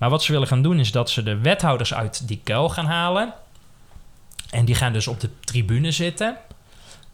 Maar 0.01 0.09
wat 0.09 0.23
ze 0.23 0.31
willen 0.31 0.47
gaan 0.47 0.61
doen 0.61 0.79
is 0.79 0.91
dat 0.91 1.09
ze 1.09 1.23
de 1.23 1.37
wethouders 1.37 1.93
uit 1.93 2.27
die 2.27 2.41
kuil 2.43 2.69
gaan 2.69 2.85
halen. 2.85 3.33
En 4.49 4.65
die 4.65 4.75
gaan 4.75 4.93
dus 4.93 5.07
op 5.07 5.19
de 5.19 5.29
tribune 5.39 5.91
zitten. 5.91 6.27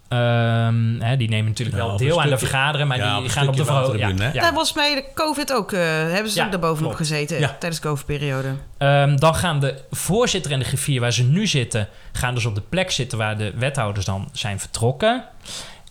Um, 0.10 1.02
hè, 1.02 1.18
die 1.18 1.30
nemen 1.30 1.46
natuurlijk 1.48 1.78
Nou, 1.78 1.90
wel 1.90 1.98
deel 1.98 2.22
aan 2.22 2.30
de 2.30 2.38
vergaderen, 2.38 2.88
maar 2.88 2.98
ja, 2.98 3.20
die 3.20 3.30
gaan 3.30 3.48
op 3.48 3.56
de 3.56 3.66
vergadering. 3.66 4.20
ja, 4.20 4.30
Ja. 4.34 4.42
daar 4.42 4.54
was 4.54 4.74
bij 4.74 4.96
de 4.96 5.04
COVID 5.14 5.54
ook. 5.54 5.72
Uh, 5.72 5.80
hebben 5.80 6.30
ze 6.32 6.38
Ja, 6.38 6.46
ook 6.46 6.52
daar 6.52 6.60
bovenop 6.60 6.94
klopt. 6.96 6.98
gezeten 7.08 7.40
Ja. 7.40 7.48
tijdens 7.60 7.82
de 7.82 7.88
COVID-periode. 7.88 8.48
Um, 8.78 9.20
dan 9.20 9.36
gaan 9.36 9.60
de 9.60 9.82
voorzitter 9.92 10.52
en 10.52 10.60
de 10.60 10.66
griffier 10.66 11.00
waar 11.02 11.14
ze 11.14 11.24
nu 11.24 11.48
zitten, 11.48 11.88
gaan 12.12 12.34
dus 12.36 12.46
op 12.46 12.56
de 12.56 12.62
plek 12.70 12.92
zitten 12.92 13.18
waar 13.18 13.38
de 13.38 13.54
wethouders 13.56 14.06
dan 14.06 14.30
zijn 14.32 14.60
vertrokken. 14.60 15.24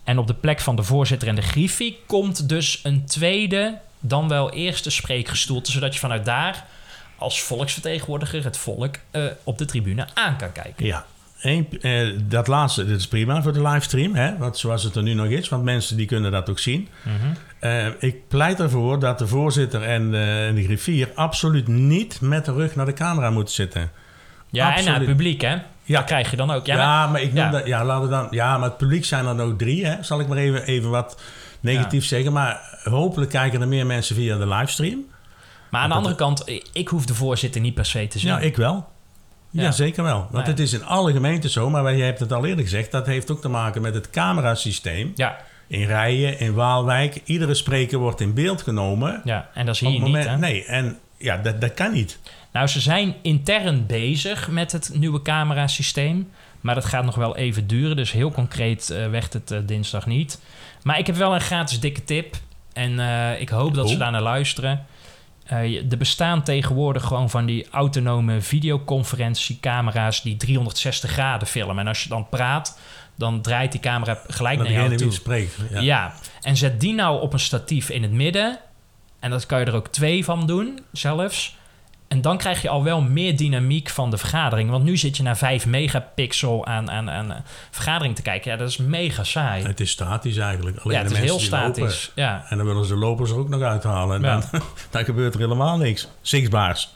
En 0.04 0.18
op 0.18 0.26
de 0.26 0.34
plek 0.34 0.60
van 0.60 0.76
de 0.76 0.82
voorzitter 0.82 1.28
en 1.28 1.34
de 1.34 1.42
griffier 1.42 1.94
komt 2.06 2.48
dus 2.48 2.80
een 2.82 3.06
tweede, 3.06 3.78
dan 4.00 4.28
wel 4.28 4.50
eerste 4.52 4.90
spreekgestoelte, 4.90 5.70
zodat 5.70 5.94
je 5.94 6.00
vanuit 6.00 6.24
daar 6.24 6.64
als 7.18 7.42
volksvertegenwoordiger 7.42 8.44
het 8.44 8.56
volk 8.56 8.94
uh, 9.12 9.24
op 9.42 9.58
de 9.58 9.64
tribune 9.64 10.06
aan 10.14 10.36
kan 10.36 10.52
kijken. 10.52 10.86
Ja, 10.86 11.06
Eén, 11.40 11.68
eh, 11.80 12.08
dat 12.22 12.46
laatste, 12.46 12.86
dit 12.86 12.98
is 12.98 13.08
prima 13.08 13.42
voor 13.42 13.52
de 13.52 13.62
livestream, 13.62 14.14
hè? 14.14 14.36
Want 14.36 14.58
zoals 14.58 14.82
het 14.82 14.94
er 14.96 15.02
nu 15.02 15.14
nog 15.14 15.26
is, 15.26 15.48
want 15.48 15.64
mensen 15.64 15.96
die 15.96 16.06
kunnen 16.06 16.32
dat 16.32 16.50
ook 16.50 16.58
zien. 16.58 16.88
-hmm. 17.02 17.32
uh, 17.60 17.86
ik 17.98 18.28
pleit 18.28 18.60
ervoor 18.60 18.98
dat 18.98 19.18
de 19.18 19.26
voorzitter 19.26 19.82
en 19.82 20.10
de, 20.10 20.44
en 20.48 20.54
de 20.54 20.62
griffier 20.62 21.10
absoluut 21.14 21.68
niet 21.68 22.20
met 22.20 22.44
de 22.44 22.52
rug 22.52 22.74
naar 22.74 22.86
de 22.86 22.92
camera 22.92 23.30
moeten 23.30 23.54
zitten. 23.54 23.90
Ja, 24.50 24.64
absoluut. 24.64 24.86
en 24.86 24.92
naar 24.92 25.00
het 25.00 25.10
publiek, 25.10 25.40
hè? 25.40 25.56
Ja. 25.82 25.96
Dat 25.96 26.04
krijg 26.04 26.30
je 26.30 26.36
dan 26.36 26.50
ook. 26.50 26.66
Ja, 26.66 26.76
ja 26.76 27.00
maar, 27.00 27.10
maar 27.10 27.22
ik 27.22 27.32
noem 27.32 27.44
ja. 27.44 27.50
dat, 27.50 27.66
ja, 27.66 27.84
laten 27.84 28.04
we 28.04 28.10
dan, 28.10 28.26
ja, 28.30 28.58
maar 28.58 28.68
het 28.68 28.78
publiek 28.78 29.04
zijn 29.04 29.26
er 29.26 29.34
nou 29.34 29.56
drie, 29.56 29.86
hè? 29.86 30.02
Zal 30.02 30.20
ik 30.20 30.28
maar 30.28 30.38
even, 30.38 30.64
even 30.64 30.90
wat 30.90 31.20
negatief 31.60 32.02
ja. 32.02 32.08
zeggen. 32.08 32.32
Maar 32.32 32.78
hopelijk 32.82 33.30
kijken 33.30 33.60
er 33.60 33.68
meer 33.68 33.86
mensen 33.86 34.16
via 34.16 34.36
de 34.36 34.48
livestream. 34.48 35.04
Maar 35.70 35.80
aan 35.82 35.88
de 35.88 35.94
andere 35.94 36.14
kant, 36.14 36.44
ik 36.72 36.88
hoef 36.88 37.06
de 37.06 37.14
voorzitter 37.14 37.60
niet 37.60 37.74
per 37.74 37.86
se 37.86 38.08
te 38.08 38.18
zien. 38.18 38.30
Ja, 38.30 38.38
ik 38.38 38.56
wel. 38.56 38.88
Ja, 39.50 39.62
ja, 39.62 39.70
zeker 39.70 40.02
wel. 40.02 40.18
Want 40.18 40.32
Nee. 40.32 40.44
het 40.44 40.58
is 40.60 40.72
in 40.72 40.84
alle 40.84 41.12
gemeenten 41.12 41.50
zo, 41.50 41.70
maar 41.70 41.94
je 41.94 42.02
hebt 42.02 42.20
het 42.20 42.32
al 42.32 42.46
eerder 42.46 42.64
gezegd, 42.64 42.90
dat 42.90 43.06
heeft 43.06 43.30
ook 43.30 43.40
te 43.40 43.48
maken 43.48 43.82
met 43.82 43.94
het 43.94 44.10
camerasysteem. 44.10 45.12
Ja. 45.14 45.36
In 45.66 45.86
Rijen, 45.86 46.38
in 46.40 46.54
Waalwijk, 46.54 47.20
iedere 47.24 47.54
spreker 47.54 47.98
wordt 47.98 48.20
in 48.20 48.34
beeld 48.34 48.62
genomen. 48.62 49.20
Ja, 49.24 49.48
en 49.54 49.66
dat 49.66 49.74
is 49.74 49.80
hier 49.80 49.90
moment, 50.00 50.14
niet, 50.14 50.24
hè? 50.24 50.38
Nee, 50.38 50.64
en 50.64 50.98
ja, 51.16 51.36
dat, 51.36 51.60
dat 51.60 51.74
kan 51.74 51.92
niet. 51.92 52.18
Nou, 52.52 52.66
ze 52.66 52.80
zijn 52.80 53.14
intern 53.22 53.86
bezig 53.86 54.48
met 54.48 54.72
het 54.72 54.90
nieuwe 54.94 55.22
camerasysteem. 55.22 56.30
Maar 56.60 56.74
dat 56.74 56.84
gaat 56.84 57.04
nog 57.04 57.14
wel 57.14 57.36
even 57.36 57.66
duren. 57.66 57.96
Dus 57.96 58.12
heel 58.12 58.30
concreet 58.30 58.88
uh, 58.92 59.08
werd 59.10 59.32
het 59.32 59.50
uh, 59.50 59.58
dinsdag 59.66 60.06
niet. 60.06 60.40
Maar 60.82 60.98
ik 60.98 61.06
heb 61.06 61.16
wel 61.16 61.34
een 61.34 61.40
gratis 61.40 61.80
dikke 61.80 62.04
tip. 62.04 62.36
En 62.72 62.92
uh, 62.92 63.40
ik 63.40 63.48
hoop 63.48 63.74
dat 63.74 63.84
Oh. 63.84 63.90
ze 63.90 63.96
daar 63.96 64.10
naar 64.10 64.22
luisteren. 64.22 64.86
Uh, 65.52 65.92
er 65.92 65.98
bestaan 65.98 66.42
tegenwoordig 66.42 67.04
gewoon 67.04 67.30
van 67.30 67.46
die 67.46 67.66
autonome 67.70 68.40
videoconferentiecamera's 68.40 70.22
die 70.22 70.36
360 70.36 71.10
graden 71.10 71.48
filmen. 71.48 71.78
En 71.78 71.86
als 71.86 72.02
je 72.02 72.08
dan 72.08 72.28
praat, 72.28 72.78
dan 73.14 73.40
draait 73.42 73.72
die 73.72 73.80
camera 73.80 74.20
gelijk 74.26 74.58
Maar 74.58 74.70
naar 74.70 74.82
jou 74.82 74.96
toe. 74.96 75.12
spreekt. 75.12 75.56
Ja. 75.70 75.80
Ja. 75.80 76.14
en 76.42 76.56
zet 76.56 76.80
die 76.80 76.94
nou 76.94 77.20
op 77.20 77.32
een 77.32 77.40
statief 77.40 77.90
in 77.90 78.02
het 78.02 78.12
midden. 78.12 78.58
En 79.20 79.30
dat 79.30 79.46
kan 79.46 79.60
je 79.60 79.66
er 79.66 79.74
ook 79.74 79.88
twee 79.88 80.24
van 80.24 80.46
doen, 80.46 80.80
zelfs. 80.92 81.55
En 82.08 82.20
dan 82.20 82.38
krijg 82.38 82.62
je 82.62 82.68
al 82.68 82.82
wel 82.84 83.02
meer 83.02 83.36
dynamiek 83.36 83.88
van 83.88 84.10
de 84.10 84.16
vergadering. 84.16 84.70
Want 84.70 84.84
nu 84.84 84.96
zit 84.96 85.16
je 85.16 85.22
naar 85.22 85.36
5 85.36 85.66
megapixel 85.66 86.66
aan, 86.66 86.90
aan, 86.90 87.10
aan 87.10 87.30
uh, 87.30 87.36
vergadering 87.70 88.16
te 88.16 88.22
kijken. 88.22 88.50
Ja, 88.50 88.56
dat 88.56 88.68
is 88.68 88.76
mega 88.76 89.24
saai. 89.24 89.64
Het 89.64 89.80
is 89.80 89.90
statisch 89.90 90.36
eigenlijk. 90.36 90.78
Alleen 90.78 90.96
ja, 90.96 91.02
het 91.02 91.08
de 91.08 91.14
is 91.14 91.20
heel 91.20 91.30
mensen 91.32 91.46
statisch. 91.56 92.06
Lopen. 92.14 92.22
Ja. 92.22 92.44
En 92.48 92.56
dan 92.56 92.66
willen 92.66 92.84
ze 92.84 92.92
de 92.92 92.98
lopers 92.98 93.30
er 93.30 93.36
ook 93.38 93.48
nog 93.48 93.62
uithalen. 93.62 94.16
En 94.16 94.30
Ja. 94.30 94.40
dan, 94.50 94.62
dan 94.90 95.04
gebeurt 95.04 95.34
er 95.34 95.40
helemaal 95.40 95.76
niks. 95.76 96.08
Zichtbaars. 96.20 96.94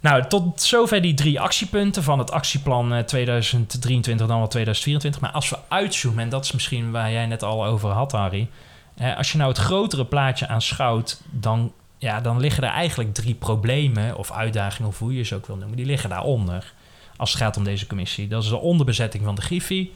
Nou, 0.00 0.24
tot 0.28 0.62
zover 0.62 1.02
die 1.02 1.14
drie 1.14 1.40
actiepunten 1.40 2.02
van 2.02 2.18
het 2.18 2.30
actieplan 2.30 2.92
eh, 2.94 3.02
2023, 3.02 4.26
dan 4.26 4.38
wel 4.38 4.48
2024. 4.48 5.20
Maar 5.20 5.30
als 5.30 5.50
we 5.50 5.56
uitzoomen, 5.68 6.22
en 6.22 6.28
dat 6.28 6.44
is 6.44 6.52
misschien 6.52 6.90
waar 6.90 7.10
jij 7.12 7.26
net 7.26 7.42
al 7.42 7.64
over 7.66 7.90
had, 7.90 8.12
Harry. 8.12 8.48
Eh, 8.96 9.16
als 9.16 9.32
je 9.32 9.38
nou 9.38 9.50
het 9.50 9.58
grotere 9.58 10.04
plaatje 10.04 10.48
aanschouwt, 10.48 11.22
dan, 11.30 11.72
ja, 11.98 12.20
dan 12.20 12.40
liggen 12.40 12.62
er 12.62 12.70
eigenlijk 12.70 13.14
drie 13.14 13.34
problemen 13.34 14.16
of 14.16 14.32
uitdagingen, 14.32 14.88
of 14.90 14.98
hoe 14.98 15.14
je 15.14 15.22
ze 15.22 15.34
ook 15.34 15.46
wil 15.46 15.56
noemen, 15.56 15.76
die 15.76 15.86
liggen 15.86 16.10
daaronder. 16.10 16.72
Als 17.16 17.30
het 17.30 17.40
gaat 17.40 17.56
om 17.56 17.64
deze 17.64 17.86
commissie. 17.86 18.28
Dat 18.28 18.42
is 18.42 18.48
de 18.48 18.58
onderbezetting 18.58 19.24
van 19.24 19.34
de 19.34 19.42
Griffie, 19.42 19.92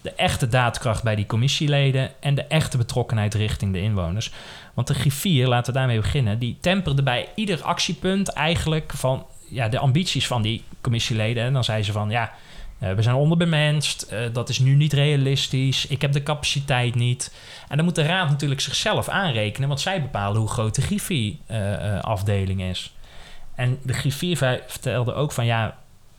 de 0.00 0.12
echte 0.12 0.48
daadkracht 0.48 1.02
bij 1.02 1.14
die 1.14 1.26
commissieleden 1.26 2.10
en 2.20 2.34
de 2.34 2.44
echte 2.44 2.76
betrokkenheid 2.76 3.34
richting 3.34 3.72
de 3.72 3.80
inwoners. 3.80 4.32
Want 4.74 4.86
de 4.86 4.94
griffier, 4.94 5.48
laten 5.48 5.72
we 5.72 5.78
daarmee 5.78 6.00
beginnen, 6.00 6.38
die 6.38 6.56
temperde 6.60 7.02
bij 7.02 7.28
ieder 7.34 7.62
actiepunt 7.62 8.28
eigenlijk 8.28 8.92
van 8.94 9.26
ja, 9.48 9.68
de 9.68 9.78
ambities 9.78 10.26
van 10.26 10.42
die 10.42 10.62
commissieleden. 10.80 11.44
En 11.44 11.52
dan 11.52 11.64
zei 11.64 11.82
ze 11.82 11.92
van 11.92 12.10
ja, 12.10 12.32
Eh, 12.78 12.92
we 12.92 13.02
zijn 13.02 13.14
onderbemenst. 13.16 14.02
eh, 14.02 14.20
dat 14.32 14.48
is 14.48 14.58
nu 14.58 14.74
niet 14.74 14.92
realistisch. 14.92 15.86
Ik 15.86 16.02
heb 16.02 16.12
de 16.12 16.22
capaciteit 16.22 16.94
niet. 16.94 17.34
En 17.68 17.76
dan 17.76 17.84
moet 17.84 17.94
de 17.94 18.02
raad 18.02 18.30
natuurlijk 18.30 18.60
zichzelf 18.60 19.08
aanrekenen, 19.08 19.68
want 19.68 19.80
zij 19.80 20.02
bepalen 20.02 20.40
hoe 20.40 20.48
groot 20.50 20.74
de 20.74 20.82
Griffie-afdeling 20.82 22.62
is. 22.62 22.92
En 23.54 23.78
de 23.82 23.92
griffier 23.92 24.36
ver- 24.36 24.62
vertelde 24.66 25.14
ook 25.14 25.32
van 25.32 25.46
ja, 25.46 25.76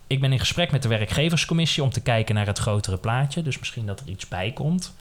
ik 0.07 0.19
ben 0.21 0.31
in 0.31 0.39
gesprek 0.39 0.71
met 0.71 0.81
de 0.81 0.87
werkgeverscommissie 0.87 1.83
om 1.83 1.89
te 1.89 2.01
kijken 2.01 2.35
naar 2.35 2.45
het 2.45 2.57
grotere 2.59 2.97
plaatje. 2.97 3.41
Dus 3.41 3.59
misschien 3.59 3.85
dat 3.85 3.99
er 3.99 4.07
iets 4.09 4.27
bij 4.27 4.51
komt. 4.51 4.95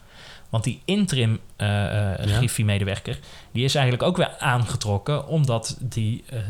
Want 0.49 0.63
die 0.63 0.81
interim 0.85 1.39
eh 1.55 1.67
eh, 2.13 2.25
Ja. 2.27 2.35
Griffie-medewerker, 2.35 3.19
die 3.51 3.63
is 3.63 3.75
eigenlijk 3.75 4.03
ook 4.07 4.17
weer 4.17 4.31
aangetrokken, 4.39 5.27
omdat 5.27 5.77
die 5.79 6.23
eh, 6.29 6.37
eh, 6.39 6.45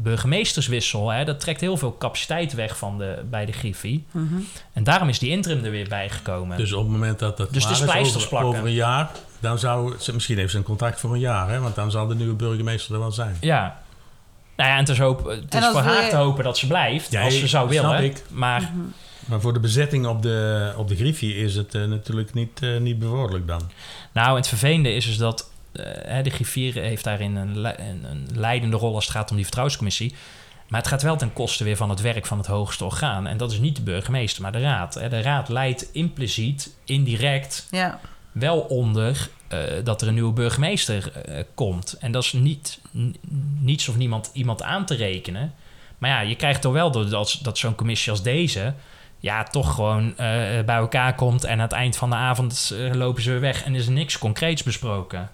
burgemeesterswissel, 0.00 1.10
hè, 1.10 1.24
dat 1.24 1.40
trekt 1.40 1.60
heel 1.60 1.76
veel 1.76 1.96
capaciteit 1.98 2.54
weg 2.54 2.76
van 2.78 2.98
de, 2.98 3.22
bij 3.30 3.46
de 3.46 3.52
Griffie. 3.52 4.04
Mhm. 4.10 4.34
En 4.72 4.84
daarom 4.84 5.08
is 5.08 5.18
die 5.18 5.30
interim 5.30 5.64
er 5.64 5.70
weer 5.70 5.88
bijgekomen. 5.88 6.56
Dus 6.56 6.72
op 6.72 6.82
het 6.82 6.92
moment 6.92 7.18
dat 7.18 7.36
dat 7.36 7.52
Dus 7.52 7.64
pleisters 7.64 8.16
over, 8.16 8.28
plakken. 8.28 8.50
over 8.50 8.64
een 8.66 8.72
jaar, 8.72 9.10
dan 9.40 9.58
zou 9.58 9.94
ze, 9.98 10.12
misschien 10.12 10.38
heeft 10.38 10.50
ze 10.50 10.56
een 10.56 10.62
contract 10.62 11.00
voor 11.00 11.12
een 11.12 11.20
jaar, 11.20 11.48
hè? 11.50 11.60
want 11.60 11.74
dan 11.74 11.90
zal 11.90 12.06
de 12.06 12.14
nieuwe 12.14 12.34
burgemeester 12.34 12.94
er 12.94 13.00
wel 13.00 13.12
zijn. 13.12 13.36
Ja. 13.40 13.80
Nou 14.56 14.68
ja, 14.68 14.74
en 14.74 14.80
het 14.80 14.88
is, 14.88 14.98
hoop, 14.98 15.24
het 15.24 15.54
En 15.54 15.60
is 15.62 15.66
voor 15.68 15.82
we- 15.82 15.88
haar 15.88 16.08
te 16.10 16.16
hopen 16.16 16.44
dat 16.44 16.58
ze 16.58 16.66
blijft, 16.66 17.10
Ja, 17.12 17.22
als 17.24 17.38
ze 17.38 17.46
zou 17.48 17.72
snap 17.72 17.82
willen. 17.90 18.04
ik. 18.04 18.22
Maar 18.30 18.70
Maar 19.26 19.40
voor 19.40 19.52
de 19.52 19.60
bezetting 19.60 20.06
op 20.06 20.22
de, 20.22 20.72
op 20.76 20.88
de 20.88 20.96
Griffie 20.96 21.34
is 21.36 21.54
het 21.54 21.74
eh, 21.74 21.84
natuurlijk 21.84 22.34
niet, 22.34 22.62
eh, 22.62 22.76
niet 22.78 22.98
bevorderlijk 22.98 23.46
dan. 23.46 23.70
Nou, 24.12 24.36
het 24.36 24.48
vervelende 24.48 24.94
is 24.94 25.06
dus 25.06 25.16
dat 25.16 25.50
eh, 25.72 25.84
hè, 25.86 26.22
de 26.22 26.30
griffier 26.30 26.74
heeft 26.74 27.04
daarin 27.04 27.36
een, 27.36 27.58
le- 27.58 27.74
een, 27.78 28.04
een 28.10 28.28
leidende 28.34 28.76
rol 28.76 28.94
als 28.94 29.04
het 29.04 29.14
gaat 29.14 29.28
om 29.30 29.34
die 29.34 29.44
vertrouwenscommissie. 29.44 30.14
Maar 30.68 30.80
het 30.80 30.90
gaat 30.90 31.02
wel 31.02 31.16
ten 31.16 31.32
koste 31.32 31.64
weer 31.64 31.76
van 31.76 31.90
het 31.90 32.00
werk 32.00 32.26
van 32.26 32.38
het 32.38 32.46
hoogste 32.46 32.84
orgaan. 32.84 33.26
En 33.26 33.36
dat 33.36 33.52
is 33.52 33.58
niet 33.58 33.76
de 33.76 33.82
burgemeester, 33.82 34.42
maar 34.42 34.52
de 34.52 34.60
raad. 34.60 34.94
Hè. 34.94 35.08
De 35.08 35.20
raad 35.22 35.48
leidt 35.48 35.88
impliciet, 35.92 36.74
indirect 36.84 37.66
Ja. 37.70 38.00
wel 38.32 38.58
onder 38.60 39.28
eh, 39.48 39.58
dat 39.84 40.02
er 40.02 40.08
een 40.08 40.14
nieuwe 40.14 40.32
burgemeester 40.32 41.12
komt. 41.54 41.96
En 42.00 42.12
dat 42.12 42.22
is 42.24 42.32
niet, 42.32 42.78
niets 43.60 43.88
of 43.88 43.96
niemand 43.96 44.30
iemand 44.32 44.62
aan 44.62 44.86
te 44.86 44.94
rekenen. 44.94 45.54
Maar 45.98 46.10
ja, 46.10 46.20
je 46.20 46.34
krijgt 46.36 46.60
toch 46.60 46.72
wel 46.72 46.90
dat, 46.90 47.38
dat 47.42 47.58
zo'n 47.58 47.74
commissie 47.74 48.10
als 48.12 48.22
deze... 48.22 48.74
ja, 49.22 49.42
toch 49.42 49.74
gewoon 49.74 50.10
eh, 50.10 50.16
bij 50.64 50.76
elkaar 50.76 51.14
komt... 51.14 51.44
en 51.44 51.52
aan 51.52 51.58
het 51.58 51.72
eind 51.72 51.96
van 51.96 52.10
de 52.10 52.16
avond 52.16 52.72
eh, 52.74 52.94
lopen 52.94 53.22
ze 53.22 53.30
weer 53.30 53.40
weg... 53.40 53.64
en 53.64 53.74
is 53.74 53.86
er 53.86 53.92
niks 53.92 54.18
concreets 54.18 54.62
besproken. 54.62 55.30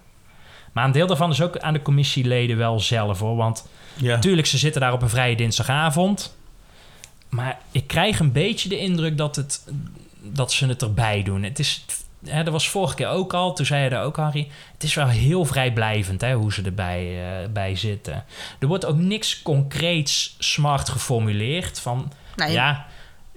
Maar 0.71 0.85
een 0.85 0.91
deel 0.91 1.07
daarvan 1.07 1.31
is 1.31 1.41
ook 1.41 1.57
aan 1.57 1.73
de 1.73 1.81
commissieleden 1.81 2.57
wel 2.57 2.79
zelf, 2.79 3.19
hoor. 3.19 3.35
Want 3.35 3.67
Ja, 3.93 4.15
Natuurlijk, 4.15 4.47
ze 4.47 4.57
zitten 4.57 4.81
daar 4.81 4.93
op 4.93 5.01
een 5.01 5.09
vrije 5.09 5.35
dinsdagavond. 5.35 6.37
Maar 7.29 7.57
ik 7.71 7.87
krijg 7.87 8.19
een 8.19 8.31
beetje 8.31 8.69
de 8.69 8.79
indruk 8.79 9.17
dat, 9.17 9.35
het, 9.35 9.63
dat 10.21 10.51
ze 10.51 10.67
het 10.67 10.81
erbij 10.81 11.23
doen. 11.23 11.43
Het 11.43 11.59
is, 11.59 11.85
hè, 12.25 12.43
dat 12.43 12.53
was 12.53 12.69
vorige 12.69 12.95
keer 12.95 13.07
ook 13.07 13.33
al, 13.33 13.53
toen 13.53 13.65
zei 13.65 13.83
je 13.83 13.89
daar 13.89 14.03
ook, 14.03 14.17
Harry. 14.17 14.47
Het 14.73 14.83
is 14.83 14.93
wel 14.93 15.07
heel 15.07 15.45
vrijblijvend 15.45 16.21
hè, 16.21 16.33
hoe 16.33 16.53
ze 16.53 16.61
erbij 16.61 17.21
eh, 17.21 17.49
bij 17.49 17.75
zitten. 17.75 18.25
Er 18.59 18.67
wordt 18.67 18.85
ook 18.85 18.97
niks 18.97 19.41
concreets 19.41 20.35
smart 20.39 20.89
geformuleerd. 20.89 21.79
Van 21.79 22.11
Nee, 22.35 22.51
ja, 22.51 22.87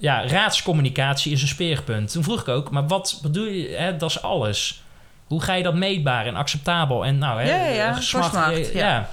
ja, 0.03 0.27
raadscommunicatie 0.27 1.33
is 1.33 1.43
een 1.43 1.49
speerpunt. 1.49 2.13
Toen 2.13 2.23
vroeg 2.23 2.41
ik 2.41 2.49
ook, 2.49 2.71
maar 2.71 2.87
wat 2.87 3.19
bedoel 3.23 3.47
je? 3.47 3.75
Hè, 3.77 3.97
dat 3.97 4.11
is 4.11 4.23
alles. 4.23 4.83
Hoe 5.27 5.43
ga 5.43 5.55
je 5.55 5.63
dat 5.63 5.75
meetbaar 5.75 6.27
en 6.27 6.37
acceptabel? 6.37 7.05
En 7.05 7.19
nou, 7.19 7.41
hè, 7.41 7.49
Ja, 7.49 7.57
ja, 7.57 7.73
ja, 7.73 8.51
eh, 8.51 8.75
ja. 8.75 8.79
ja. 8.89 9.09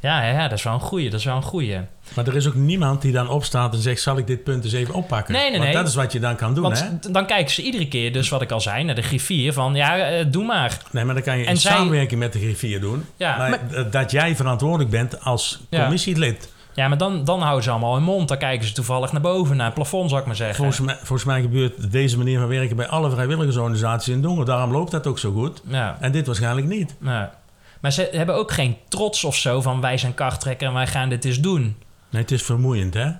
Ja, 0.00 0.22
ja, 0.24 0.32
ja, 0.32 0.48
dat 0.48 0.58
is 0.58 0.64
wel 0.64 0.72
een 0.72 0.80
goeie. 0.80 1.10
Dat 1.10 1.18
is 1.18 1.24
wel 1.24 1.36
een 1.36 1.42
goeie. 1.42 1.78
maar 2.14 2.26
er 2.26 2.36
is 2.36 2.46
ook 2.46 2.54
niemand 2.54 3.02
die 3.02 3.12
dan 3.12 3.28
opstaat 3.28 3.74
en 3.74 3.80
zegt... 3.80 4.00
zal 4.00 4.18
ik 4.18 4.26
dit 4.26 4.44
punt 4.44 4.64
eens 4.64 4.72
even 4.72 4.94
oppakken? 4.94 5.32
Nee, 5.32 5.42
nee, 5.42 5.50
Want 5.52 5.62
nee. 5.64 5.72
dat 5.72 5.88
is 5.88 5.94
wat 5.94 6.12
je 6.12 6.20
dan 6.20 6.36
kan 6.36 6.54
doen, 6.54 6.62
Want 6.62 6.78
hè? 7.02 7.10
dan 7.10 7.26
kijken 7.26 7.54
ze 7.54 7.62
iedere 7.62 7.88
keer, 7.88 8.12
dus 8.12 8.28
wat 8.28 8.42
ik 8.42 8.50
al 8.50 8.60
zei, 8.60 8.84
naar 8.84 8.94
de 8.94 9.02
griffier 9.02 9.52
van 9.52 9.74
ja, 9.74 9.98
eh, 9.98 10.24
doe 10.28 10.44
maar. 10.44 10.78
Nee, 10.90 11.04
maar 11.04 11.14
dan 11.14 11.22
kan 11.22 11.38
je 11.38 11.44
En 11.44 11.50
in 11.50 11.56
zij- 11.56 11.72
samenwerking 11.72 12.20
met 12.20 12.32
de 12.32 12.38
griffier 12.38 12.80
doen. 12.80 13.04
Ja, 13.16 13.36
maar, 13.36 13.58
d- 13.68 13.92
dat 13.92 14.10
jij 14.10 14.36
verantwoordelijk 14.36 14.90
bent 14.90 15.20
als 15.24 15.60
Ja. 15.70 15.80
commissielid. 15.82 16.52
Ja 16.78 16.88
maar 16.88 16.98
dan, 16.98 17.24
dan 17.24 17.40
houden 17.40 17.62
ze 17.64 17.70
allemaal 17.70 17.94
hun 17.94 18.02
mond. 18.02 18.28
Dan 18.28 18.38
kijken 18.38 18.66
ze 18.66 18.72
toevallig 18.72 19.12
naar 19.12 19.20
boven, 19.20 19.56
naar 19.56 19.66
het 19.66 19.74
plafond, 19.74 20.08
zou 20.08 20.20
ik 20.20 20.26
maar 20.26 20.36
zeggen. 20.36 20.56
Volgens 20.56 20.80
mij, 20.80 20.94
volgens 20.96 21.24
mij 21.24 21.40
gebeurt 21.40 21.92
deze 21.92 22.18
manier 22.18 22.38
van 22.38 22.48
werken 22.48 22.76
bij 22.76 22.88
alle 22.88 23.10
vrijwilligersorganisaties 23.10 24.14
in 24.14 24.22
Dongen. 24.22 24.46
Daarom 24.46 24.72
loopt 24.72 24.90
dat 24.90 25.06
ook 25.06 25.18
zo 25.18 25.32
goed. 25.32 25.62
Ja, 25.68 25.96
En 26.00 26.12
dit 26.12 26.26
waarschijnlijk 26.26 26.66
niet. 26.66 26.94
ja. 27.00 27.36
Maar 27.80 27.92
ze 27.92 28.08
hebben 28.12 28.34
ook 28.34 28.52
geen 28.52 28.76
trots 28.88 29.24
of 29.24 29.36
zo 29.36 29.60
van 29.60 29.80
wij 29.80 29.98
zijn 29.98 30.14
karttrekker 30.14 30.68
en 30.68 30.74
wij 30.74 30.86
gaan 30.86 31.08
dit 31.08 31.24
eens 31.24 31.40
doen. 31.40 31.76
Nee, 32.10 32.22
het 32.22 32.30
is 32.30 32.42
vermoeiend, 32.42 32.94
hè? 32.94 33.10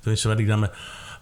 Tenminste, 0.00 0.28
wat 0.28 0.38
ik 0.38 0.46
dan 0.46 0.58
met... 0.58 0.70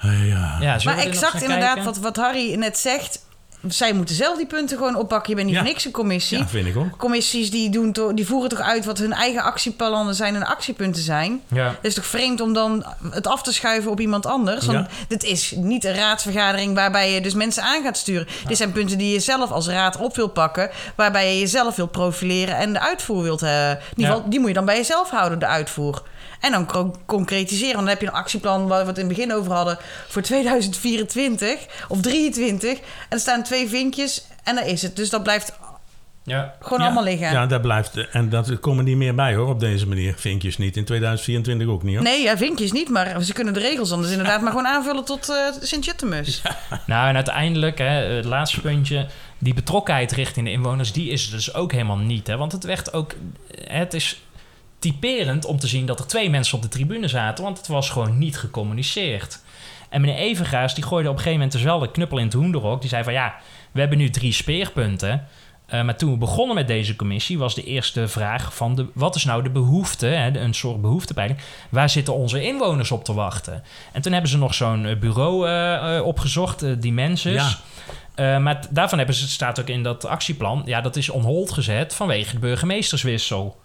Ja. 0.00 0.56
Ja, 0.60 0.78
Maar 0.84 0.98
exact 0.98 1.42
inderdaad 1.42 1.74
kijken? 1.74 1.84
wat, 1.84 1.98
wat 1.98 2.16
Harry 2.16 2.54
net 2.54 2.78
zegt. 2.78 3.25
Zij 3.68 3.92
moeten 3.92 4.14
zelf 4.14 4.36
die 4.36 4.46
punten 4.46 4.76
gewoon 4.76 4.96
oppakken. 4.96 5.28
Je 5.30 5.34
bent 5.36 5.46
niet 5.46 5.56
Ja. 5.56 5.62
niks 5.62 5.84
een 5.84 5.90
commissie. 5.90 6.38
Ja, 6.38 6.46
vind 6.48 6.66
ik 6.66 6.76
ook. 6.76 6.96
Commissies 6.96 7.50
die, 7.50 7.70
doen 7.70 7.92
to- 7.92 8.14
die 8.14 8.26
voeren 8.26 8.48
toch 8.48 8.60
uit 8.60 8.84
wat 8.84 8.98
hun 8.98 9.12
eigen 9.12 9.42
actieplannen 9.42 10.14
zijn 10.14 10.34
en 10.34 10.46
actiepunten 10.46 11.02
zijn. 11.02 11.40
Ja. 11.48 11.66
Het 11.66 11.76
is 11.80 11.94
toch 11.94 12.06
vreemd 12.06 12.40
om 12.40 12.52
dan 12.52 12.84
het 13.10 13.26
af 13.26 13.42
te 13.42 13.52
schuiven 13.52 13.90
op 13.90 14.00
iemand 14.00 14.26
anders? 14.26 14.66
Want 14.66 14.78
Ja. 14.78 14.86
dit 15.08 15.24
is 15.24 15.52
niet 15.56 15.84
een 15.84 15.94
raadsvergadering 15.94 16.74
waarbij 16.74 17.12
je 17.12 17.20
dus 17.20 17.34
mensen 17.34 17.62
aan 17.62 17.82
gaat 17.82 17.96
sturen. 17.96 18.26
Dit 18.46 18.56
zijn 18.56 18.72
punten 18.72 18.98
die 18.98 19.12
je 19.12 19.20
zelf 19.20 19.50
als 19.50 19.68
raad 19.68 19.96
op 19.96 20.16
wil 20.16 20.28
pakken. 20.28 20.70
Waarbij 20.96 21.32
je 21.34 21.40
jezelf 21.40 21.76
wilt 21.76 21.90
profileren 21.90 22.56
en 22.56 22.72
de 22.72 22.80
uitvoer 22.80 23.22
wilt... 23.22 23.42
eh, 23.42 23.70
in 23.70 23.76
ieder 23.96 24.12
geval, 24.14 24.28
die 24.30 24.38
moet 24.38 24.48
je 24.48 24.54
dan 24.54 24.64
bij 24.64 24.76
jezelf 24.76 25.10
houden, 25.10 25.38
de 25.38 25.46
uitvoer. 25.46 26.02
En 26.40 26.52
dan 26.52 26.94
concretiseren. 27.06 27.74
Want 27.74 27.78
dan 27.86 27.88
heb 27.94 28.00
je 28.00 28.06
een 28.06 28.12
actieplan 28.12 28.66
waar 28.68 28.82
we 28.82 28.88
het 28.88 28.98
in 28.98 29.06
het 29.06 29.16
begin 29.16 29.34
over 29.34 29.52
hadden... 29.52 29.78
voor 30.08 30.22
2024 30.22 31.66
of 31.88 32.00
23. 32.00 32.70
En 32.78 32.80
er 33.08 33.18
staan 33.20 33.42
twee 33.42 33.55
vinkjes 33.68 34.24
en 34.44 34.54
daar 34.54 34.66
is 34.66 34.82
het. 34.82 34.96
Dus 34.96 35.10
dat 35.10 35.22
blijft 35.22 35.52
Ja. 36.24 36.54
gewoon 36.60 36.78
Ja. 36.78 36.84
allemaal 36.84 37.04
liggen. 37.04 37.30
Ja, 37.32 37.46
dat 37.46 37.62
blijft... 37.62 38.10
En 38.10 38.28
dat 38.28 38.60
komen 38.60 38.84
niet 38.84 38.96
meer 38.96 39.14
bij, 39.14 39.34
hoor, 39.34 39.48
op 39.48 39.60
deze 39.60 39.86
manier. 39.88 40.14
Vinkjes 40.16 40.58
niet. 40.58 40.76
In 40.76 40.84
2024 40.84 41.68
ook 41.68 41.82
niet, 41.82 41.94
hoor. 41.94 42.04
Nee, 42.04 42.22
ja, 42.22 42.36
vinkjes 42.36 42.72
niet, 42.72 42.88
maar 42.88 43.22
ze 43.22 43.32
kunnen 43.32 43.54
de 43.54 43.60
regels 43.60 43.92
anders 43.92 44.10
inderdaad 44.12 44.40
maar 44.40 44.50
gewoon 44.50 44.66
aanvullen 44.66 45.04
tot 45.04 45.28
eh 45.30 45.36
Sint-Jutemus. 45.62 46.42
Nou, 46.86 47.08
en 47.08 47.14
uiteindelijk, 47.14 47.78
hè, 47.78 47.84
het 48.14 48.24
laatste 48.24 48.60
puntje, 48.60 49.06
die 49.38 49.54
betrokkenheid 49.54 50.12
richting 50.12 50.46
de 50.46 50.52
inwoners, 50.52 50.92
die 50.92 51.10
is 51.10 51.26
er 51.26 51.30
dus 51.32 51.54
ook 51.54 51.72
helemaal 51.72 51.96
niet. 51.98 52.26
Hè? 52.26 52.36
Want 52.36 52.52
het 52.52 52.64
werd 52.64 52.92
ook, 52.92 53.14
het 53.68 53.94
is 53.94 54.20
typerend 54.78 55.44
om 55.44 55.58
te 55.58 55.66
zien 55.66 55.86
dat 55.86 55.98
er 55.98 56.06
twee 56.06 56.30
mensen 56.30 56.56
op 56.56 56.62
de 56.62 56.68
tribune 56.68 57.08
zaten, 57.08 57.44
want 57.44 57.58
het 57.58 57.66
was 57.66 57.90
gewoon 57.90 58.18
niet 58.18 58.38
gecommuniceerd. 58.38 59.38
En 59.88 60.00
meneer 60.00 60.16
Evergaas, 60.16 60.74
die 60.74 60.84
gooide 60.84 61.08
op 61.08 61.14
een 61.14 61.22
gegeven 61.22 61.38
moment 61.38 61.52
dus 61.56 61.66
wel 61.66 61.78
de 61.78 61.90
knuppel 61.90 62.18
in 62.18 62.24
het 62.24 62.34
hoenderhok. 62.34 62.80
Die 62.80 62.90
zei 62.90 63.04
van 63.04 63.12
ja, 63.12 63.34
we 63.72 63.80
hebben 63.80 63.98
nu 63.98 64.10
drie 64.10 64.32
speerpunten. 64.32 65.26
Eh, 65.66 65.82
maar 65.82 65.96
toen 65.96 66.10
we 66.12 66.18
begonnen 66.18 66.54
met 66.54 66.66
deze 66.66 66.96
commissie 66.96 67.38
was 67.38 67.54
de 67.54 67.64
eerste 67.64 68.08
vraag 68.08 68.54
van 68.54 68.74
de, 68.74 68.86
wat 68.94 69.14
is 69.14 69.24
nou 69.24 69.42
de 69.42 69.50
behoefte, 69.50 70.06
hè, 70.06 70.38
een 70.38 70.54
soort 70.54 70.80
behoeftepeiling. 70.80 71.38
Waar 71.68 71.90
zitten 71.90 72.14
onze 72.14 72.42
inwoners 72.42 72.90
op 72.90 73.04
te 73.04 73.14
wachten? 73.14 73.62
En 73.92 74.02
toen 74.02 74.12
hebben 74.12 74.30
ze 74.30 74.38
nog 74.38 74.54
zo'n 74.54 74.86
eh, 74.86 74.98
bureau 74.98 75.48
eh, 75.48 76.06
opgezocht, 76.06 76.62
uh, 76.62 76.74
Dimensus. 76.78 77.58
Ja. 78.14 78.38
Maar 78.38 78.66
daarvan 78.70 78.98
hebben 78.98 79.16
ze, 79.16 79.22
het 79.22 79.30
staat 79.30 79.60
ook 79.60 79.68
in 79.68 79.82
dat 79.82 80.04
actieplan, 80.04 80.62
ja, 80.64 80.80
dat 80.80 80.96
is 80.96 81.08
on 81.08 81.22
hold 81.22 81.52
gezet 81.52 81.94
vanwege 81.94 82.32
de 82.32 82.38
burgemeesterswissel. 82.38 83.60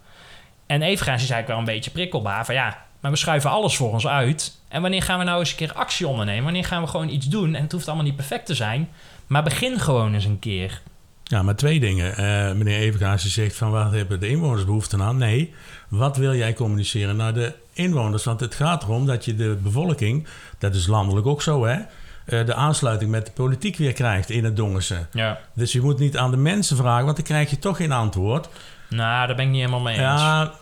En 0.66 0.82
Evergaas 0.82 1.24
is 1.24 1.30
eigenlijk 1.30 1.48
wel 1.48 1.58
een 1.58 1.76
beetje 1.76 1.92
prikkelbaar 1.92 2.46
van 2.46 2.56
ja, 2.56 2.86
maar 3.00 3.12
we 3.12 3.18
schuiven 3.18 3.50
alles 3.50 3.76
voor 3.76 3.92
ons 3.92 4.08
uit. 4.08 4.61
En 4.72 4.82
wanneer 4.82 5.02
gaan 5.02 5.20
we 5.20 5.26
nou 5.26 5.40
eens 5.40 5.50
een 5.50 5.56
keer 5.56 5.74
actie 5.74 6.08
ondernemen? 6.08 6.44
Wanneer 6.44 6.66
gaan 6.66 6.82
we 6.82 6.88
gewoon 6.88 7.10
iets 7.10 7.28
doen? 7.28 7.56
En 7.56 7.62
het 7.62 7.72
hoeft 7.72 7.88
allemaal 7.88 8.06
niet 8.06 8.16
perfect 8.16 8.46
te 8.46 8.56
zijn, 8.56 8.90
maar 9.28 9.44
begin 9.44 9.80
gewoon 9.80 10.14
eens 10.14 10.26
een 10.26 10.40
keer. 10.40 10.82
Ja, 11.24 11.42
maar 11.42 11.56
twee 11.56 11.80
dingen. 11.80 12.16
Eh, 12.18 12.52
meneer 12.52 12.80
Evengaas 12.80 13.26
zegt 13.26 13.56
van 13.56 13.72
wat 13.72 13.92
hebben 13.92 14.20
de 14.20 14.28
inwoners 14.28 14.66
behoefte 14.66 15.02
aan? 15.02 15.18
Nee, 15.18 15.54
wat 15.88 16.18
wil 16.18 16.36
jij 16.36 16.54
communiceren 16.54 17.16
naar 17.16 17.34
de 17.34 17.54
inwoners? 17.74 18.24
Want 18.24 18.40
het 18.40 18.56
gaat 18.56 18.84
erom 18.84 19.06
dat 19.06 19.26
je 19.26 19.36
de 19.36 19.58
bevolking, 19.62 20.28
dat 20.58 20.76
is 20.76 20.88
landelijk 20.88 21.28
ook 21.28 21.42
zo 21.42 21.66
hè, 21.66 21.80
eh, 22.26 22.46
de 22.46 22.54
aansluiting 22.54 23.12
met 23.12 23.26
de 23.26 23.32
politiek 23.32 23.78
weer 23.78 23.94
krijgt 23.94 24.30
in 24.30 24.44
het 24.44 24.56
Dongense. 24.56 25.06
Ja. 25.12 25.40
Dus 25.54 25.72
je 25.72 25.82
moet 25.82 26.00
niet 26.00 26.18
aan 26.18 26.32
de 26.32 26.38
mensen 26.38 26.78
vragen, 26.78 27.06
want 27.06 27.16
dan 27.16 27.26
krijg 27.26 27.50
je 27.50 27.60
toch 27.60 27.78
geen 27.78 27.92
antwoord. 27.92 28.50
Nou, 28.90 29.28
daar 29.28 29.36
ben 29.36 29.46
ik 29.46 29.52
niet 29.52 29.60
helemaal 29.60 29.82
mee 29.82 29.94
eens. 29.94 30.04
Ja, 30.04 30.54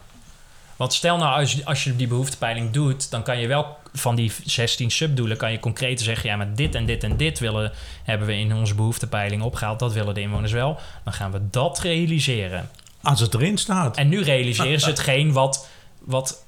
Want 0.79 0.93
stel 0.93 1.17
nou, 1.17 1.39
als 1.39 1.53
je, 1.53 1.65
als 1.65 1.83
je 1.83 1.95
die 1.95 2.07
behoeftepeiling 2.07 2.71
doet, 2.71 3.11
dan 3.11 3.23
kan 3.23 3.39
je 3.39 3.47
wel 3.47 3.77
van 3.93 4.15
die 4.15 4.31
16 4.45 4.91
subdoelen, 4.91 5.37
kan 5.37 5.51
je 5.51 5.59
concreet 5.59 6.01
zeggen, 6.01 6.29
ja, 6.29 6.35
maar 6.35 6.55
dit 6.55 6.75
en 6.75 6.85
dit 6.85 7.03
en 7.03 7.17
dit 7.17 7.39
willen, 7.39 7.71
hebben 8.03 8.27
we 8.27 8.35
in 8.35 8.53
onze 8.53 8.75
behoeftepeiling 8.75 9.41
opgehaald, 9.41 9.79
dat 9.79 9.93
willen 9.93 10.13
de 10.13 10.21
inwoners 10.21 10.51
wel. 10.51 10.79
Dan 11.03 11.13
gaan 11.13 11.31
we 11.31 11.39
dat 11.49 11.79
realiseren. 11.79 12.69
als 13.01 13.19
het 13.19 13.33
erin 13.33 13.57
staat. 13.57 13.97
En 13.97 14.09
nu 14.09 14.21
realiseren 14.21 14.79
ze 14.79 14.89
hetgeen 14.89 15.31
wat, 15.31 15.67
wat 15.99 16.45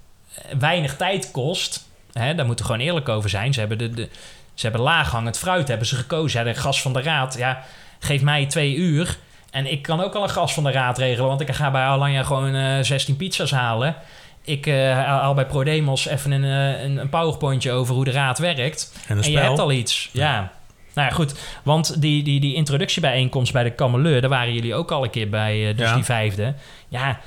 weinig 0.59 0.95
tijd 0.95 1.31
kost. 1.31 1.85
Hè, 2.13 2.35
daar 2.35 2.45
moeten 2.45 2.65
we 2.65 2.71
gewoon 2.71 2.87
eerlijk 2.87 3.09
over 3.09 3.29
zijn. 3.29 3.53
Ze 3.53 3.59
hebben, 3.59 3.77
de, 3.77 3.89
de, 3.89 4.09
ze 4.53 4.67
hebben 4.67 4.81
laaghangend 4.81 5.37
fruit 5.37 5.67
hebben 5.67 5.87
ze 5.87 5.95
gekozen. 5.95 6.39
Ja, 6.39 6.53
de 6.53 6.59
gas 6.59 6.81
van 6.81 6.93
de 6.93 7.01
raad, 7.01 7.37
ja, 7.37 7.63
geef 7.99 8.21
mij 8.21 8.45
twee 8.45 8.75
uur. 8.75 9.17
En 9.49 9.71
ik 9.71 9.81
kan 9.81 10.01
ook 10.01 10.15
al 10.15 10.23
een 10.23 10.29
gas 10.29 10.53
van 10.53 10.63
de 10.63 10.71
raad 10.71 10.97
regelen, 10.97 11.27
want 11.27 11.41
ik 11.41 11.51
ga 11.51 11.71
bij 11.71 11.83
Alanya 11.83 12.23
gewoon 12.23 12.55
eh 12.55 12.83
16 12.83 13.15
pizza's 13.15 13.51
halen. 13.51 13.95
Ik 14.43 14.65
eh, 14.67 14.93
haal 14.93 15.33
bij 15.33 15.45
ProDemos 15.45 16.07
even 16.07 16.31
een, 16.31 16.43
eh, 16.43 16.83
een, 16.83 16.97
een 16.97 17.09
powerpointje 17.09 17.71
over 17.71 17.95
hoe 17.95 18.03
de 18.05 18.11
raad 18.11 18.37
werkt. 18.39 18.93
En 19.07 19.21
En 19.23 19.31
je 19.31 19.37
hebt 19.39 19.59
al 19.59 19.71
iets. 19.71 20.09
Ja. 20.11 20.51
Nou 20.93 21.07
ja, 21.07 21.13
goed. 21.13 21.39
Want 21.63 22.01
die, 22.01 22.23
die, 22.23 22.39
die 22.39 22.55
introductiebijeenkomst 22.55 23.53
bij 23.53 23.63
de 23.63 23.71
Kameleur... 23.71 24.21
daar 24.21 24.29
waren 24.29 24.53
jullie 24.53 24.75
ook 24.75 24.91
al 24.91 25.03
een 25.03 25.09
keer 25.09 25.29
bij, 25.29 25.69
eh, 25.69 25.77
dus 25.77 25.87
Ja. 25.89 25.95
die 25.95 26.03
vijfde. 26.03 26.53
Ja, 26.87 27.19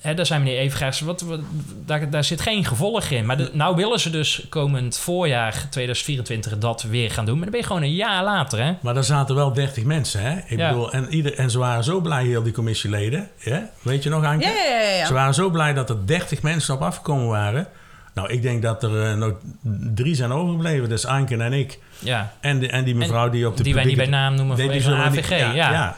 hè, 0.00 0.14
daar 0.14 0.26
zijn 0.26 0.42
meneer 0.42 0.58
Evengaars... 0.58 1.00
Wat, 1.00 1.20
wat, 1.20 1.40
daar, 1.86 2.10
daar 2.10 2.24
zit 2.24 2.40
geen 2.40 2.64
gevolg 2.64 3.04
in. 3.10 3.26
Maar 3.26 3.36
de- 3.36 3.50
nou 3.52 3.76
willen 3.76 4.00
ze 4.00 4.10
dus 4.10 4.46
komend 4.48 4.98
voorjaar 4.98 5.66
2024 5.70 6.58
dat 6.58 6.82
weer 6.82 7.10
gaan 7.10 7.24
doen. 7.24 7.34
Maar 7.34 7.42
dan 7.42 7.50
ben 7.52 7.60
je 7.60 7.66
gewoon 7.66 7.82
een 7.82 7.94
jaar 7.94 8.24
later, 8.24 8.64
hè? 8.64 8.72
Maar 8.80 8.94
daar 8.94 9.04
zaten 9.04 9.34
wel 9.34 9.52
30 9.52 9.84
mensen, 9.84 10.20
hè? 10.22 10.36
Ik 10.46 10.58
Ja. 10.58 10.68
bedoel, 10.68 10.92
en, 10.92 11.14
ieder, 11.14 11.34
en 11.34 11.50
ze 11.50 11.58
waren 11.58 11.84
zo 11.84 12.00
blij, 12.00 12.24
heel 12.24 12.42
die 12.42 12.52
commissieleden. 12.52 13.28
Hè? 13.38 13.60
Weet 13.82 14.02
je 14.02 14.08
nog, 14.10 14.24
Anke? 14.24 14.44
Ja, 14.44 14.50
ja, 14.50 14.80
ja. 14.80 14.88
ja. 14.96 15.06
Ze 15.06 15.12
waren 15.12 15.34
zo 15.34 15.50
blij 15.50 15.72
dat 15.72 15.90
er 15.90 16.06
30 16.06 16.42
mensen 16.42 16.74
op 16.74 16.82
afgekomen 16.82 17.26
waren. 17.28 17.66
Nou, 18.14 18.28
ik 18.32 18.42
denk 18.42 18.62
dat 18.62 18.82
er 18.82 19.10
eh, 19.10 19.16
nog 19.16 19.32
drie 19.94 20.14
zijn 20.14 20.32
overgebleven. 20.32 20.88
Dus 20.88 21.06
Anke 21.06 21.36
en 21.36 21.52
ik. 21.52 21.78
Ja. 21.98 22.32
En, 22.40 22.58
de, 22.58 22.68
en 22.68 22.84
die 22.84 22.94
mevrouw 22.94 23.28
die 23.30 23.46
op 23.46 23.56
de 23.56 23.62
Die 23.62 23.74
wij 23.74 23.84
niet 23.84 23.96
bij 23.96 24.06
naam 24.06 24.34
noemen 24.34 24.56
vanwege 24.58 24.88
de 24.90 24.96
AVG. 24.96 25.14
niet- 25.30 25.38
ja, 25.38 25.52
ja. 25.54 25.96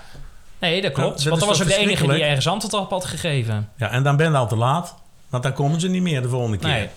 Nee, 0.70 0.80
dat 0.82 0.92
klopt. 0.92 1.14
dat 1.16 1.24
Want 1.28 1.40
dat 1.40 1.48
was 1.48 1.62
ook 1.62 1.68
de 1.68 1.76
enige 1.76 2.06
die 2.06 2.22
ergens 2.22 2.48
antwoord 2.48 2.74
op 2.74 2.90
had 2.90 3.04
gegeven. 3.04 3.68
Ja, 3.76 3.90
en 3.90 4.02
dan 4.02 4.16
ben 4.16 4.30
je 4.30 4.36
al 4.36 4.48
te 4.48 4.56
laat. 4.56 4.94
Want 5.28 5.42
dan 5.42 5.52
komen 5.52 5.80
ze 5.80 5.88
niet 5.88 6.02
meer 6.02 6.22
de 6.22 6.28
volgende 6.28 6.56
keer. 6.56 6.68
Nee. 6.68 6.88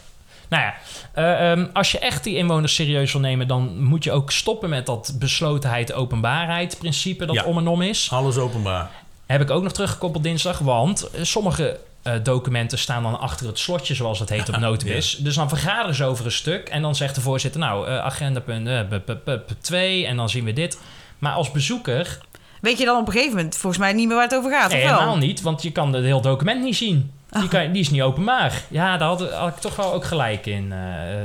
Nou 0.50 0.64
ja, 0.64 0.74
eh, 1.14 1.52
ehm, 1.52 1.66
als 1.74 1.92
je 1.92 2.00
echt 2.00 2.24
die 2.24 2.36
inwoners 2.38 2.76
serieus 2.76 3.12
wil 3.12 3.22
nemen, 3.22 3.48
dan 3.48 3.84
moet 3.84 4.04
je 4.04 4.12
ook 4.12 4.32
stoppen 4.32 4.70
met 4.70 4.86
dat 4.86 5.16
beslotenheid, 5.20 5.94
openbaarheid 5.94 6.78
principe 6.78 7.26
dat 7.26 7.36
Ja. 7.36 7.44
om 7.44 7.58
en 7.58 7.68
om 7.68 7.82
is. 7.82 8.10
Alles 8.12 8.38
openbaar. 8.38 8.90
Heb 9.26 9.42
ik 9.42 9.50
ook 9.50 9.64
nog 9.64 9.72
teruggekoppeld 9.72 10.24
dinsdag, 10.24 10.60
want 10.60 11.10
eh, 11.10 11.24
sommige 11.24 11.80
eh, 12.04 12.14
documenten 12.24 12.78
staan 12.78 13.04
dan 13.04 13.20
achter 13.20 13.48
het 13.48 13.60
slotje, 13.60 13.96
zoals 13.96 14.20
dat 14.20 14.30
heet 14.30 14.50
op 14.50 14.58
Notibis. 14.68 15.18
Dus 15.20 15.36
dan 15.36 15.50
vergaderen 15.50 15.96
ze 15.96 16.04
over 16.06 16.26
een 16.26 16.32
stuk 16.32 16.70
en 16.70 16.82
dan 16.82 16.96
zegt 16.96 17.16
de 17.16 17.22
voorzitter, 17.22 17.60
nou, 17.60 17.88
eh 17.88 17.98
agenda 17.98 18.40
punt 18.40 18.68
eh, 18.68 18.80
p- 18.80 19.06
p- 19.06 19.24
p- 19.48 19.52
2 19.62 20.06
en 20.06 20.18
dan 20.18 20.30
zien 20.30 20.44
we 20.46 20.54
dit. 20.54 20.80
Maar 21.20 21.34
als 21.34 21.52
bezoeker, 21.52 22.18
Weet 22.62 22.78
je 22.78 22.86
dan 22.86 23.00
op 23.00 23.08
een 23.08 23.14
gegeven 23.14 23.36
moment 23.36 23.56
volgens 23.58 23.82
mij 23.82 23.94
niet 23.94 24.08
meer 24.08 24.16
waar 24.16 24.26
het 24.26 24.36
over 24.36 24.52
gaat, 24.52 24.72
nee, 24.72 24.82
of 24.82 24.90
wel? 24.90 24.98
helemaal 24.98 25.18
niet, 25.18 25.42
want 25.42 25.62
je 25.62 25.72
kan 25.72 25.94
het 25.94 26.04
hele 26.04 26.22
document 26.22 26.64
niet 26.64 26.76
zien. 26.76 27.12
Die, 27.30 27.48
kan, 27.48 27.72
die 27.72 27.82
is 27.82 27.90
niet 27.90 28.02
openbaar. 28.02 28.62
Ja, 28.68 28.98
daar 28.98 29.08
had, 29.08 29.32
had 29.32 29.48
ik 29.48 29.56
toch 29.56 29.76
wel 29.76 29.94
ook 29.94 30.06
gelijk 30.06 30.46
in, 30.46 30.72
eh, 30.72 30.78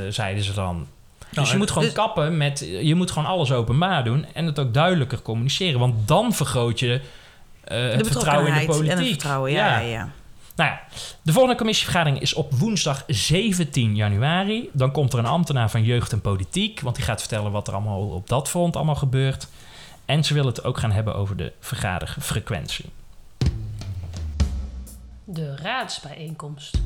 zeiden 0.08 0.44
ze 0.44 0.52
dan. 0.52 0.86
Dus 1.18 1.36
Nou, 1.36 1.48
je 1.48 1.56
moet 1.56 1.70
gewoon 1.70 1.84
dus- 1.84 1.94
kappen 1.94 2.36
met... 2.36 2.68
Je 2.82 2.94
moet 2.94 3.10
gewoon 3.10 3.28
alles 3.28 3.52
openbaar 3.52 4.04
doen 4.04 4.26
en 4.32 4.46
het 4.46 4.58
ook 4.58 4.74
duidelijker 4.74 5.22
communiceren. 5.22 5.80
Want 5.80 6.08
dan 6.08 6.32
vergroot 6.32 6.78
je 6.80 7.00
eh, 7.64 7.90
het 7.90 8.06
vertrouwen 8.06 8.52
in 8.52 8.58
de 8.58 8.66
politiek. 8.66 8.90
en 8.90 8.98
het 8.98 9.06
vertrouwen, 9.06 9.50
ja, 9.52 9.78
ja. 9.78 9.88
ja. 9.88 10.08
Nou 10.56 10.70
ja, 10.70 10.80
de 11.22 11.32
volgende 11.32 11.56
commissievergadering 11.56 12.20
is 12.20 12.34
op 12.34 12.52
woensdag 12.54 13.04
17 13.06 13.96
januari. 13.96 14.68
Dan 14.72 14.92
komt 14.92 15.12
er 15.12 15.18
een 15.18 15.26
ambtenaar 15.26 15.70
van 15.70 15.82
Jeugd 15.84 16.12
en 16.12 16.20
Politiek... 16.20 16.80
want 16.80 16.96
die 16.96 17.04
gaat 17.04 17.20
vertellen 17.20 17.52
wat 17.52 17.68
er 17.68 17.74
allemaal 17.74 18.00
op 18.00 18.28
dat 18.28 18.48
front 18.48 18.76
allemaal 18.76 18.94
gebeurt. 18.94 19.48
En 20.12 20.24
ze 20.24 20.34
willen 20.34 20.48
het 20.48 20.64
ook 20.64 20.78
gaan 20.78 20.92
hebben 20.92 21.14
over 21.14 21.36
de 21.36 21.52
vergaderfrequentie. 21.60 22.84
De 25.24 25.56
raadsbijeenkomst. 25.56 26.80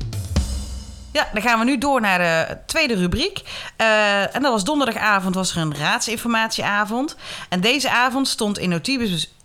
Ja, 1.11 1.27
dan 1.33 1.41
gaan 1.41 1.59
we 1.59 1.65
nu 1.65 1.77
door 1.77 2.01
naar 2.01 2.19
de 2.19 2.57
tweede 2.65 2.95
rubriek. 2.95 3.41
Eh, 3.75 4.35
en 4.35 4.41
dat 4.41 4.51
was 4.51 4.63
donderdagavond 4.63 5.35
was 5.35 5.51
er 5.51 5.57
een 5.57 5.75
raadsinformatieavond. 5.75 7.15
En 7.49 7.61
deze 7.61 7.89
avond 7.89 8.27
stond 8.27 8.57
in 8.57 8.81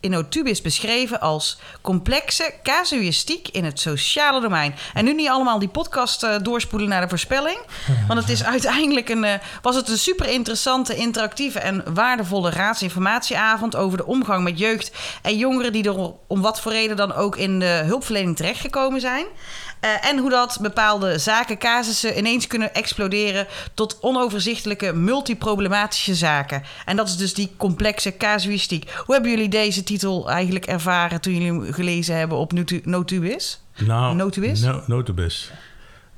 Notubis 0.01 0.63
beschreven 0.63 1.21
als 1.21 1.59
complexe 1.81 2.55
casuïstiek 2.63 3.49
in 3.49 3.65
het 3.65 3.81
sociale 3.81 4.41
domein. 4.41 4.75
En 4.95 5.05
nu 5.05 5.15
niet 5.15 5.29
allemaal 5.29 5.59
die 5.59 5.69
podcast 5.69 6.23
eh, 6.23 6.35
doorspoelen 6.43 6.89
naar 6.89 7.01
de 7.01 7.09
voorspelling. 7.09 7.59
Want 8.09 8.21
het 8.21 8.29
is 8.29 8.45
uiteindelijk 8.45 9.09
een, 9.09 9.25
eh, 9.25 9.39
was 9.63 9.77
het 9.77 9.89
een 9.89 9.99
super 9.99 10.29
interessante, 10.29 10.97
interactieve 10.97 11.59
en 11.59 11.95
waardevolle 11.95 12.51
raadsinformatieavond 12.51 13.77
over 13.77 13.99
de 13.99 14.07
omgang 14.07 14.45
met 14.45 14.59
jeugd 14.59 14.93
en 15.23 15.37
jongeren 15.37 15.73
die 15.73 15.85
er 15.85 16.13
om 16.27 16.41
wat 16.41 16.61
voor 16.61 16.73
reden 16.73 16.97
dan 16.97 17.15
ook 17.15 17.37
in 17.37 17.59
de 17.59 17.83
hulpverlening 17.85 18.37
terechtgekomen 18.37 19.01
zijn. 19.01 19.27
Eh, 19.83 20.09
en 20.09 20.19
hoe 20.19 20.31
dat 20.31 20.59
bepaalde 20.61 21.19
zaken, 21.19 21.59
casussen 21.59 22.19
ineens 22.19 22.47
kunnen 22.47 22.75
exploderen 22.75 23.47
tot 23.75 23.99
onoverzichtelijke, 24.01 24.93
multiproblematische 24.93 26.15
zaken. 26.15 26.63
En 26.85 26.97
dat 26.97 27.09
is 27.09 27.17
dus 27.17 27.35
die 27.35 27.53
complexe 27.57 28.17
casuïstiek. 28.17 28.91
Hoe 29.05 29.15
hebben 29.15 29.31
jullie 29.33 29.49
deze 29.49 29.83
titel 29.83 30.31
eigenlijk 30.31 30.67
ervaren 30.67 31.21
toen 31.21 31.33
jullie 31.33 31.49
hem 31.49 31.73
gelezen 31.73 32.17
hebben 32.17 32.39
op 32.39 32.53
Notu- 32.53 32.81
Notubis? 32.85 33.61
Nou, 33.79 34.15
Notubis? 34.15 34.61
No, 34.61 34.83
notubis. 34.87 35.51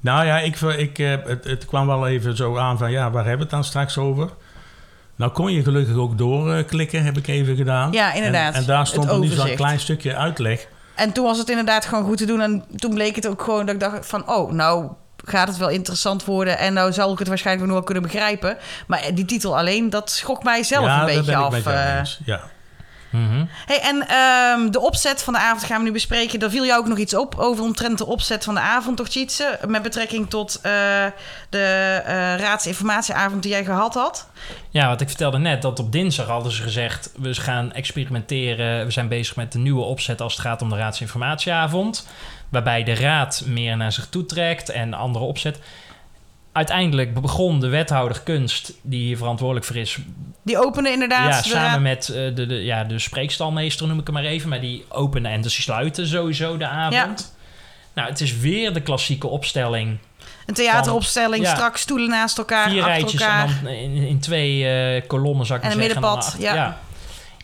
Nou 0.00 0.26
ja, 0.26 0.38
ik, 0.38 0.60
ik, 0.60 0.98
eh, 0.98 1.16
het, 1.24 1.44
het 1.44 1.66
kwam 1.66 1.86
wel 1.86 2.08
even 2.08 2.36
zo 2.36 2.56
aan 2.58 2.78
van... 2.78 2.90
ja, 2.90 3.10
waar 3.10 3.24
hebben 3.24 3.36
we 3.36 3.42
het 3.42 3.50
dan 3.52 3.64
straks 3.64 3.98
over? 3.98 4.30
Nou 5.16 5.32
kon 5.32 5.52
je 5.52 5.62
gelukkig 5.62 5.96
ook 5.96 6.18
doorklikken, 6.18 7.04
heb 7.04 7.16
ik 7.16 7.26
even 7.26 7.56
gedaan. 7.56 7.92
Ja, 7.92 8.12
inderdaad. 8.12 8.54
En, 8.54 8.60
en 8.60 8.66
daar 8.66 8.86
stond 8.86 9.20
nu 9.20 9.28
zo'n 9.28 9.54
klein 9.54 9.80
stukje 9.80 10.16
uitleg. 10.16 10.66
En 10.95 11.12
toen 11.12 11.24
was 11.24 11.38
het 11.38 11.49
inderdaad 11.49 11.86
gewoon 11.86 12.05
goed 12.05 12.16
te 12.16 12.24
doen. 12.24 12.40
En 12.40 12.64
toen 12.76 12.95
bleek 12.95 13.16
het 13.16 13.26
ook 13.26 13.42
gewoon 13.42 13.66
dat 13.66 13.74
ik 13.74 13.80
dacht 13.80 14.07
van... 14.07 14.28
oh, 14.28 14.53
nou 14.53 14.90
gaat 15.24 15.49
het 15.49 15.57
wel 15.57 15.68
interessant 15.68 16.24
worden... 16.24 16.59
en 16.59 16.72
nou 16.72 16.92
zal 16.92 17.12
ik 17.12 17.18
het 17.18 17.28
waarschijnlijk 17.28 17.66
nog 17.66 17.76
wel 17.76 17.84
kunnen 17.84 18.03
begrijpen. 18.03 18.57
Maar 18.86 19.14
die 19.14 19.24
titel 19.24 19.59
alleen, 19.59 19.90
dat 19.90 20.11
schrok 20.11 20.42
mij 20.42 20.62
zelf 20.62 20.84
ja, 20.84 21.01
een 21.01 21.07
beetje 21.07 21.36
af. 21.36 21.57
ik 21.57 22.38
Mhm. 23.14 23.44
Hey, 23.66 23.80
en 23.80 24.08
ehm, 24.08 24.70
de 24.70 24.80
opzet 24.80 25.22
van 25.22 25.32
de 25.32 25.38
avond 25.38 25.64
gaan 25.64 25.78
we 25.78 25.84
nu 25.84 25.92
bespreken. 25.92 26.38
Daar 26.38 26.50
viel 26.50 26.64
jou 26.64 26.80
ook 26.80 26.86
nog 26.86 26.98
iets 26.98 27.14
op 27.14 27.34
over 27.38 27.64
omtrent 27.64 27.98
de 27.98 28.06
opzet 28.06 28.44
van 28.44 28.54
de 28.54 28.60
avond, 28.60 28.96
toch 28.96 29.08
Tjitse? 29.08 29.58
Met 29.66 29.82
betrekking 29.82 30.30
tot 30.30 30.60
eh, 30.62 30.72
de 31.48 32.02
eh, 32.04 32.14
raadsinformatieavond 32.36 33.42
die 33.42 33.50
jij 33.50 33.64
gehad 33.64 33.94
had. 33.94 34.28
Ja, 34.70 34.88
wat 34.88 35.00
ik 35.00 35.08
vertelde 35.08 35.38
net, 35.38 35.62
dat 35.62 35.78
op 35.78 35.92
dinsdag 35.92 36.26
hadden 36.26 36.52
ze 36.52 36.62
gezegd... 36.62 37.12
we 37.16 37.34
gaan 37.34 37.72
experimenteren, 37.72 38.84
we 38.84 38.90
zijn 38.90 39.08
bezig 39.08 39.36
met 39.36 39.52
de 39.52 39.58
nieuwe 39.58 39.82
opzet... 39.82 40.20
als 40.20 40.32
het 40.32 40.42
gaat 40.42 40.62
om 40.62 40.68
de 40.68 40.76
raadsinformatieavond. 40.76 42.06
Waarbij 42.48 42.84
de 42.84 42.94
raad 42.94 43.42
meer 43.46 43.76
naar 43.76 43.92
zich 43.92 44.06
toe 44.08 44.26
trekt 44.26 44.68
en 44.68 44.94
andere 44.94 45.24
opzet. 45.24 45.58
Uiteindelijk 46.55 47.20
begon 47.20 47.61
de 47.61 47.68
wethouder 47.68 48.20
kunst, 48.24 48.72
die 48.82 49.00
hier 49.05 49.16
verantwoordelijk 49.16 49.66
voor 49.66 49.76
is... 49.76 49.98
Die 50.42 50.59
opende 50.59 50.90
inderdaad. 50.90 51.34
ja, 51.34 51.42
de 51.42 51.48
samen 51.48 51.82
met 51.82 52.09
eh, 52.09 52.14
de, 52.34 52.46
de, 52.46 52.64
ja, 52.64 52.84
de 52.84 52.98
spreekstalmeester 52.98 53.86
noem 53.86 53.98
ik 53.98 54.07
hem 54.07 54.14
maar 54.14 54.24
even... 54.24 54.48
maar 54.48 54.61
die 54.61 54.84
openen 54.88 55.30
en 55.32 55.40
dus 55.40 55.62
sluiten 55.62 56.07
sowieso 56.07 56.57
de 56.57 56.66
avond. 56.66 57.34
Nou, 57.94 58.09
het 58.09 58.20
is 58.20 58.38
weer 58.38 58.72
de 58.72 58.80
klassieke 58.80 59.26
opstelling... 59.26 59.98
Een 60.46 60.55
theateropstelling, 60.55 61.44
Ja. 61.44 61.55
strak 61.55 61.76
stoelen 61.76 62.09
naast 62.09 62.38
elkaar, 62.38 62.68
vier 62.68 62.80
achter 62.82 62.94
rijtjes 62.94 63.20
elkaar. 63.20 63.48
en 63.48 63.59
dan 63.62 63.72
in, 63.72 63.96
in 63.96 64.20
twee 64.20 64.68
eh, 64.68 65.02
kolommen, 65.07 65.46
zou 65.46 65.59
ik 65.59 65.64
En 65.64 65.70
een 65.72 65.78
middenpad, 65.78 66.16
achter- 66.16 66.40
ja. 66.40 66.55
Ja, 66.55 66.78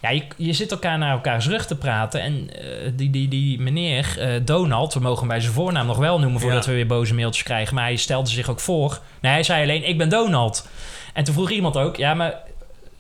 je, 0.01 0.23
je 0.37 0.53
zit 0.53 0.71
elkaar 0.71 0.99
naar 0.99 1.13
elkaars 1.13 1.47
rug 1.47 1.67
te 1.67 1.77
praten. 1.77 2.21
En 2.23 2.51
eh, 2.55 2.91
die, 2.95 3.11
die, 3.11 3.29
die 3.29 3.61
meneer 3.61 4.15
eh, 4.19 4.41
Donald, 4.45 4.95
we 4.95 5.01
mogen 5.01 5.29
bij 5.29 5.41
zijn 5.41 5.53
voornaam 5.53 5.87
nog 5.87 5.97
wel 5.97 6.19
noemen... 6.19 6.41
voordat 6.41 6.65
Ja. 6.65 6.71
we 6.71 6.77
weer 6.77 6.87
boze 6.87 7.15
mailtjes 7.15 7.45
krijgen. 7.45 7.75
Maar 7.75 7.85
hij 7.85 7.97
stelde 7.97 8.31
zich 8.31 8.49
ook 8.49 8.61
voor. 8.61 9.01
Nee, 9.21 9.33
hij 9.33 9.43
zei 9.43 9.63
alleen, 9.63 9.89
ik 9.89 9.99
ben 9.99 10.09
Donald. 10.09 10.69
En 11.15 11.25
toen 11.25 11.35
vroeg 11.35 11.51
iemand 11.51 11.77
ook, 11.77 11.97
ja, 11.97 12.15
maar 12.15 12.35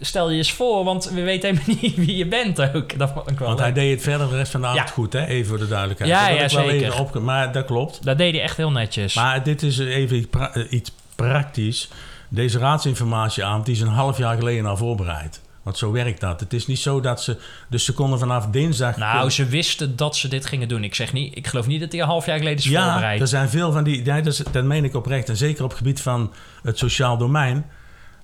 stel 0.00 0.30
je 0.30 0.36
eens 0.36 0.52
voor... 0.52 0.84
want 0.84 1.10
we 1.10 1.20
weten 1.22 1.48
helemaal 1.56 1.76
niet 1.82 1.96
wie 1.96 2.16
je 2.16 2.26
bent 2.26 2.60
ook. 2.74 2.98
Dat 2.98 3.10
vond 3.14 3.30
ik 3.30 3.38
wel 3.38 3.48
Want 3.48 3.60
hij 3.60 3.72
deed 3.72 3.90
het 3.92 4.02
verder 4.02 4.28
de 4.28 4.36
rest 4.36 4.50
van 4.52 4.60
de 4.60 4.66
avond 4.66 4.88
Ja. 4.88 4.92
goed, 4.94 5.12
hè? 5.12 5.26
Even 5.26 5.46
voor 5.48 5.58
de 5.58 5.68
duidelijkheid. 5.68 6.10
Ja, 6.10 6.28
Dat 6.28 6.38
ja, 6.38 6.48
zeker. 6.62 6.98
Op, 7.00 7.18
maar 7.20 7.52
dat 7.52 7.64
klopt. 7.64 8.04
Dat 8.04 8.18
deed 8.18 8.32
hij 8.32 8.42
echt 8.42 8.56
heel 8.56 8.70
netjes. 8.70 9.14
Maar 9.14 9.42
dit 9.42 9.62
is 9.62 9.78
even 9.78 10.16
iets 10.16 10.26
pra- 10.30 10.52
iets 10.70 10.92
praktisch. 11.16 11.88
Deze 12.28 12.58
raadsinformatieavond 12.58 13.64
die 13.66 13.74
is 13.74 13.80
een 13.80 13.88
half 13.88 14.18
jaar 14.18 14.36
geleden 14.38 14.66
al 14.66 14.76
voorbereid. 14.76 15.40
Want 15.62 15.78
zo 15.78 15.92
werkt 15.92 16.20
dat. 16.20 16.40
Het 16.40 16.52
is 16.52 16.66
niet 16.66 16.78
zo 16.78 17.00
dat 17.00 17.22
ze... 17.22 17.36
Dus 17.68 17.84
ze 17.84 17.92
konden 17.92 18.18
vanaf 18.18 18.46
dinsdag... 18.46 18.96
nou, 18.96 19.30
ze 19.30 19.44
wisten 19.46 19.96
dat 19.96 20.16
ze 20.16 20.28
dit 20.28 20.46
gingen 20.46 20.68
doen. 20.68 20.84
Ik 20.84 20.94
zeg 20.94 21.12
niet, 21.12 21.36
ik 21.36 21.46
geloof 21.46 21.66
niet 21.66 21.80
dat 21.80 21.92
hij 21.92 22.00
een 22.00 22.06
half 22.06 22.26
jaar 22.26 22.38
geleden 22.38 22.58
is 22.58 22.64
ja, 22.64 22.84
voorbereid. 22.90 23.20
er 23.20 23.26
zijn 23.28 23.48
veel 23.48 23.72
van 23.72 23.84
die... 23.84 24.04
Ja, 24.04 24.16
dat, 24.20 24.32
is- 24.32 24.42
dat 24.52 24.64
meen 24.64 24.84
ik 24.84 24.94
oprecht. 24.94 25.28
En 25.28 25.36
zeker 25.36 25.62
op 25.64 25.68
het 25.68 25.78
gebied 25.78 26.00
van 26.00 26.32
het 26.62 26.78
sociaal 26.78 27.16
domein. 27.16 27.66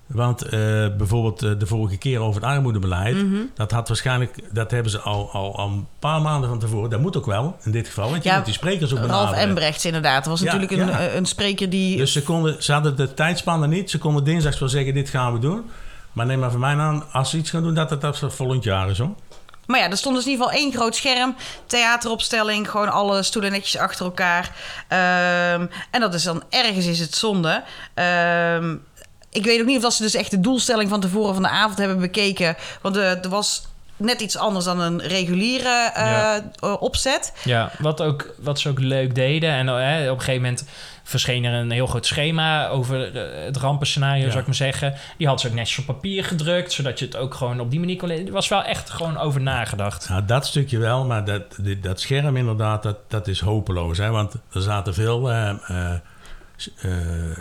Want 0.06 0.42
eh, 0.42 0.50
bijvoorbeeld 0.96 1.42
eh, 1.42 1.50
de 1.58 1.66
vorige 1.66 1.96
keer 1.96 2.18
over 2.20 2.40
het 2.40 2.50
armoedebeleid... 2.50 3.16
Mhm. 3.16 3.36
dat 3.54 3.70
had 3.70 3.88
waarschijnlijk... 3.88 4.38
Dat 4.52 4.70
hebben 4.70 4.90
ze 4.90 4.98
al, 4.98 5.30
al, 5.32 5.56
al 5.58 5.68
een 5.68 5.86
paar 5.98 6.20
maanden 6.22 6.48
van 6.48 6.58
tevoren. 6.58 6.90
Dat 6.90 7.00
moet 7.00 7.16
ook 7.16 7.26
wel, 7.26 7.56
in 7.64 7.70
dit 7.70 7.86
geval. 7.86 8.10
Want 8.10 8.22
je 8.22 8.28
Ja, 8.28 8.36
moet 8.36 8.44
die 8.44 8.54
sprekers 8.54 8.92
ook 8.92 8.98
Ralf 8.98 9.08
benaderen. 9.10 9.38
Embrechts 9.38 9.84
inderdaad. 9.84 10.24
Dat 10.24 10.38
was 10.38 10.40
Ja, 10.40 10.54
natuurlijk 10.54 10.72
een, 10.82 10.88
ja. 10.88 11.06
eh, 11.08 11.14
een 11.14 11.26
spreker 11.26 11.70
die... 11.70 11.96
Dus 11.96 12.12
ze, 12.12 12.22
konden, 12.22 12.62
ze 12.62 12.72
hadden 12.72 12.96
de 12.96 13.14
tijdspannen 13.14 13.68
niet. 13.68 13.90
Ze 13.90 13.98
konden 13.98 14.24
dinsdags 14.24 14.58
wel 14.58 14.68
zeggen, 14.68 14.94
dit 14.94 15.08
gaan 15.08 15.32
we 15.32 15.38
doen. 15.38 15.62
Maar 16.16 16.26
neem 16.26 16.38
maar 16.38 16.50
van 16.50 16.60
mij 16.60 16.76
aan, 16.76 17.04
als 17.12 17.30
ze 17.30 17.36
iets 17.36 17.50
gaan 17.50 17.62
doen, 17.62 17.74
dat 17.74 17.90
het 17.90 18.00
dat 18.00 18.18
volgend 18.28 18.64
jaar 18.64 18.90
is 18.90 18.98
hoor. 18.98 19.14
Maar 19.66 19.80
ja, 19.80 19.90
er 19.90 19.96
stond 19.96 20.14
dus 20.16 20.24
in 20.24 20.30
ieder 20.30 20.46
geval 20.46 20.60
één 20.62 20.72
groot 20.72 20.96
scherm. 20.96 21.34
Theateropstelling, 21.66 22.70
gewoon 22.70 22.88
alle 22.88 23.22
stoelen 23.22 23.52
netjes 23.52 23.76
achter 23.80 24.04
elkaar. 24.04 24.50
Ehm, 24.88 25.66
en 25.90 26.00
dat 26.00 26.14
is 26.14 26.22
dan 26.22 26.42
ergens 26.50 26.86
is 26.86 26.98
het 26.98 27.14
zonde. 27.14 27.62
Ehm, 27.94 28.76
ik 29.30 29.44
weet 29.44 29.60
ook 29.60 29.66
niet 29.66 29.76
of 29.76 29.82
dat 29.82 29.94
ze 29.94 30.02
dus 30.02 30.14
echt 30.14 30.30
de 30.30 30.40
doelstelling 30.40 30.88
van 30.90 31.00
tevoren 31.00 31.34
van 31.34 31.42
de 31.42 31.48
avond 31.48 31.78
hebben 31.78 31.98
bekeken. 32.00 32.56
Want 32.82 32.96
eh, 32.96 33.24
er 33.24 33.28
was 33.28 33.66
net 33.96 34.20
iets 34.20 34.36
anders 34.36 34.64
dan 34.64 34.80
een 34.80 35.00
reguliere 35.02 35.90
eh, 35.94 36.06
Ja. 36.06 36.50
eh, 36.60 36.82
opzet. 36.82 37.32
Ja, 37.44 37.70
wat, 37.78 38.00
ook, 38.02 38.34
wat 38.38 38.60
ze 38.60 38.68
ook 38.68 38.78
leuk 38.80 39.14
deden. 39.14 39.50
En 39.50 39.68
eh, 39.68 40.10
op 40.10 40.18
een 40.18 40.24
gegeven 40.24 40.42
moment 40.42 40.64
verscheen 41.08 41.44
er 41.44 41.52
een 41.54 41.70
heel 41.70 41.86
groot 41.86 42.06
schema 42.06 42.68
over 42.68 43.16
eh, 43.16 43.44
het 43.44 43.56
rampenscenario, 43.56 44.24
Ja. 44.24 44.28
zou 44.28 44.40
ik 44.40 44.46
maar 44.46 44.54
zeggen. 44.54 44.94
Die 45.18 45.26
had 45.26 45.40
ze 45.40 45.48
ook 45.48 45.54
netjes 45.54 45.78
op 45.78 45.86
papier 45.86 46.24
gedrukt, 46.24 46.72
zodat 46.72 46.98
je 46.98 47.04
het 47.04 47.16
ook 47.16 47.34
gewoon 47.34 47.60
op 47.60 47.70
die 47.70 47.80
manier 47.80 47.96
kon 47.96 48.08
lezen. 48.08 48.26
Er 48.26 48.32
was 48.32 48.48
wel 48.48 48.62
echt 48.64 48.90
gewoon 48.90 49.18
over 49.18 49.40
nagedacht. 49.40 50.08
Nou, 50.08 50.24
dat 50.24 50.46
stukje 50.46 50.78
wel, 50.78 51.04
maar 51.04 51.24
dat, 51.24 51.42
dat 51.80 52.00
scherm 52.00 52.36
inderdaad, 52.36 52.82
dat, 52.82 52.98
dat 53.08 53.28
is 53.28 53.40
hopeloos. 53.40 53.98
Hè? 53.98 54.10
Want 54.10 54.34
er 54.52 54.62
zaten 54.62 54.94
veel 54.94 55.30
eh, 55.30 55.48
eh, 56.82 57.36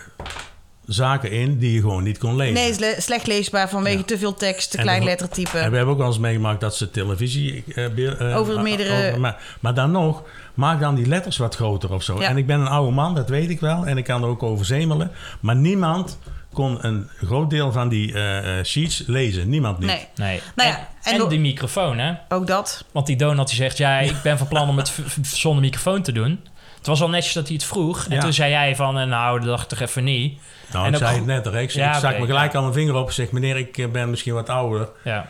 zaken 0.87 1.31
in 1.31 1.57
die 1.57 1.73
je 1.73 1.79
gewoon 1.79 2.03
niet 2.03 2.17
kon 2.17 2.35
lezen. 2.35 2.53
Nee, 2.53 2.69
is 2.69 2.77
le- 2.79 2.95
slecht 3.01 3.27
leesbaar 3.27 3.69
vanwege 3.69 3.97
Ja. 3.97 4.03
te 4.03 4.17
veel 4.17 4.33
tekst, 4.33 4.71
te 4.71 4.77
En 4.77 4.83
klein 4.83 5.03
lettertype. 5.03 5.57
En 5.57 5.69
we 5.71 5.75
hebben 5.75 5.93
ook 5.93 5.99
wel 5.99 6.07
eens 6.07 6.19
meegemaakt 6.19 6.61
dat 6.61 6.75
ze 6.75 6.91
televisie... 6.91 7.63
eh, 7.75 8.29
eh, 8.31 8.37
Over 8.37 8.61
meerdere- 8.61 9.17
maar, 9.17 9.41
maar 9.59 9.73
dan 9.73 9.91
nog, 9.91 10.23
maak 10.53 10.79
dan 10.79 10.95
die 10.95 11.07
letters 11.07 11.37
wat 11.37 11.55
groter 11.55 11.93
of 11.93 12.03
zo. 12.03 12.19
Ja. 12.19 12.27
En 12.27 12.37
ik 12.37 12.47
ben 12.47 12.59
een 12.59 12.67
oude 12.67 12.91
man, 12.91 13.15
dat 13.15 13.29
weet 13.29 13.49
ik 13.49 13.59
wel. 13.59 13.85
En 13.87 13.97
ik 13.97 14.03
kan 14.03 14.23
er 14.23 14.29
ook 14.29 14.43
over 14.43 14.65
zemelen. 14.65 15.11
Maar 15.39 15.55
niemand 15.55 16.17
kon 16.53 16.85
een 16.85 17.09
groot 17.25 17.49
deel 17.49 17.71
van 17.71 17.89
die 17.89 18.13
eh, 18.13 18.63
sheets 18.63 19.03
lezen. 19.07 19.49
Niemand 19.49 19.79
niet. 19.79 19.87
Nee, 19.87 20.07
Nee. 20.15 20.41
Nou 20.55 20.69
ja, 20.69 20.87
en 21.03 21.21
en 21.21 21.27
die 21.27 21.39
microfoon, 21.39 21.97
hè? 21.97 22.13
ook 22.29 22.47
dat. 22.47 22.85
Want 22.91 23.05
die 23.05 23.15
Donald 23.15 23.47
die 23.47 23.57
zegt, 23.57 23.77
ja, 23.77 23.99
ik 23.99 24.21
ben 24.23 24.37
van 24.37 24.47
plan 24.47 24.69
om 24.69 24.77
het 24.77 24.91
zonder 25.21 25.61
microfoon 25.61 26.01
te 26.01 26.11
doen. 26.11 26.39
Het 26.85 26.93
was 26.93 27.01
al 27.03 27.09
netjes 27.09 27.33
dat 27.33 27.45
hij 27.47 27.55
het 27.55 27.65
vroeg. 27.65 28.05
En 28.05 28.15
Ja. 28.15 28.21
toen 28.21 28.33
zei 28.33 28.51
jij 28.51 28.75
van, 28.75 28.99
eh, 28.99 29.07
nou, 29.07 29.39
dat 29.39 29.47
dacht 29.47 29.63
ik 29.63 29.69
toch 29.77 29.87
even 29.87 30.03
niet. 30.03 30.39
Nou, 30.71 30.85
En 30.85 30.91
ik 30.93 30.97
zei 30.97 31.15
het 31.15 31.25
net, 31.25 31.45
hè. 31.45 31.59
ik, 31.59 31.69
Ja, 31.71 31.89
ik 31.91 31.95
stak 31.97 32.19
me 32.19 32.25
gelijk 32.25 32.51
ja. 32.51 32.57
al 32.57 32.63
mijn 32.63 32.73
vinger 32.73 32.95
op 32.95 33.07
en 33.07 33.13
zeg... 33.13 33.31
meneer, 33.31 33.57
ik 33.57 33.77
eh, 33.77 33.87
ben 33.87 34.09
misschien 34.09 34.33
wat 34.33 34.49
ouder. 34.49 34.89
Ja. 35.03 35.27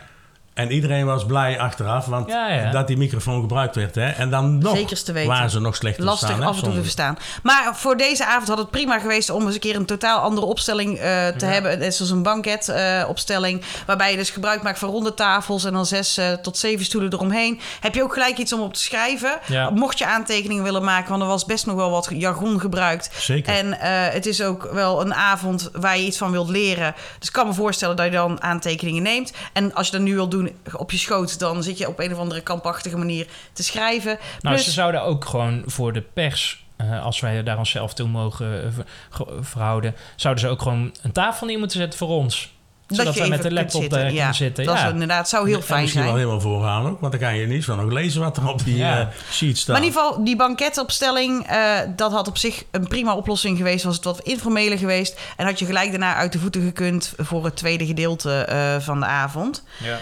En 0.56 0.70
iedereen 0.70 1.06
was 1.06 1.26
blij 1.26 1.58
achteraf, 1.58 2.06
want 2.06 2.28
Ja, 2.28 2.48
ja. 2.48 2.70
dat 2.70 2.86
die 2.86 2.96
microfoon 2.96 3.40
gebruikt 3.40 3.74
werd. 3.74 3.94
Hè? 3.94 4.08
En 4.08 4.30
dan 4.30 4.58
nog 4.58 4.76
Zekers 4.76 5.02
te 5.02 5.12
weten. 5.12 5.30
waren 5.30 5.50
ze 5.50 5.60
nog 5.60 5.76
slecht 5.76 5.96
te 5.96 6.02
Lastig 6.02 6.40
af 6.40 6.56
en 6.56 6.62
toe 6.62 6.72
te 6.74 6.82
verstaan. 6.82 7.18
Maar 7.42 7.70
voor 7.74 7.96
deze 7.96 8.26
avond 8.26 8.48
had 8.48 8.58
het 8.58 8.70
prima 8.70 8.98
geweest 8.98 9.30
om 9.30 9.44
eens 9.44 9.54
een 9.54 9.60
keer 9.60 9.76
een 9.76 9.86
totaal 9.86 10.20
andere 10.20 10.46
opstelling 10.46 10.98
eh, 10.98 11.26
te 11.28 11.44
hebben. 11.44 11.78
Net 11.78 11.94
zoals 11.94 12.10
een 12.10 12.22
banketopstelling. 12.22 13.62
waarbij 13.86 14.10
je 14.10 14.16
dus 14.16 14.30
gebruik 14.30 14.62
maakt 14.62 14.78
van 14.78 14.88
ronde 14.88 15.14
tafels 15.14 15.64
en 15.64 15.72
dan 15.72 15.86
zes 15.86 16.16
eh, 16.16 16.32
tot 16.32 16.56
zeven 16.56 16.84
stoelen 16.84 17.12
eromheen. 17.12 17.60
Heb 17.80 17.94
je 17.94 18.02
ook 18.02 18.12
gelijk 18.12 18.38
iets 18.38 18.52
om 18.52 18.60
op 18.60 18.74
te 18.74 18.80
schrijven. 18.80 19.38
Ja. 19.46 19.70
Mocht 19.70 19.98
je 19.98 20.06
aantekeningen 20.06 20.62
willen 20.62 20.84
maken, 20.84 21.10
want 21.10 21.22
er 21.22 21.28
was 21.28 21.44
best 21.44 21.66
nog 21.66 21.76
wel 21.76 21.90
wat 21.90 22.08
jargon 22.10 22.60
gebruikt. 22.60 23.10
Zeker. 23.18 23.54
En 23.54 23.80
eh, 23.80 24.12
het 24.12 24.26
is 24.26 24.42
ook 24.42 24.68
wel 24.72 25.00
een 25.00 25.14
avond 25.14 25.70
waar 25.72 25.98
je 25.98 26.04
iets 26.04 26.18
van 26.18 26.30
wilt 26.30 26.48
leren. 26.48 26.94
Dus 27.18 27.28
ik 27.28 27.34
kan 27.34 27.46
me 27.46 27.54
voorstellen 27.54 27.96
dat 27.96 28.06
je 28.06 28.12
dan 28.12 28.42
aantekeningen 28.42 29.02
neemt. 29.02 29.32
En 29.52 29.74
als 29.74 29.86
je 29.86 29.92
dat 29.92 30.00
nu 30.00 30.14
wilt 30.14 30.30
doen 30.30 30.45
op 30.76 30.90
je 30.90 30.98
schoot, 30.98 31.38
dan 31.38 31.62
zit 31.62 31.78
je 31.78 31.88
op 31.88 31.98
een 31.98 32.12
of 32.12 32.18
andere 32.18 32.40
kampachtige 32.40 32.96
manier 32.96 33.26
te 33.52 33.62
schrijven. 33.62 34.18
Nou, 34.40 34.54
Plus, 34.54 34.64
ze 34.64 34.70
zouden 34.70 35.02
ook 35.02 35.24
gewoon 35.24 35.62
voor 35.66 35.92
de 35.92 36.02
pers, 36.02 36.64
eh, 36.76 37.04
als 37.04 37.20
wij 37.20 37.42
daar 37.42 37.58
onszelf 37.58 37.94
toe 37.94 38.08
mogen 38.08 38.64
eh, 38.64 39.28
verhouden, 39.40 39.94
zouden 40.16 40.44
ze 40.44 40.50
ook 40.50 40.62
gewoon 40.62 40.94
een 41.02 41.12
tafel 41.12 41.46
neer 41.46 41.58
moeten 41.58 41.78
zetten 41.78 41.98
voor 41.98 42.08
ons. 42.08 42.54
Dat 42.86 42.96
Zodat 42.96 43.14
je 43.14 43.20
wij 43.20 43.28
even 43.28 43.38
met 43.42 43.48
de 43.48 43.54
laptop 43.54 43.80
zitten. 43.80 43.98
daar 43.98 44.08
ja, 44.08 44.16
kunnen 44.16 44.34
zitten. 44.34 44.64
Dat 44.64 44.76
ja. 44.76 44.84
is 44.86 44.92
inderdaad 44.92 45.28
zou 45.28 45.48
heel 45.48 45.56
En 45.56 45.62
fijn 45.62 45.80
misschien 45.80 46.02
wel 46.02 46.10
zijn. 46.12 46.22
helemaal 46.24 46.44
vooraan 46.50 46.86
ook, 46.86 47.00
want 47.00 47.12
dan 47.12 47.20
kan 47.20 47.36
je 47.36 47.46
niet 47.46 47.64
van 47.64 47.80
ook 47.80 47.92
lezen 47.92 48.20
wat 48.20 48.36
er 48.36 48.48
op 48.48 48.64
die 48.64 48.76
Ja. 48.76 49.00
eh, 49.00 49.06
sheet 49.30 49.58
staat. 49.58 49.66
Maar 49.76 49.84
in 49.84 49.90
ieder 49.90 50.00
geval, 50.02 50.24
die 50.24 50.36
banketopstelling, 50.36 51.46
eh, 51.46 51.78
dat 51.96 52.12
had 52.12 52.28
op 52.28 52.38
zich 52.38 52.64
een 52.70 52.86
prima 52.88 53.14
oplossing 53.14 53.56
geweest. 53.56 53.84
Was 53.84 53.94
het 53.96 54.04
wat 54.04 54.20
informeler 54.20 54.78
geweest. 54.78 55.20
En 55.36 55.46
had 55.46 55.58
je 55.58 55.66
gelijk 55.66 55.90
daarna 55.90 56.14
uit 56.14 56.32
de 56.32 56.38
voeten 56.38 56.62
gekund 56.62 57.12
voor 57.16 57.44
het 57.44 57.56
tweede 57.56 57.86
gedeelte 57.86 58.32
eh, 58.34 58.76
van 58.80 59.00
de 59.00 59.06
avond. 59.06 59.64
Ja. 59.82 59.98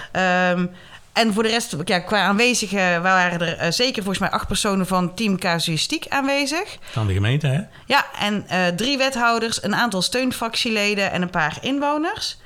Ehm, 0.50 0.66
en 1.12 1.32
voor 1.32 1.42
de 1.42 1.48
rest, 1.48 1.76
ja, 1.84 1.98
qua 1.98 2.22
aanwezigen 2.22 3.02
waren 3.02 3.58
er 3.58 3.72
zeker 3.72 3.94
volgens 4.02 4.18
mij 4.18 4.30
acht 4.30 4.46
personen 4.46 4.86
van 4.86 5.14
team 5.14 5.38
casuïstiek 5.38 6.06
aanwezig. 6.08 6.78
Van 6.92 7.06
de 7.06 7.12
gemeente, 7.12 7.46
hè? 7.46 7.60
Ja, 7.86 8.06
en 8.20 8.44
eh, 8.48 8.66
drie 8.66 8.98
wethouders, 8.98 9.62
een 9.62 9.74
aantal 9.74 10.02
steunfractieleden 10.02 11.10
en 11.12 11.22
een 11.22 11.30
paar 11.30 11.56
inwoners. 11.60 12.38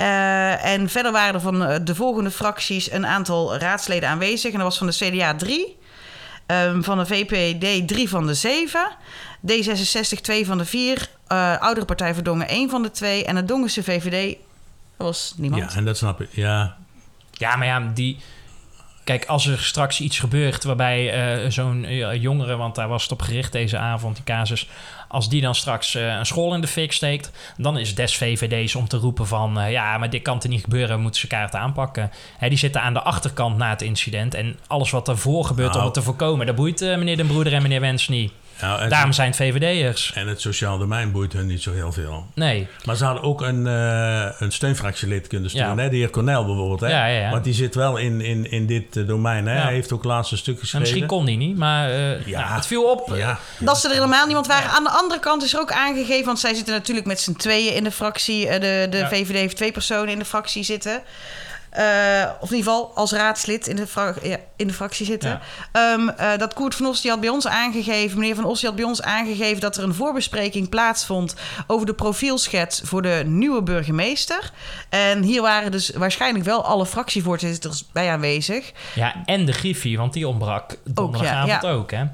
Eh, 0.00 0.64
en 0.64 0.88
verder 0.88 1.12
waren 1.12 1.34
er 1.34 1.40
van 1.40 1.64
eh, 1.64 1.78
de 1.84 1.94
volgende 1.94 2.30
fracties 2.30 2.90
een 2.92 3.06
aantal 3.06 3.56
raadsleden 3.56 4.08
aanwezig. 4.08 4.52
En 4.52 4.58
dat 4.58 4.66
was 4.66 4.78
van 4.78 4.86
de 4.86 4.92
CDA 4.92 5.34
drie, 5.34 5.76
ehm, 6.46 6.82
van 6.82 6.98
de 6.98 7.06
VPD 7.06 7.88
drie 7.88 8.08
van 8.08 8.26
de 8.26 8.34
zeven, 8.34 8.90
D66 9.46 10.20
twee 10.20 10.46
van 10.46 10.58
de 10.58 10.64
vier, 10.64 11.08
eh 11.26 11.56
Oudere 11.58 11.86
Partij 11.86 12.14
voor 12.14 12.22
Dongen 12.22 12.48
één 12.48 12.70
van 12.70 12.82
de 12.82 12.90
twee 12.90 13.24
en 13.24 13.36
het 13.36 13.48
Dongense 13.48 13.82
VVD 13.82 14.36
was 14.96 15.34
niemand. 15.36 15.72
Ja, 15.72 15.78
en 15.78 15.84
dat 15.84 15.96
snap 15.96 16.20
ik. 16.20 16.28
Ja, 16.32 16.76
Ja, 17.32 17.56
maar 17.56 17.66
ja, 17.66 17.90
die... 17.94 18.18
Kijk, 19.10 19.26
als 19.26 19.46
er 19.46 19.58
straks 19.58 20.00
iets 20.00 20.18
gebeurt 20.18 20.64
waarbij 20.64 21.12
eh, 21.12 21.50
zo'n 21.50 21.84
eh, 21.84 22.22
jongere, 22.22 22.56
want 22.56 22.74
daar 22.74 22.88
was 22.88 23.02
het 23.02 23.12
op 23.12 23.22
gericht 23.22 23.52
deze 23.52 23.78
avond, 23.78 24.14
die 24.16 24.24
casus, 24.24 24.68
als 25.08 25.28
die 25.28 25.40
dan 25.40 25.54
straks 25.54 25.94
eh, 25.94 26.06
een 26.06 26.26
school 26.26 26.54
in 26.54 26.60
de 26.60 26.66
fik 26.66 26.92
steekt, 26.92 27.30
dan 27.56 27.78
is 27.78 27.94
des 27.94 28.16
VVD's 28.16 28.74
om 28.74 28.88
te 28.88 28.96
roepen 28.96 29.26
van, 29.26 29.70
ja, 29.70 29.98
maar 29.98 30.10
dit 30.10 30.22
kan 30.22 30.42
er 30.42 30.48
niet 30.48 30.62
gebeuren, 30.62 30.96
we 30.96 31.02
moeten 31.02 31.20
ze 31.20 31.26
kaart 31.26 31.54
aanpakken. 31.54 32.10
Hè, 32.38 32.48
die 32.48 32.58
zitten 32.58 32.82
aan 32.82 32.92
de 32.92 33.02
achterkant 33.02 33.56
na 33.56 33.70
het 33.70 33.82
incident 33.82 34.34
en 34.34 34.58
alles 34.66 34.90
wat 34.90 35.08
ervoor 35.08 35.44
gebeurt 35.44 35.68
om 35.68 35.74
Nou. 35.74 35.84
het 35.84 35.94
te 35.94 36.02
voorkomen, 36.02 36.46
dat 36.46 36.54
boeit 36.54 36.80
meneer 36.80 37.16
Den 37.16 37.26
Broeder 37.26 37.52
en 37.52 37.62
meneer 37.62 37.80
Wens 37.80 38.08
niet. 38.08 38.32
Nou, 38.60 38.80
en, 38.80 38.88
Daarom 38.88 39.12
zijn 39.12 39.28
het 39.28 39.36
VVD'ers. 39.36 40.12
en 40.14 40.26
het 40.28 40.40
sociaal 40.40 40.78
domein 40.78 41.12
boeit 41.12 41.32
hun 41.32 41.46
niet 41.46 41.62
zo 41.62 41.72
heel 41.72 41.92
veel. 41.92 42.26
Nee. 42.34 42.68
Maar 42.84 42.96
ze 42.96 43.04
hadden 43.04 43.22
ook 43.22 43.40
een, 43.42 43.66
eh, 43.66 44.26
een 44.38 44.52
steunfractielid 44.52 45.26
kunnen 45.26 45.50
sturen. 45.50 45.76
Ja. 45.76 45.82
Hè? 45.82 45.88
De 45.88 45.96
heer 45.96 46.10
Cornel 46.10 46.44
bijvoorbeeld. 46.46 46.80
Hè? 46.80 46.88
Ja, 46.88 47.06
ja, 47.06 47.20
ja. 47.20 47.30
Want 47.30 47.44
die 47.44 47.54
zit 47.54 47.74
wel 47.74 47.96
in, 47.96 48.20
in, 48.20 48.50
in 48.50 48.66
dit 48.66 48.96
eh, 48.96 49.06
domein. 49.06 49.46
Hè? 49.46 49.54
Ja. 49.56 49.62
Hij 49.62 49.72
heeft 49.72 49.92
ook 49.92 50.04
laatst 50.04 50.32
een 50.32 50.38
stuk 50.38 50.58
geschreven. 50.58 50.80
misschien 50.80 51.06
kon 51.06 51.24
die 51.24 51.36
niet, 51.36 51.56
maar 51.56 51.90
eh, 51.90 52.26
Ja. 52.26 52.40
nou, 52.40 52.54
het 52.54 52.66
viel 52.66 52.82
op. 52.90 53.12
Ja. 53.16 53.38
Dat 53.58 53.78
ze 53.80 53.88
er 53.88 53.94
helemaal 53.94 54.26
niemand 54.26 54.46
waren. 54.46 54.70
Aan 54.70 54.84
de 54.84 54.90
andere 54.90 55.20
kant 55.20 55.42
is 55.42 55.54
er 55.54 55.60
ook 55.60 55.72
aangegeven, 55.72 56.24
want 56.24 56.38
zij 56.38 56.54
zitten 56.54 56.74
natuurlijk 56.74 57.06
met 57.06 57.20
z'n 57.20 57.32
tweeën 57.32 57.74
in 57.74 57.84
de 57.84 57.90
fractie. 57.90 58.46
De, 58.50 58.86
de 58.90 58.96
Ja. 58.96 59.08
VVD 59.08 59.32
heeft 59.34 59.56
twee 59.56 59.72
personen 59.72 60.08
in 60.08 60.18
de 60.18 60.24
fractie 60.24 60.62
zitten. 60.62 61.02
Eh, 61.70 62.30
of 62.40 62.50
in 62.50 62.56
ieder 62.56 62.72
geval 62.72 62.92
als 62.94 63.12
raadslid 63.12 63.66
in 63.66 63.76
de, 63.76 64.14
ja, 64.22 64.36
in 64.56 64.66
de 64.66 64.72
fractie 64.72 65.06
zitten. 65.06 65.40
Ehm, 65.72 66.08
eh, 66.08 66.38
dat 66.38 66.54
Koert 66.54 66.74
van 66.74 66.86
Os 66.86 67.00
die 67.00 67.10
had 67.10 67.20
bij 67.20 67.28
ons 67.28 67.46
aangegeven, 67.46 68.18
meneer 68.18 68.34
van 68.34 68.44
Os 68.44 68.60
die 68.60 68.68
had 68.68 68.78
bij 68.78 68.86
ons 68.86 69.02
aangegeven 69.02 69.60
dat 69.60 69.76
er 69.76 69.84
een 69.84 69.94
voorbespreking 69.94 70.68
plaatsvond 70.68 71.34
over 71.66 71.86
de 71.86 71.94
profielschets 71.94 72.80
voor 72.84 73.02
de 73.02 73.22
nieuwe 73.26 73.62
burgemeester. 73.62 74.50
En 74.88 75.22
hier 75.22 75.42
waren 75.42 75.70
dus 75.70 75.90
waarschijnlijk 75.90 76.44
wel 76.44 76.64
alle 76.64 76.86
fractievoorzitters 76.86 77.84
bij 77.92 78.10
aanwezig. 78.10 78.72
Ja, 78.94 79.14
en 79.24 79.44
de 79.44 79.52
Griffie, 79.52 79.98
want 79.98 80.12
die 80.12 80.28
ontbrak 80.28 80.76
donderdagavond 80.84 81.62
ja. 81.62 81.70
ook, 81.70 81.90
hè? 81.90 82.04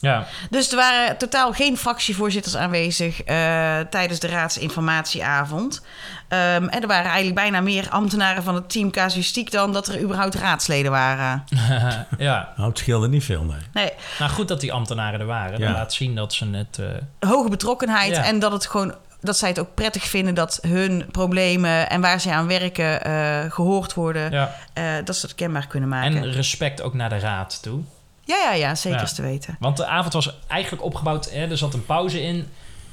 Ja, 0.00 0.26
Dus 0.50 0.70
er 0.70 0.76
waren 0.76 1.16
totaal 1.16 1.52
geen 1.52 1.76
fractievoorzitters 1.76 2.56
aanwezig 2.56 3.22
eh, 3.22 3.78
tijdens 3.90 4.18
de 4.20 4.26
raadsinformatieavond. 4.28 5.82
Ehm, 6.28 6.64
en 6.68 6.80
er 6.80 6.86
waren 6.86 7.04
eigenlijk 7.04 7.34
bijna 7.34 7.60
meer 7.60 7.88
ambtenaren 7.90 8.42
van 8.42 8.54
het 8.54 8.70
team 8.70 8.90
casuïstiek 8.90 9.50
dan 9.50 9.72
dat 9.72 9.88
er 9.88 10.00
überhaupt 10.00 10.34
raadsleden 10.34 10.90
waren. 10.90 11.44
ja. 12.18 12.52
Nou, 12.56 12.68
het 12.68 12.78
scheelde 12.78 13.08
niet 13.08 13.24
veel, 13.24 13.42
nee. 13.42 13.60
Nee, 13.72 13.90
Nou, 14.18 14.30
goed 14.30 14.48
dat 14.48 14.60
die 14.60 14.72
ambtenaren 14.72 15.20
er 15.20 15.26
waren. 15.26 15.58
Ja. 15.58 15.66
Dat 15.66 15.76
laat 15.76 15.92
zien 15.92 16.14
dat 16.14 16.34
ze 16.34 16.46
het... 16.50 16.78
eh, 16.78 17.28
hoge 17.30 17.48
betrokkenheid 17.48 18.16
Ja. 18.16 18.24
en 18.24 18.38
dat 18.38 18.52
het 18.52 18.66
gewoon. 18.66 18.94
Dat 19.20 19.38
zij 19.38 19.48
het 19.48 19.58
ook 19.58 19.74
prettig 19.74 20.04
vinden 20.04 20.34
dat 20.34 20.58
hun 20.68 21.06
problemen 21.10 21.88
en 21.90 22.00
waar 22.00 22.20
zij 22.20 22.32
aan 22.32 22.46
werken 22.46 23.04
eh, 23.04 23.52
gehoord 23.52 23.94
worden. 23.94 24.30
ja. 24.30 24.54
eh, 24.72 24.84
dat 25.04 25.16
ze 25.16 25.26
het 25.26 25.34
kenbaar 25.34 25.66
kunnen 25.66 25.88
maken. 25.88 26.16
En 26.16 26.32
respect 26.32 26.82
ook 26.82 26.94
naar 26.94 27.08
de 27.08 27.18
raad 27.18 27.62
toe. 27.62 27.80
Ja, 28.26 28.36
ja, 28.42 28.52
ja, 28.52 28.74
zeker 28.74 29.02
is 29.02 29.14
te 29.14 29.22
weten. 29.22 29.56
Want 29.60 29.76
de 29.76 29.86
avond 29.86 30.12
was 30.12 30.38
eigenlijk 30.46 30.82
opgebouwd... 30.82 31.30
Hè, 31.30 31.50
er 31.50 31.58
zat 31.58 31.74
een 31.74 31.86
pauze 31.86 32.22
in. 32.22 32.48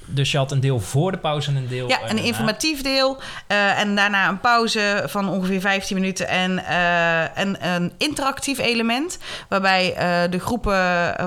Dus 0.06 0.32
je 0.32 0.38
had 0.38 0.52
een 0.52 0.60
deel 0.60 0.80
voor 0.80 1.12
de 1.12 1.18
pauze 1.18 1.50
en 1.50 1.56
een 1.56 1.68
deel... 1.68 1.88
Ja, 1.88 2.02
eh, 2.02 2.10
een 2.10 2.18
informatief 2.18 2.82
deel. 2.82 3.18
eh, 3.48 3.80
en 3.80 3.96
daarna 3.96 4.30
een 4.30 4.40
pauze 4.40 5.04
van 5.08 5.30
ongeveer 5.30 5.62
15 5.62 5.96
minuten. 5.96 6.28
En, 6.28 6.66
eh, 6.66 7.38
en 7.38 7.68
een 7.68 7.92
interactief 7.98 8.58
element. 8.58 9.18
Waarbij 9.50 9.94
de 10.30 10.40
groepen, 10.40 10.72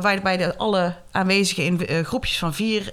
waarbij 0.01 0.37
de, 0.37 0.57
alle 0.57 0.95
aanwezigen 1.11 1.65
in 1.65 2.05
groepjes 2.05 2.39
van 2.39 2.55
vier 2.55 2.93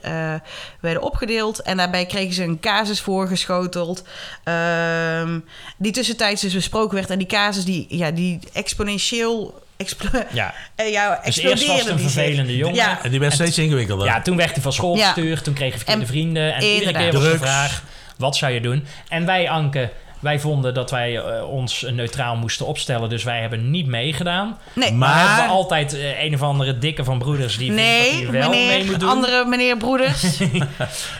werden 0.80 1.02
opgedeeld. 1.02 1.62
En 1.62 1.78
daarbij 1.78 2.06
kregen 2.06 2.34
ze 2.34 2.44
een 2.44 2.60
casus 2.60 3.02
voorgeschoteld. 3.02 4.04
ehm, 4.44 5.40
die 5.78 5.92
tussentijds 5.92 6.42
dus 6.42 6.54
besproken 6.54 6.96
werd. 6.96 7.10
En 7.10 7.18
die 7.18 7.28
casus 7.28 7.66
die, 7.66 7.86
ja, 7.90 8.12
die 8.12 8.40
exponentieel. 8.54 9.63
Explo 9.78 10.10
Ja, 10.34 10.54
eh, 10.76 10.92
ja, 10.92 11.22
dus 11.26 11.38
eerst 11.38 11.68
was 11.68 11.86
een 11.86 12.00
vervelende 12.00 12.56
jongen. 12.58 12.76
Ja. 12.76 13.04
En 13.04 13.12
die 13.12 13.20
werd 13.20 13.34
steeds 13.34 13.58
ingewikkelder. 13.58 14.08
Ja, 14.08 14.22
toen 14.22 14.38
werd 14.38 14.52
hij 14.54 14.62
van 14.62 14.74
school 14.74 14.96
Ja. 14.98 15.06
gestuurd. 15.06 15.44
Toen 15.44 15.54
kreeg 15.54 15.70
hij 15.70 15.78
verkeerde 15.78 16.02
En 16.02 16.08
vrienden. 16.08 16.54
En 16.56 16.64
iedere 16.64 16.92
keer 16.94 17.14
was 17.14 17.24
de 17.24 17.38
vraag, 17.38 17.84
wat 18.18 18.36
zou 18.36 18.52
je 18.52 18.62
doen? 18.62 18.86
En 19.10 19.26
wij, 19.26 19.50
Anke, 19.50 19.90
Wij 20.24 20.40
vonden 20.40 20.74
dat 20.74 20.92
wij 20.92 21.18
eh, 21.18 21.50
ons 21.50 21.86
neutraal 21.92 22.36
moesten 22.36 22.66
opstellen, 22.66 23.10
dus 23.10 23.24
wij 23.24 23.40
hebben 23.42 23.70
niet 23.72 23.88
meegedaan. 23.88 24.58
Nee, 24.74 24.92
Maar 24.94 25.10
Maar- 25.10 25.28
hebben 25.28 25.46
we 25.46 25.52
altijd 25.52 25.94
eh, 25.94 26.24
een 26.24 26.34
of 26.34 26.42
andere 26.42 26.78
dikke 26.78 27.04
van 27.04 27.18
broeders 27.20 27.58
die 27.58 27.74
vindt 27.74 27.82
dat 27.84 27.92
nee 28.12 28.24
hij 28.24 28.32
wel 28.32 28.50
mee 28.50 28.68
meneer, 28.68 28.86
moet 28.86 29.00
doen. 29.00 29.10
andere 29.10 29.46
meneer 29.46 29.78
Broeders. 29.78 30.24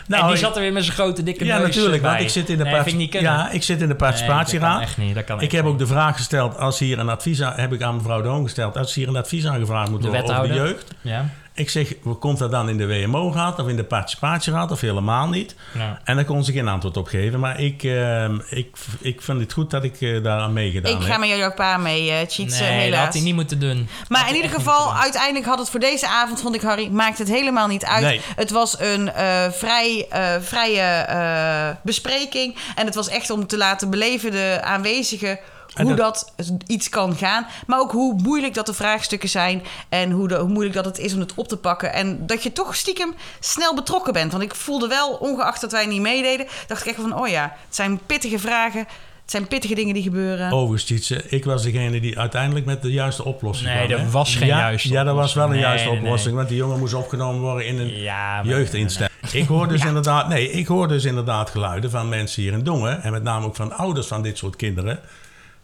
en 0.08 0.26
die 0.26 0.36
zat 0.36 0.56
er 0.56 0.62
weer 0.62 0.72
met 0.72 0.84
zijn 0.84 0.96
grote 0.96 1.22
dikke 1.22 1.44
Ja, 1.44 1.58
neus 1.58 1.66
natuurlijk, 1.66 2.02
want 2.02 2.20
ik 2.20 2.28
zit 2.28 2.48
in 2.50 2.56
de, 2.58 2.62
nee, 2.62 2.72
part- 2.72 2.84
vind 2.84 2.94
ik 2.94 3.00
niet 3.02 3.10
kunnen. 3.10 3.32
ja, 3.32 3.50
ik 3.50 3.62
zit 3.62 3.80
in 3.80 3.88
de 3.88 3.94
Nee, 3.94 3.96
dat 3.96 3.98
kan 3.98 4.08
participatieraad. 4.08 4.80
echt 4.82 4.96
niet. 4.96 5.14
Dat 5.14 5.24
kan 5.24 5.36
ik 5.36 5.42
echt 5.42 5.52
heb 5.52 5.64
ook 5.64 5.78
de 5.78 5.86
vraag 5.86 6.16
gesteld, 6.16 6.58
als 6.58 6.78
hier 6.78 6.98
een 6.98 7.08
advies 7.08 7.42
aan, 7.42 7.52
heb 7.56 7.72
ik 7.72 7.82
aan 7.82 7.96
mevrouw 7.96 8.22
De 8.22 8.28
Hoon 8.28 8.42
gesteld, 8.42 8.76
als 8.76 8.94
hier 8.94 9.08
een 9.08 9.16
advies 9.16 9.46
aangevraagd 9.46 9.90
moet 9.90 10.02
De 10.02 10.08
worden 10.08 10.36
over 10.36 10.48
de 10.48 10.54
jeugd. 10.54 10.92
Ja. 11.00 11.28
Ik 11.56 11.70
zeg, 11.70 11.92
komt 12.18 12.38
dat 12.38 12.50
dan 12.50 12.68
in 12.68 12.76
de 12.76 12.86
WMO-raad 12.86 13.58
of 13.58 13.68
in 13.68 13.76
de 13.76 13.84
participatieraad 13.84 14.70
of 14.70 14.80
helemaal 14.80 15.28
niet? 15.28 15.54
Ja. 15.74 16.00
En 16.04 16.16
daar 16.16 16.24
kon 16.24 16.44
ze 16.44 16.52
geen 16.52 16.68
antwoord 16.68 16.96
op 16.96 17.06
geven. 17.06 17.40
Maar 17.40 17.60
ik, 17.60 17.82
ehm, 17.82 18.38
ik, 18.48 18.76
ik 19.00 19.22
vind 19.22 19.40
het 19.40 19.52
goed 19.52 19.70
dat 19.70 19.84
ik 19.84 20.00
eh, 20.00 20.22
daar 20.22 20.40
aan 20.40 20.52
meegedaan 20.52 20.92
ik 20.92 20.98
heb. 20.98 21.10
ga 21.10 21.18
met 21.18 21.28
jouw 21.28 21.52
pa 21.54 21.76
mee, 21.76 22.10
eh 22.10 22.16
Cheats, 22.16 22.36
Nee, 22.58 22.68
dat 22.70 22.78
helaas. 22.82 23.04
had 23.04 23.14
hij 23.14 23.22
niet 23.22 23.34
moeten 23.34 23.58
doen. 23.60 23.88
Maar 24.08 24.28
in 24.28 24.34
ieder 24.34 24.50
geval, 24.50 24.94
uiteindelijk 24.94 25.46
had 25.46 25.58
het 25.58 25.70
voor 25.70 25.80
deze 25.80 26.08
avond, 26.08 26.40
vond 26.40 26.54
ik 26.54 26.62
Harry, 26.62 26.88
maakt 26.88 27.18
het 27.18 27.28
helemaal 27.28 27.66
niet 27.68 27.84
uit. 27.84 28.02
Nee. 28.02 28.20
Het 28.36 28.50
was 28.50 28.80
een 28.80 29.12
eh, 29.12 29.50
vrij, 29.50 30.06
eh, 30.10 30.34
vrije 30.40 30.80
eh, 30.82 31.76
bespreking. 31.82 32.56
En 32.74 32.86
het 32.86 32.94
was 32.94 33.08
echt 33.08 33.30
om 33.30 33.46
te 33.46 33.56
laten 33.56 33.90
beleven 33.90 34.30
de 34.30 34.58
aanwezigen 34.62 35.38
En 35.74 35.86
hoe 35.86 35.94
dat- 35.94 36.32
dat... 36.36 36.52
iets 36.66 36.88
kan 36.88 37.16
gaan. 37.16 37.46
Maar 37.66 37.78
ook 37.80 37.92
hoe 37.92 38.14
moeilijk 38.22 38.54
dat 38.54 38.66
de 38.66 38.74
vraagstukken 38.74 39.28
zijn. 39.28 39.62
En 39.88 40.10
hoe, 40.10 40.28
de, 40.28 40.36
hoe 40.36 40.48
moeilijk 40.48 40.74
dat 40.74 40.84
het 40.84 40.98
is 40.98 41.14
om 41.14 41.20
het 41.20 41.34
op 41.34 41.48
te 41.48 41.56
pakken. 41.56 41.92
En 41.92 42.26
dat 42.26 42.42
je 42.42 42.52
toch 42.52 42.76
stiekem 42.76 43.14
snel 43.40 43.74
betrokken 43.74 44.12
bent. 44.12 44.32
Want 44.32 44.44
ik 44.44 44.54
voelde 44.54 44.88
wel, 44.88 45.10
ongeacht 45.14 45.60
dat 45.60 45.72
wij 45.72 45.86
niet 45.86 46.00
meededen, 46.00 46.46
dacht 46.66 46.80
ik 46.80 46.86
echt 46.92 47.00
van, 47.00 47.18
oh 47.18 47.28
ja, 47.28 47.42
het 47.66 47.74
zijn 47.76 48.00
pittige 48.06 48.38
vragen. 48.38 48.80
Het 49.22 49.32
zijn 49.32 49.48
pittige 49.48 49.74
dingen 49.74 49.94
die 49.94 50.02
gebeuren. 50.02 50.52
Overigens, 50.52 50.84
Tietse, 50.84 51.28
ik 51.28 51.44
was 51.44 51.62
degene 51.62 52.00
die 52.00 52.18
uiteindelijk 52.18 52.66
met 52.66 52.82
de 52.82 52.92
juiste 52.92 53.24
oplossing 53.24 53.68
Nee, 53.68 53.86
kwam. 53.86 53.90
er 53.98 54.04
hè? 54.04 54.10
was 54.10 54.36
geen 54.36 54.46
ja, 54.46 54.58
juiste 54.58 54.88
Ja, 54.92 55.06
er 55.06 55.14
was 55.14 55.34
wel 55.34 55.50
een 55.52 55.58
juiste 55.58 55.88
Nee, 55.88 55.98
oplossing. 55.98 56.26
nee. 56.26 56.34
Want 56.36 56.48
die 56.48 56.56
jongen 56.58 56.78
moest 56.78 56.94
opgenomen 56.94 57.40
worden 57.40 57.66
in 57.66 57.78
een 57.78 58.00
Ja, 58.00 58.40
jeugdinstelling. 58.44 59.12
Ik 59.32 59.46
hoor 59.46 59.68
dus 59.68 59.84
inderdaad, 59.84 60.28
nee, 60.28 60.50
ik 60.50 60.66
hoor 60.66 60.88
dus 60.88 61.04
inderdaad 61.04 61.50
geluiden 61.50 61.90
van 61.90 62.08
mensen 62.08 62.42
hier 62.42 62.52
in 62.52 62.62
Dongen. 62.62 63.02
En 63.02 63.12
met 63.12 63.22
name 63.22 63.46
ook 63.46 63.56
van 63.56 63.72
ouders 63.72 64.06
van 64.06 64.22
dit 64.22 64.38
soort 64.38 64.56
kinderen. 64.56 64.98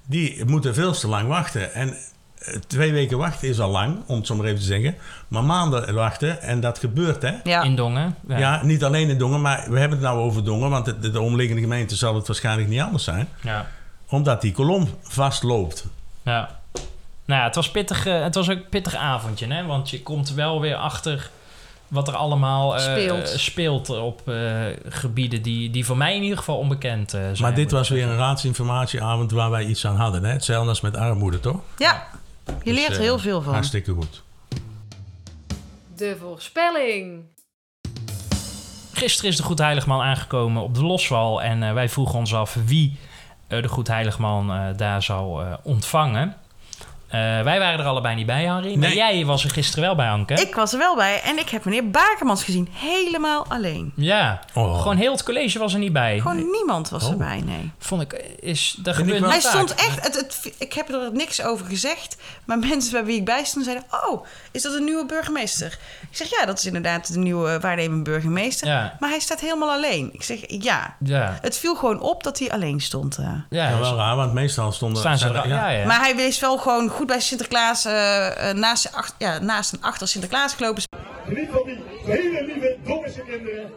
Die 0.06 0.44
moeten 0.44 0.74
veel 0.74 0.92
te 0.92 1.08
lang 1.08 1.28
wachten. 1.28 1.74
En 1.74 1.96
eh, 2.38 2.54
twee 2.66 2.92
weken 2.92 3.18
wachten 3.18 3.48
is 3.48 3.60
al 3.60 3.70
lang, 3.70 3.96
om 4.06 4.16
het 4.16 4.26
zo 4.26 4.36
maar 4.36 4.46
even 4.46 4.58
te 4.58 4.64
zeggen. 4.64 4.94
Maar 5.28 5.44
maanden 5.44 5.94
wachten, 5.94 6.42
en 6.42 6.60
dat 6.60 6.78
gebeurt 6.78 7.22
hè. 7.22 7.32
Ja. 7.44 7.62
In 7.62 7.76
Dongen. 7.76 8.16
Ja. 8.28 8.62
niet 8.62 8.84
alleen 8.84 9.08
in 9.08 9.18
Dongen, 9.18 9.40
maar 9.40 9.64
we 9.68 9.78
hebben 9.78 9.98
het 9.98 10.06
nou 10.06 10.18
over 10.18 10.44
Dongen. 10.44 10.70
Want 10.70 10.84
de, 10.84 11.10
de 11.10 11.20
omliggende 11.20 11.62
gemeente 11.62 11.96
zal 11.96 12.14
het 12.14 12.26
waarschijnlijk 12.26 12.68
niet 12.68 12.80
anders 12.80 13.04
zijn. 13.04 13.28
Ja. 13.42 13.66
Omdat 14.08 14.40
die 14.40 14.52
kolom 14.52 14.88
vastloopt. 15.02 15.86
Ja. 16.22 16.58
Nou 17.24 17.40
ja, 17.40 17.46
het 17.46 17.54
was, 17.54 17.70
pittig, 17.70 18.06
eh, 18.06 18.22
het 18.22 18.34
was 18.34 18.50
ook 18.50 18.56
een 18.56 18.68
pittig 18.68 18.94
avondje, 18.94 19.46
hè? 19.46 19.66
Want 19.66 19.90
je 19.90 20.02
komt 20.02 20.34
wel 20.34 20.60
weer 20.60 20.76
achter 20.76 21.30
wat 21.90 22.08
er 22.08 22.16
allemaal 22.16 22.76
eh, 22.76 22.80
Speelt. 22.82 23.28
speelt 23.28 23.88
op 23.88 24.28
eh, 24.28 24.62
gebieden 24.88 25.42
die, 25.42 25.70
die 25.70 25.84
voor 25.84 25.96
mij 25.96 26.16
in 26.16 26.22
ieder 26.22 26.38
geval 26.38 26.56
onbekend 26.58 27.14
eh, 27.14 27.20
zijn. 27.20 27.36
Maar 27.40 27.54
dit 27.54 27.70
was 27.70 27.88
weer 27.88 28.06
een 28.08 28.16
raadsinformatieavond 28.16 29.30
waar 29.30 29.50
wij 29.50 29.64
iets 29.64 29.86
aan 29.86 29.96
hadden. 29.96 30.24
Hè? 30.24 30.32
Hetzelfde 30.32 30.68
als 30.68 30.80
met 30.80 30.96
armoede, 30.96 31.40
toch? 31.40 31.60
Ja, 31.76 32.06
je 32.46 32.52
Dus, 32.64 32.74
leert 32.74 32.88
er 32.90 32.94
eh, 32.96 33.00
heel 33.00 33.18
veel 33.18 33.42
van. 33.42 33.52
Hartstikke 33.52 33.92
goed. 33.92 34.22
De 35.96 36.16
voorspelling. 36.20 37.22
Gisteren 38.92 39.30
is 39.30 39.36
de 39.36 39.42
Goed 39.42 39.58
Heiligman 39.58 40.00
aangekomen 40.00 40.62
op 40.62 40.74
de 40.74 40.84
Loswal. 40.84 41.42
En 41.42 41.74
wij 41.74 41.88
vroegen 41.88 42.18
ons 42.18 42.34
af 42.34 42.56
wie 42.64 42.98
eh, 43.50 43.62
de 43.62 43.68
Goed 43.68 43.88
Heiligman 43.88 44.52
eh, 44.52 44.66
daar 44.76 45.02
zou 45.02 45.44
eh, 45.44 45.52
ontvangen. 45.62 46.36
Eh, 47.10 47.20
wij 47.42 47.58
waren 47.58 47.78
er 47.80 47.84
allebei 47.86 48.14
niet 48.14 48.26
bij, 48.26 48.44
Harry. 48.46 48.70
Maar 48.78 48.88
Nee. 48.88 48.96
jij 48.96 49.24
was 49.24 49.44
er 49.44 49.50
gisteren 49.50 49.84
wel 49.84 49.94
bij, 49.94 50.08
Anke. 50.10 50.34
Ik 50.34 50.54
was 50.54 50.72
er 50.72 50.78
wel 50.78 50.96
bij 50.96 51.20
en 51.22 51.38
ik 51.38 51.48
heb 51.48 51.64
meneer 51.64 51.90
Bakermans 51.90 52.44
gezien. 52.44 52.68
Helemaal 52.72 53.44
alleen. 53.48 53.92
Ja, 53.96 54.40
Oh. 54.54 54.80
gewoon 54.80 54.96
heel 54.96 55.12
het 55.12 55.22
college 55.22 55.58
was 55.58 55.72
er 55.72 55.78
niet 55.78 55.92
bij. 55.92 56.18
Gewoon 56.20 56.50
niemand 56.50 56.88
was 56.88 57.04
Oh. 57.04 57.10
erbij, 57.10 57.40
nee. 57.44 57.70
Vond 57.78 58.02
ik, 58.02 58.12
is, 58.40 58.76
dat 58.82 58.94
Vind 58.96 59.08
ik 59.08 59.14
gebeurt 59.14 59.32
Hij 59.32 59.40
vaak. 59.40 59.52
stond 59.52 59.74
echt... 59.74 60.04
Het, 60.06 60.14
het, 60.16 60.52
ik 60.58 60.72
heb 60.72 60.88
er 60.88 61.10
niks 61.12 61.42
over 61.42 61.66
gezegd. 61.66 62.16
Maar 62.44 62.58
mensen 62.58 62.92
bij 62.92 63.04
wie 63.04 63.16
ik 63.16 63.24
bij 63.24 63.44
stond 63.44 63.64
zeiden... 63.64 63.84
Oh, 64.08 64.24
is 64.50 64.62
dat 64.62 64.74
een 64.74 64.84
nieuwe 64.84 65.06
burgemeester? 65.06 65.78
Ik 66.10 66.16
zeg, 66.16 66.30
ja, 66.30 66.46
dat 66.46 66.58
is 66.58 66.66
inderdaad 66.66 67.12
de 67.12 67.18
nieuwe 67.18 67.60
waarnemend 67.60 68.02
burgemeester. 68.04 68.68
Ja. 68.68 68.96
Maar 69.00 69.10
hij 69.10 69.20
staat 69.20 69.40
helemaal 69.40 69.70
alleen. 69.70 70.08
Ik 70.12 70.22
zeg, 70.22 70.38
ja. 70.46 70.96
Ja, 71.04 71.38
Het 71.40 71.58
viel 71.58 71.74
gewoon 71.74 72.00
op 72.00 72.22
dat 72.22 72.38
hij 72.38 72.50
alleen 72.50 72.80
stond. 72.80 73.16
eh. 73.18 73.24
ja, 73.24 73.44
Ja, 73.70 73.70
dus 73.78 73.88
wel 73.88 73.96
raar, 73.96 74.16
want 74.16 74.32
meestal 74.32 74.72
stonden... 74.72 74.98
staan 74.98 75.18
ze 75.18 75.28
er. 75.28 75.48
Ja, 75.48 75.68
ja. 75.68 75.86
Maar 75.86 76.00
hij 76.00 76.12
is 76.12 76.40
wel 76.40 76.58
gewoon 76.58 76.88
goed 77.00 77.08
bij 77.08 77.20
Sinterklaas... 77.20 77.84
eh, 77.84 78.48
eh, 78.50 78.56
naast, 78.56 78.92
ach- 78.92 79.14
ja, 79.18 79.38
naast 79.38 79.72
en 79.72 79.78
achter 79.82 80.08
Sinterklaas 80.08 80.54
gelopen. 80.54 80.82
Geniet 81.26 81.48
van 81.52 81.62
die 81.64 81.78
hele 82.04 82.44
lieve 82.46 82.76
Dongense 82.84 83.20
kinderen. 83.20 83.70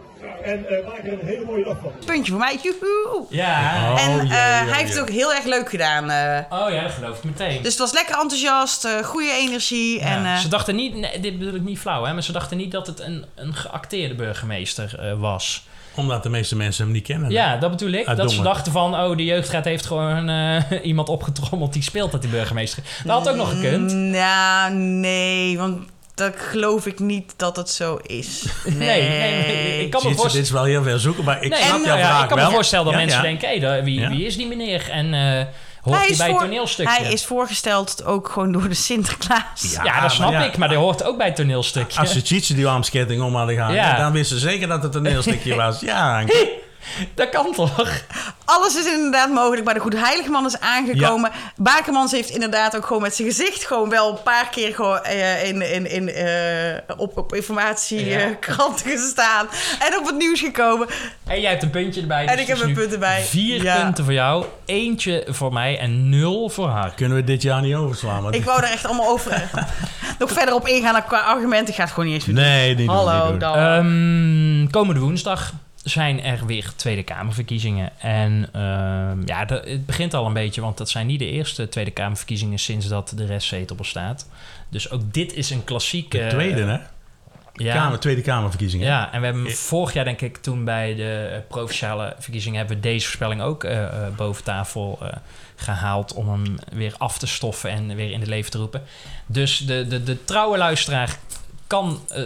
En 0.43 0.65
eh, 0.69 0.85
maak 0.87 0.97
er 0.97 1.13
een 1.13 1.25
hele 1.25 1.45
mooie 1.45 1.63
dag 1.63 1.77
van. 1.81 1.91
Puntje 2.05 2.31
voor 2.31 2.39
mij. 2.41 2.59
Joehoe. 2.63 3.25
Ja. 3.29 3.91
Oh, 3.93 4.01
en 4.05 4.19
eh, 4.19 4.27
hij 4.29 4.77
heeft 4.77 4.89
het 4.93 4.99
ook 5.01 5.09
heel 5.09 5.33
erg 5.33 5.43
leuk 5.43 5.69
gedaan. 5.69 6.09
eh. 6.09 6.39
Oh 6.63 6.69
ja, 6.71 6.81
dat 6.81 6.91
geloof 6.91 7.17
ik 7.17 7.23
meteen. 7.23 7.61
dus 7.61 7.71
het 7.71 7.79
was 7.79 7.93
lekker 7.93 8.15
enthousiast, 8.19 8.85
eh, 8.85 8.91
goede 9.03 9.31
energie. 9.31 9.99
Ja, 9.99 10.05
en, 10.05 10.25
eh, 10.25 10.37
ze 10.37 10.47
dachten 10.47 10.75
niet, 10.75 10.95
nee, 10.95 11.19
dit 11.19 11.39
bedoel 11.39 11.53
ik 11.55 11.61
niet 11.61 11.79
flauw, 11.79 12.03
hè, 12.03 12.13
maar 12.13 12.23
ze 12.23 12.31
dachten 12.31 12.57
niet 12.57 12.71
dat 12.71 12.87
het 12.87 12.99
een, 12.99 13.25
een 13.35 13.53
geacteerde 13.55 14.15
burgemeester 14.15 14.99
eh, 14.99 15.19
was. 15.19 15.67
Omdat 15.95 16.23
de 16.23 16.29
meeste 16.29 16.55
mensen 16.55 16.83
hem 16.83 16.93
niet 16.93 17.03
kennen. 17.03 17.31
Ja, 17.31 17.57
dat 17.57 17.69
bedoel 17.71 17.91
ik. 17.91 18.05
Uit 18.07 18.17
dat 18.17 18.31
ze 18.31 18.41
dachten 18.41 18.71
van, 18.71 18.95
oh, 18.95 19.17
de 19.17 19.25
jeugdraad 19.25 19.65
heeft 19.65 19.85
gewoon 19.85 20.29
eh, 20.29 20.61
iemand 20.83 21.09
opgetrommeld 21.09 21.73
die 21.73 21.83
speelt 21.83 22.11
dat 22.11 22.21
die 22.21 22.29
burgemeester. 22.31 22.83
Dat 23.03 23.17
had 23.17 23.29
ook 23.29 23.35
nog 23.35 23.49
gekund. 23.49 23.93
Nou, 23.93 24.73
nee, 24.73 25.57
want 25.57 25.77
dat 26.15 26.33
geloof 26.37 26.85
ik 26.85 26.99
niet 26.99 27.33
dat 27.37 27.55
het 27.55 27.69
zo 27.69 27.99
is. 28.03 28.45
Nee, 28.65 28.77
Nee, 29.09 29.83
ik 29.83 29.89
kan 29.91 30.01
me 30.03 30.07
ze, 30.07 30.07
dit 30.07 30.17
voorstellen... 30.17 30.45
is 30.45 30.51
wel 30.51 30.63
heel 30.63 30.83
veel 30.83 30.99
zoeken, 30.99 31.23
maar 31.23 31.43
ik 31.43 31.49
Nee, 31.49 31.59
snap 31.61 31.77
en, 31.77 31.85
jouw 31.85 31.87
nou 31.87 31.99
ja, 31.99 32.05
vraag 32.07 32.21
ik 32.21 32.27
kan 32.27 32.37
me 32.37 32.43
wel. 32.43 32.53
voorstellen 32.53 32.85
dat 32.85 32.93
Ja, 32.93 32.99
mensen 32.99 33.17
ja. 33.17 33.23
denken, 33.23 33.73
hé, 33.73 33.83
wie, 33.83 33.99
Ja. 33.99 34.09
wie 34.09 34.25
is 34.25 34.37
die 34.37 34.47
meneer? 34.47 34.89
En 34.89 35.13
eh 35.13 35.45
hoort 35.83 36.07
hij, 36.07 36.17
bij 36.17 36.29
het 36.29 36.39
toneelstukje? 36.39 37.03
hij 37.03 37.11
is 37.11 37.25
voorgesteld 37.25 38.05
ook 38.05 38.29
gewoon 38.29 38.51
door 38.51 38.69
de 38.69 38.73
Sinterklaas. 38.73 39.71
Ja. 39.71 39.83
ja, 39.83 40.01
dat 40.01 40.11
snap 40.11 40.31
ja. 40.31 40.43
ik, 40.43 40.57
maar 40.57 40.69
die 40.69 40.77
hoort 40.77 41.03
ook 41.03 41.17
bij 41.17 41.27
het 41.27 41.35
toneelstukje. 41.35 41.99
Als 41.99 42.11
ze 42.11 42.21
Tjitse 42.21 42.53
die 42.53 42.67
armsketting 42.67 43.21
om 43.21 43.35
hadden 43.35 43.55
Ja. 43.55 43.97
dan 43.97 44.11
wisten 44.11 44.39
ze 44.39 44.49
zeker 44.49 44.67
dat 44.67 44.83
het 44.83 44.95
een 44.95 45.03
toneelstukje 45.03 45.55
was. 45.65 45.79
Ja, 45.79 46.19
Anke. 46.19 46.61
Dat 47.15 47.29
kan 47.29 47.51
toch? 47.53 48.01
Alles 48.45 48.75
is 48.75 48.85
inderdaad 48.85 49.29
mogelijk, 49.29 49.65
maar 49.65 49.73
de 49.73 49.79
Goede 49.79 49.97
Heiligman 49.97 50.45
is 50.45 50.59
aangekomen. 50.59 51.31
Bakermans 51.55 52.11
heeft 52.11 52.29
inderdaad 52.29 52.75
ook 52.75 52.85
gewoon 52.85 53.01
met 53.01 53.15
zijn 53.15 53.27
gezicht 53.27 53.65
gewoon 53.65 53.89
wel 53.89 54.09
een 54.11 54.23
paar 54.23 54.49
keer 54.49 54.75
gewoon, 54.75 55.03
eh, 55.03 55.47
in, 55.47 55.73
in, 55.73 55.85
in, 55.91 56.09
eh, 56.09 56.97
op, 56.97 57.17
op 57.17 57.35
informatiekranten 57.35 58.91
gestaan. 58.91 59.47
En 59.79 59.97
op 59.99 60.05
het 60.05 60.17
nieuws 60.17 60.39
gekomen. 60.39 60.87
En 61.27 61.41
jij 61.41 61.49
hebt 61.49 61.63
een 61.63 61.69
puntje 61.69 62.01
erbij. 62.01 62.25
En 62.25 62.31
dus 62.35 62.41
ik 62.41 62.47
heb 62.47 62.61
een 62.61 62.73
punt 62.73 62.93
erbij. 62.93 63.21
Vier 63.23 63.63
Ja. 63.63 63.83
punten 63.83 64.03
voor 64.03 64.13
jou, 64.13 64.45
eentje 64.65 65.23
voor 65.29 65.53
mij 65.53 65.77
en 65.79 66.09
nul 66.09 66.49
voor 66.49 66.69
haar. 66.69 66.93
Kunnen 66.95 67.17
we 67.17 67.23
dit 67.23 67.41
jaar 67.41 67.61
niet 67.61 67.75
overslaan? 67.75 68.33
Ik 68.33 68.43
wou 68.43 68.63
er 68.63 68.71
echt 68.71 68.85
allemaal 68.85 69.09
over 69.09 69.49
nog 70.19 70.31
verder 70.31 70.53
op 70.53 70.67
ingaan 70.67 71.05
qua 71.05 71.19
argumenten. 71.19 71.67
Ik 71.67 71.75
ga 71.75 71.83
het 71.83 71.91
gewoon 71.93 72.05
niet 72.09 72.15
eens 72.15 72.25
meer 72.25 72.35
doen. 72.35 72.43
Nee, 72.45 72.67
niet 72.75 72.77
doen, 72.77 72.85
niet 72.85 72.95
Hallo, 72.95 73.27
doen. 73.29 73.39
dan. 73.39 73.55
Ehm, 73.57 74.71
komende 74.71 74.99
woensdag 75.01 75.53
zijn 75.83 76.23
er 76.23 76.45
weer 76.45 76.71
Tweede 76.75 77.03
Kamerverkiezingen. 77.03 77.99
En 77.99 78.49
ehm, 78.53 79.21
ja, 79.27 79.45
het 79.47 79.85
begint 79.85 80.13
al 80.13 80.25
een 80.25 80.33
beetje, 80.33 80.61
want 80.61 80.77
dat 80.77 80.89
zijn 80.89 81.07
niet 81.07 81.19
de 81.19 81.29
eerste 81.29 81.69
Tweede 81.69 81.91
Kamerverkiezingen 81.91 82.59
sinds 82.59 82.87
dat 82.87 83.13
de 83.15 83.25
restzetel 83.25 83.75
bestaat. 83.75 84.27
Dus 84.69 84.89
ook 84.91 85.13
dit 85.13 85.33
is 85.33 85.49
een 85.49 85.63
klassieke... 85.63 86.17
De 86.17 86.27
tweede, 86.27 86.61
hè? 86.63 86.77
Ja, 87.55 87.73
Kamer, 87.73 87.99
tweede 87.99 88.21
Kamerverkiezingen. 88.21 88.87
ja, 88.87 89.11
en 89.13 89.19
we 89.19 89.25
hebben 89.25 89.45
Eh. 89.45 89.51
vorig 89.53 89.93
jaar, 89.93 90.05
denk 90.05 90.21
ik, 90.21 90.37
toen 90.37 90.63
bij 90.65 90.95
de 90.95 91.29
eh, 91.33 91.39
provinciale 91.47 92.15
verkiezingen, 92.19 92.57
hebben 92.57 92.75
we 92.75 92.81
deze 92.81 93.05
voorspelling 93.05 93.41
ook 93.41 93.63
eh, 93.63 93.87
boven 94.15 94.43
tafel 94.43 94.99
eh, 95.01 95.07
gehaald 95.55 96.13
om 96.13 96.29
hem 96.29 96.55
weer 96.71 96.93
af 96.97 97.17
te 97.17 97.27
stoffen 97.27 97.69
en 97.69 97.95
weer 97.95 98.11
in 98.11 98.19
de 98.19 98.27
leven 98.27 98.51
te 98.51 98.57
roepen. 98.57 98.81
Dus 99.25 99.57
de, 99.57 99.87
de, 99.87 100.03
de 100.03 100.23
trouwe 100.23 100.57
luisteraar 100.57 101.17
kan 101.67 101.99
eh, 102.07 102.23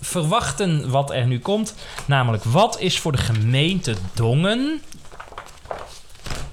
verwachten 0.00 0.90
wat 0.90 1.10
er 1.10 1.26
nu 1.26 1.38
komt. 1.38 1.74
Namelijk, 2.06 2.44
wat 2.44 2.80
is 2.80 2.98
voor 2.98 3.12
de 3.12 3.18
gemeente 3.18 3.94
Dongen... 4.14 4.82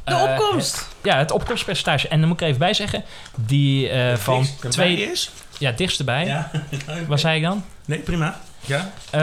de 0.03 0.13
eh, 0.13 0.21
opkomst. 0.21 0.87
ja, 1.03 1.17
het 1.17 1.31
opkomstpercentage. 1.31 2.07
En 2.07 2.19
dan 2.19 2.27
moet 2.27 2.37
ik 2.37 2.41
er 2.41 2.47
even 2.47 2.59
bij 2.59 2.73
zeggen, 2.73 3.03
die 3.35 3.89
eh, 3.89 4.17
van 4.17 4.41
Dichtst 4.41 4.71
twee... 4.71 4.89
erbij 4.89 5.11
is? 5.11 5.31
Ja, 5.57 5.71
dichtst 5.71 5.99
erbij. 5.99 6.25
Ja. 6.25 6.51
Wat 7.07 7.19
zei 7.19 7.37
ik 7.37 7.43
dan? 7.43 7.63
Nee, 7.85 7.99
prima. 7.99 8.39
Ja. 8.65 8.91
Eh, 9.09 9.19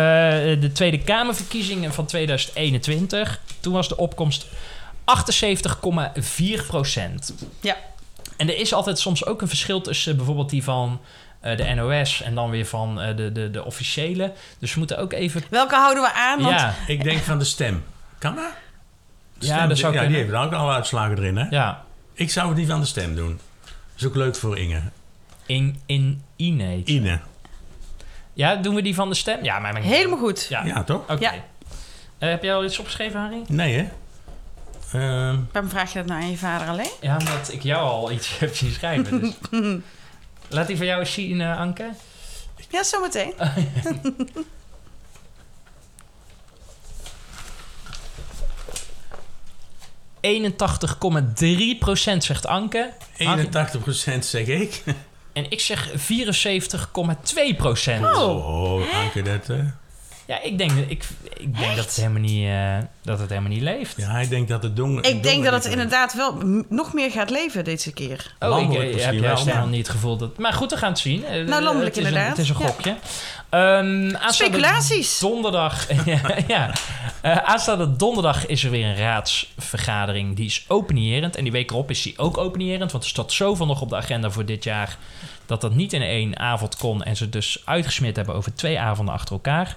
de 0.61 0.70
Tweede 0.72 0.98
Kamerverkiezingen 0.98 1.92
van 1.92 2.07
2021. 2.07 3.40
Toen 3.61 3.72
was 3.72 3.88
de 3.88 3.96
opkomst 3.96 4.46
78,4 4.46 4.50
procent. 6.66 7.34
Ja. 7.61 7.76
En 8.36 8.48
er 8.48 8.59
is 8.59 8.72
altijd 8.72 8.98
soms 8.98 9.26
ook 9.26 9.42
een 9.42 9.48
verschil 9.48 9.80
tussen 9.80 10.16
bijvoorbeeld 10.16 10.50
die 10.50 10.64
van 10.64 11.00
eh, 11.43 11.57
de 11.57 11.74
NOS 11.74 12.22
en 12.22 12.34
dan 12.34 12.51
weer 12.51 12.66
van 12.66 13.01
eh, 13.01 13.16
de, 13.16 13.32
de, 13.32 13.51
de 13.51 13.64
officiële. 13.64 14.32
Dus 14.59 14.72
we 14.72 14.78
moeten 14.78 14.99
ook 14.99 15.12
even. 15.12 15.43
Welke 15.51 15.74
houden 15.74 16.03
we 16.03 16.12
aan? 16.12 16.43
Want 16.43 16.61
Ja, 16.61 16.74
Ik 16.86 17.03
denk 17.05 17.18
van 17.22 17.38
de 17.38 17.45
stem. 17.45 17.84
Kan 18.18 18.34
dat? 18.34 18.45
Ja, 19.38 19.66
dat 19.66 19.78
zou 19.78 19.95
ja, 19.95 20.07
die 20.07 20.16
heeft 20.16 20.32
ook 20.32 20.53
al 20.53 20.72
uitslagen 20.72 21.16
erin, 21.18 21.36
hè? 21.36 21.47
Ja, 21.51 21.84
Ik 22.12 22.30
zou 22.30 22.55
die 22.55 22.66
van 22.66 22.80
de 22.80 22.86
stem 22.86 23.14
doen. 23.14 23.40
Dat 23.64 23.70
is 24.01 24.07
ook 24.07 24.14
leuk 24.14 24.36
voor 24.36 24.59
Inge. 24.59 24.80
in, 25.47 25.80
in 25.86 26.22
Ine. 26.36 26.82
Ine. 26.84 27.20
Ja, 28.32 28.57
doen 28.57 28.74
we 28.74 28.82
die 28.82 28.95
van 28.95 29.09
de 29.09 29.14
stem? 29.14 29.45
Ja, 29.45 29.59
maar... 29.59 29.76
Helemaal 29.76 30.18
goed. 30.18 30.47
Ja, 30.49 30.64
Ja, 30.64 30.84
toch? 30.84 31.01
oké. 31.03 31.20
Ja. 31.20 31.32
Eh, 32.18 32.28
heb 32.28 32.43
jij 32.43 32.55
al 32.55 32.64
iets 32.64 32.78
opgeschreven, 32.78 33.20
Harry? 33.20 33.43
Nee, 33.49 33.74
hè? 33.74 33.88
Ehm, 34.99 35.38
Waarom 35.53 35.70
vraag 35.70 35.93
je 35.93 35.99
dat 35.99 36.07
nou 36.07 36.22
aan 36.22 36.30
je 36.30 36.36
vader 36.36 36.68
alleen? 36.68 36.90
Ja, 37.01 37.16
omdat 37.18 37.53
ik 37.53 37.62
jou 37.62 37.82
al 37.88 38.12
iets 38.12 38.38
heb 38.38 38.55
zien 38.57 38.72
schrijven. 38.72 39.20
Dus. 39.20 39.34
Laat 40.53 40.66
die 40.66 40.76
van 40.76 40.86
jou 40.86 41.00
eens 41.00 41.12
zien, 41.12 41.40
eh, 41.40 41.59
Anke. 41.59 41.90
Ja, 42.70 42.82
zometeen. 42.82 43.32
...81,3% 50.20 52.16
zegt 52.18 52.46
Anke. 52.46 52.92
81% 53.18 53.24
zeg 54.18 54.46
ik. 54.46 54.82
En 55.32 55.50
ik 55.50 55.61
zeg 55.61 55.88
74,2%. 55.88 55.94
Oh, 58.00 58.94
Anke, 58.94 59.22
dat... 59.22 59.48
eh, 59.48 59.59
Ja, 60.26 60.42
ik 60.42 60.58
denk, 60.58 60.70
ik, 60.70 61.04
ik 61.36 61.58
denk 61.58 61.76
dat, 61.76 61.84
het 61.84 61.96
helemaal 61.96 62.20
niet, 62.20 62.46
eh, 62.46 62.76
dat 63.02 63.18
het 63.18 63.28
helemaal 63.28 63.50
niet 63.50 63.62
leeft. 63.62 63.96
ja, 63.96 64.10
hij 64.10 64.28
denkt 64.28 64.48
dat 64.48 64.62
het 64.62 64.76
donker... 64.76 65.10
Ik 65.10 65.22
denk 65.22 65.44
dat 65.44 65.52
het 65.52 65.64
inderdaad 65.64 66.14
wel 66.14 66.34
nog 66.68 66.92
meer 66.92 67.10
gaat 67.10 67.30
leven 67.30 67.64
deze 67.64 67.92
keer. 67.92 68.34
Oh, 68.38 68.48
ik 68.48 68.48
Landelijk 68.48 68.94
eh, 68.94 69.04
heb 69.04 69.14
juist 69.14 69.44
helemaal 69.44 69.66
niet 69.66 69.86
het 69.86 69.88
gevoel 69.88 70.16
dat... 70.16 70.38
Maar 70.38 70.52
goed, 70.52 70.70
we 70.70 70.76
gaan 70.76 70.90
het 70.90 70.98
zien. 70.98 71.24
Eh, 71.24 71.44
Nou, 71.44 71.62
landelijk 71.62 71.94
het 71.94 72.04
inderdaad, 72.04 72.22
Een, 72.24 72.30
het 72.30 72.38
is 72.38 72.48
een 72.48 72.54
gokje. 72.54 72.96
Ehm, 73.48 74.14
Speculaties. 74.28 75.18
Donderdag, 75.18 75.86
ja, 76.04 76.20
ja. 76.46 76.70
Eh, 77.20 77.36
aanstaande 77.36 77.96
donderdag 77.96 78.46
is 78.46 78.64
er 78.64 78.70
weer 78.70 78.86
een 78.86 78.96
raadsvergadering. 78.96 80.36
Die 80.36 80.46
is 80.46 80.64
openierend. 80.68 81.36
En 81.36 81.42
die 81.42 81.52
week 81.52 81.70
erop 81.70 81.90
is 81.90 82.02
die 82.02 82.18
ook 82.18 82.38
openierend. 82.38 82.92
Want 82.92 83.04
er 83.04 83.10
staat 83.10 83.32
zoveel 83.32 83.66
nog 83.66 83.80
op 83.80 83.88
de 83.88 83.96
agenda 83.96 84.30
voor 84.30 84.44
dit 84.44 84.64
jaar... 84.64 84.96
dat 85.46 85.60
dat 85.60 85.74
niet 85.74 85.92
in 85.92 86.02
één 86.02 86.38
avond 86.38 86.76
kon. 86.76 87.02
En 87.02 87.16
ze 87.16 87.28
dus 87.28 87.62
uitgesmeerd 87.64 88.16
hebben 88.16 88.34
over 88.34 88.54
twee 88.54 88.80
avonden 88.80 89.14
achter 89.14 89.32
elkaar. 89.32 89.76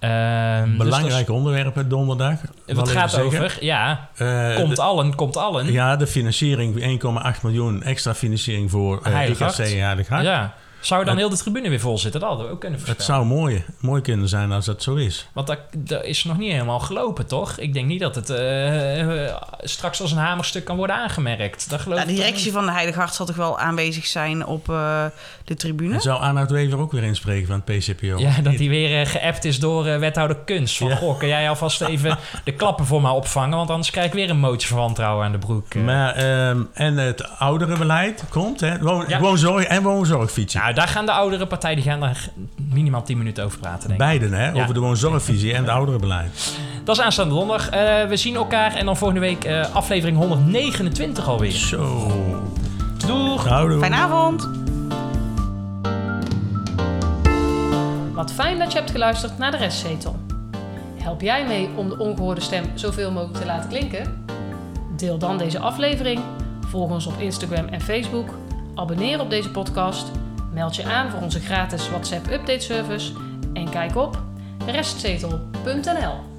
Ehm, 0.00 0.68
dus 0.68 0.76
Belangrijk 0.76 1.30
onderwerp, 1.30 1.74
hè, 1.74 1.86
donderdag. 1.86 2.38
even 2.66 2.86
gaat 2.86 3.10
zeggen. 3.10 3.26
over, 3.26 3.56
ja, 3.60 4.08
Eh, 4.16 4.54
komt 4.54 4.76
de- 4.76 4.82
allen, 4.82 5.14
komt 5.14 5.36
allen. 5.36 5.72
Ja, 5.72 5.96
de 5.96 6.06
financiering, 6.06 6.82
1,8 6.82 7.42
miljoen 7.42 7.82
extra 7.82 8.14
financiering 8.14 8.70
voor 8.70 9.00
uh. 9.06 9.12
Heilig 9.12 10.08
Hart. 10.08 10.24
Ja. 10.24 10.54
Zou 10.80 11.00
je 11.00 11.06
dan 11.06 11.14
Het- 11.16 11.24
heel 11.26 11.36
de 11.36 11.42
tribune 11.42 11.68
weer 11.68 11.80
vol 11.80 11.98
zitten? 11.98 12.20
Dat 12.20 12.28
hadden 12.28 12.46
we 12.46 12.52
ook 12.52 12.60
kunnen 12.60 12.78
Het 12.78 12.88
voorspellen. 12.88 13.24
zou 13.26 13.38
mooi, 13.38 13.64
mooi 13.80 14.02
kunnen 14.02 14.28
zijn 14.28 14.52
als 14.52 14.64
dat 14.64 14.82
zo 14.82 14.94
is. 14.94 15.28
Want 15.32 15.46
dat, 15.46 15.58
dat 15.76 16.04
is 16.04 16.24
nog 16.24 16.38
niet 16.38 16.52
helemaal 16.52 16.80
gelopen, 16.80 17.26
toch? 17.26 17.58
Ik 17.58 17.72
denk 17.74 17.86
niet 17.86 18.00
dat 18.00 18.14
het 18.14 18.30
eh, 18.30 19.26
eh, 19.28 19.36
straks 19.60 20.00
als 20.00 20.12
een 20.12 20.18
hamerstuk 20.18 20.64
kan 20.64 20.76
worden 20.76 20.96
aangemerkt. 20.96 21.70
Dat 21.70 21.80
geloof 21.80 21.98
Nou, 21.98 22.10
de 22.10 22.16
directie 22.16 22.52
van 22.52 22.66
de 22.66 22.72
Heilige 22.72 22.98
Hart 22.98 23.14
zal 23.14 23.26
toch 23.26 23.36
wel 23.36 23.58
aanwezig 23.58 24.06
zijn 24.06 24.46
op 24.46 24.68
eh, 24.68 25.04
de 25.44 25.54
tribune? 25.54 25.94
En 25.94 26.00
zou 26.00 26.20
Arnoud 26.20 26.50
Wever 26.50 26.78
ook 26.78 26.92
weer 26.92 27.02
inspreken 27.02 27.46
van 27.46 27.62
het 27.64 27.78
PCPO? 27.78 28.18
Ja, 28.18 28.40
dat 28.42 28.54
hij 28.54 28.68
weer 28.68 29.06
geappt 29.06 29.44
is 29.44 29.58
door 29.58 29.84
wethouder 29.98 30.36
Kunst. 30.44 30.76
Van, 30.76 30.88
Ja. 30.88 30.96
goh, 30.96 31.18
kan 31.18 31.28
jij 31.28 31.48
alvast 31.48 31.80
even 31.80 32.18
de 32.44 32.52
klappen 32.52 32.84
voor 32.86 33.02
mij 33.02 33.10
opvangen? 33.10 33.56
Want 33.56 33.70
anders 33.70 33.90
krijg 33.90 34.06
ik 34.06 34.12
weer 34.12 34.30
een 34.30 34.38
motie 34.38 34.68
van 34.68 34.78
wantrouwen 34.78 35.24
aan 35.26 35.32
de 35.32 35.38
broek. 35.38 35.74
Maar, 35.74 36.14
ehm, 36.14 36.62
en 36.74 36.96
het 36.96 37.38
ouderenbeleid 37.38 38.24
komt, 38.28 38.60
hè? 38.60 38.78
Woon, 38.78 39.04
Ja. 39.08 39.20
woonzorg 39.20 39.64
en 39.64 39.82
woonzorgfietsen. 39.82 40.60
Nou, 40.70 40.82
daar 40.82 40.92
gaan 40.94 41.06
de 41.06 41.12
oudere 41.12 41.46
partijen 41.46 41.76
die 41.76 41.84
gaan 41.84 42.00
daar 42.00 42.28
minimaal 42.72 43.02
10 43.02 43.18
minuten 43.18 43.44
over 43.44 43.58
praten, 43.58 43.88
denk 43.88 44.00
ik. 44.00 44.06
Beiden, 44.06 44.32
hè? 44.32 44.50
Ja. 44.50 44.62
Over 44.62 44.74
de 44.74 44.80
woonzorgvisie 44.80 45.54
en 45.54 45.62
het 45.62 45.70
ouderenbeleid. 45.70 46.58
Dat 46.84 46.96
is 46.96 47.02
aanstaande 47.02 47.34
donderdag. 47.34 47.68
Eh, 47.68 48.04
we 48.04 48.16
zien 48.16 48.34
elkaar 48.34 48.74
en 48.74 48.84
dan 48.84 48.96
volgende 48.96 49.20
week 49.20 49.44
eh, 49.44 49.74
aflevering 49.74 50.18
129 50.18 51.28
alweer. 51.28 51.50
Zo. 51.50 52.12
Doeg! 53.06 53.46
Houdoe. 53.46 53.78
Fijne 53.78 53.96
avond. 53.96 54.48
Wat 58.14 58.32
fijn 58.32 58.58
dat 58.58 58.72
je 58.72 58.78
hebt 58.78 58.90
geluisterd 58.90 59.38
naar 59.38 59.50
de 59.50 59.56
restzetel. 59.56 60.18
Help 60.96 61.20
jij 61.20 61.46
mee 61.46 61.68
om 61.76 61.88
de 61.88 61.98
ongehoorde 61.98 62.40
stem 62.40 62.64
zoveel 62.74 63.12
mogelijk 63.12 63.38
te 63.38 63.46
laten 63.46 63.68
klinken? 63.68 64.24
Deel 64.96 65.18
dan 65.18 65.38
deze 65.38 65.58
aflevering, 65.58 66.20
volg 66.68 66.90
ons 66.90 67.06
op 67.06 67.18
Instagram 67.18 67.66
en 67.66 67.80
Facebook, 67.80 68.34
abonneer 68.74 69.20
op 69.20 69.30
deze 69.30 69.50
podcast, 69.50 70.10
meld 70.52 70.76
je 70.76 70.84
aan 70.84 71.10
voor 71.10 71.20
onze 71.20 71.40
gratis 71.40 71.88
WhatsApp 71.88 72.30
update 72.30 72.60
service 72.60 73.12
en 73.52 73.70
kijk 73.70 73.96
op 73.96 74.22
restzetel.nl. 74.66 76.29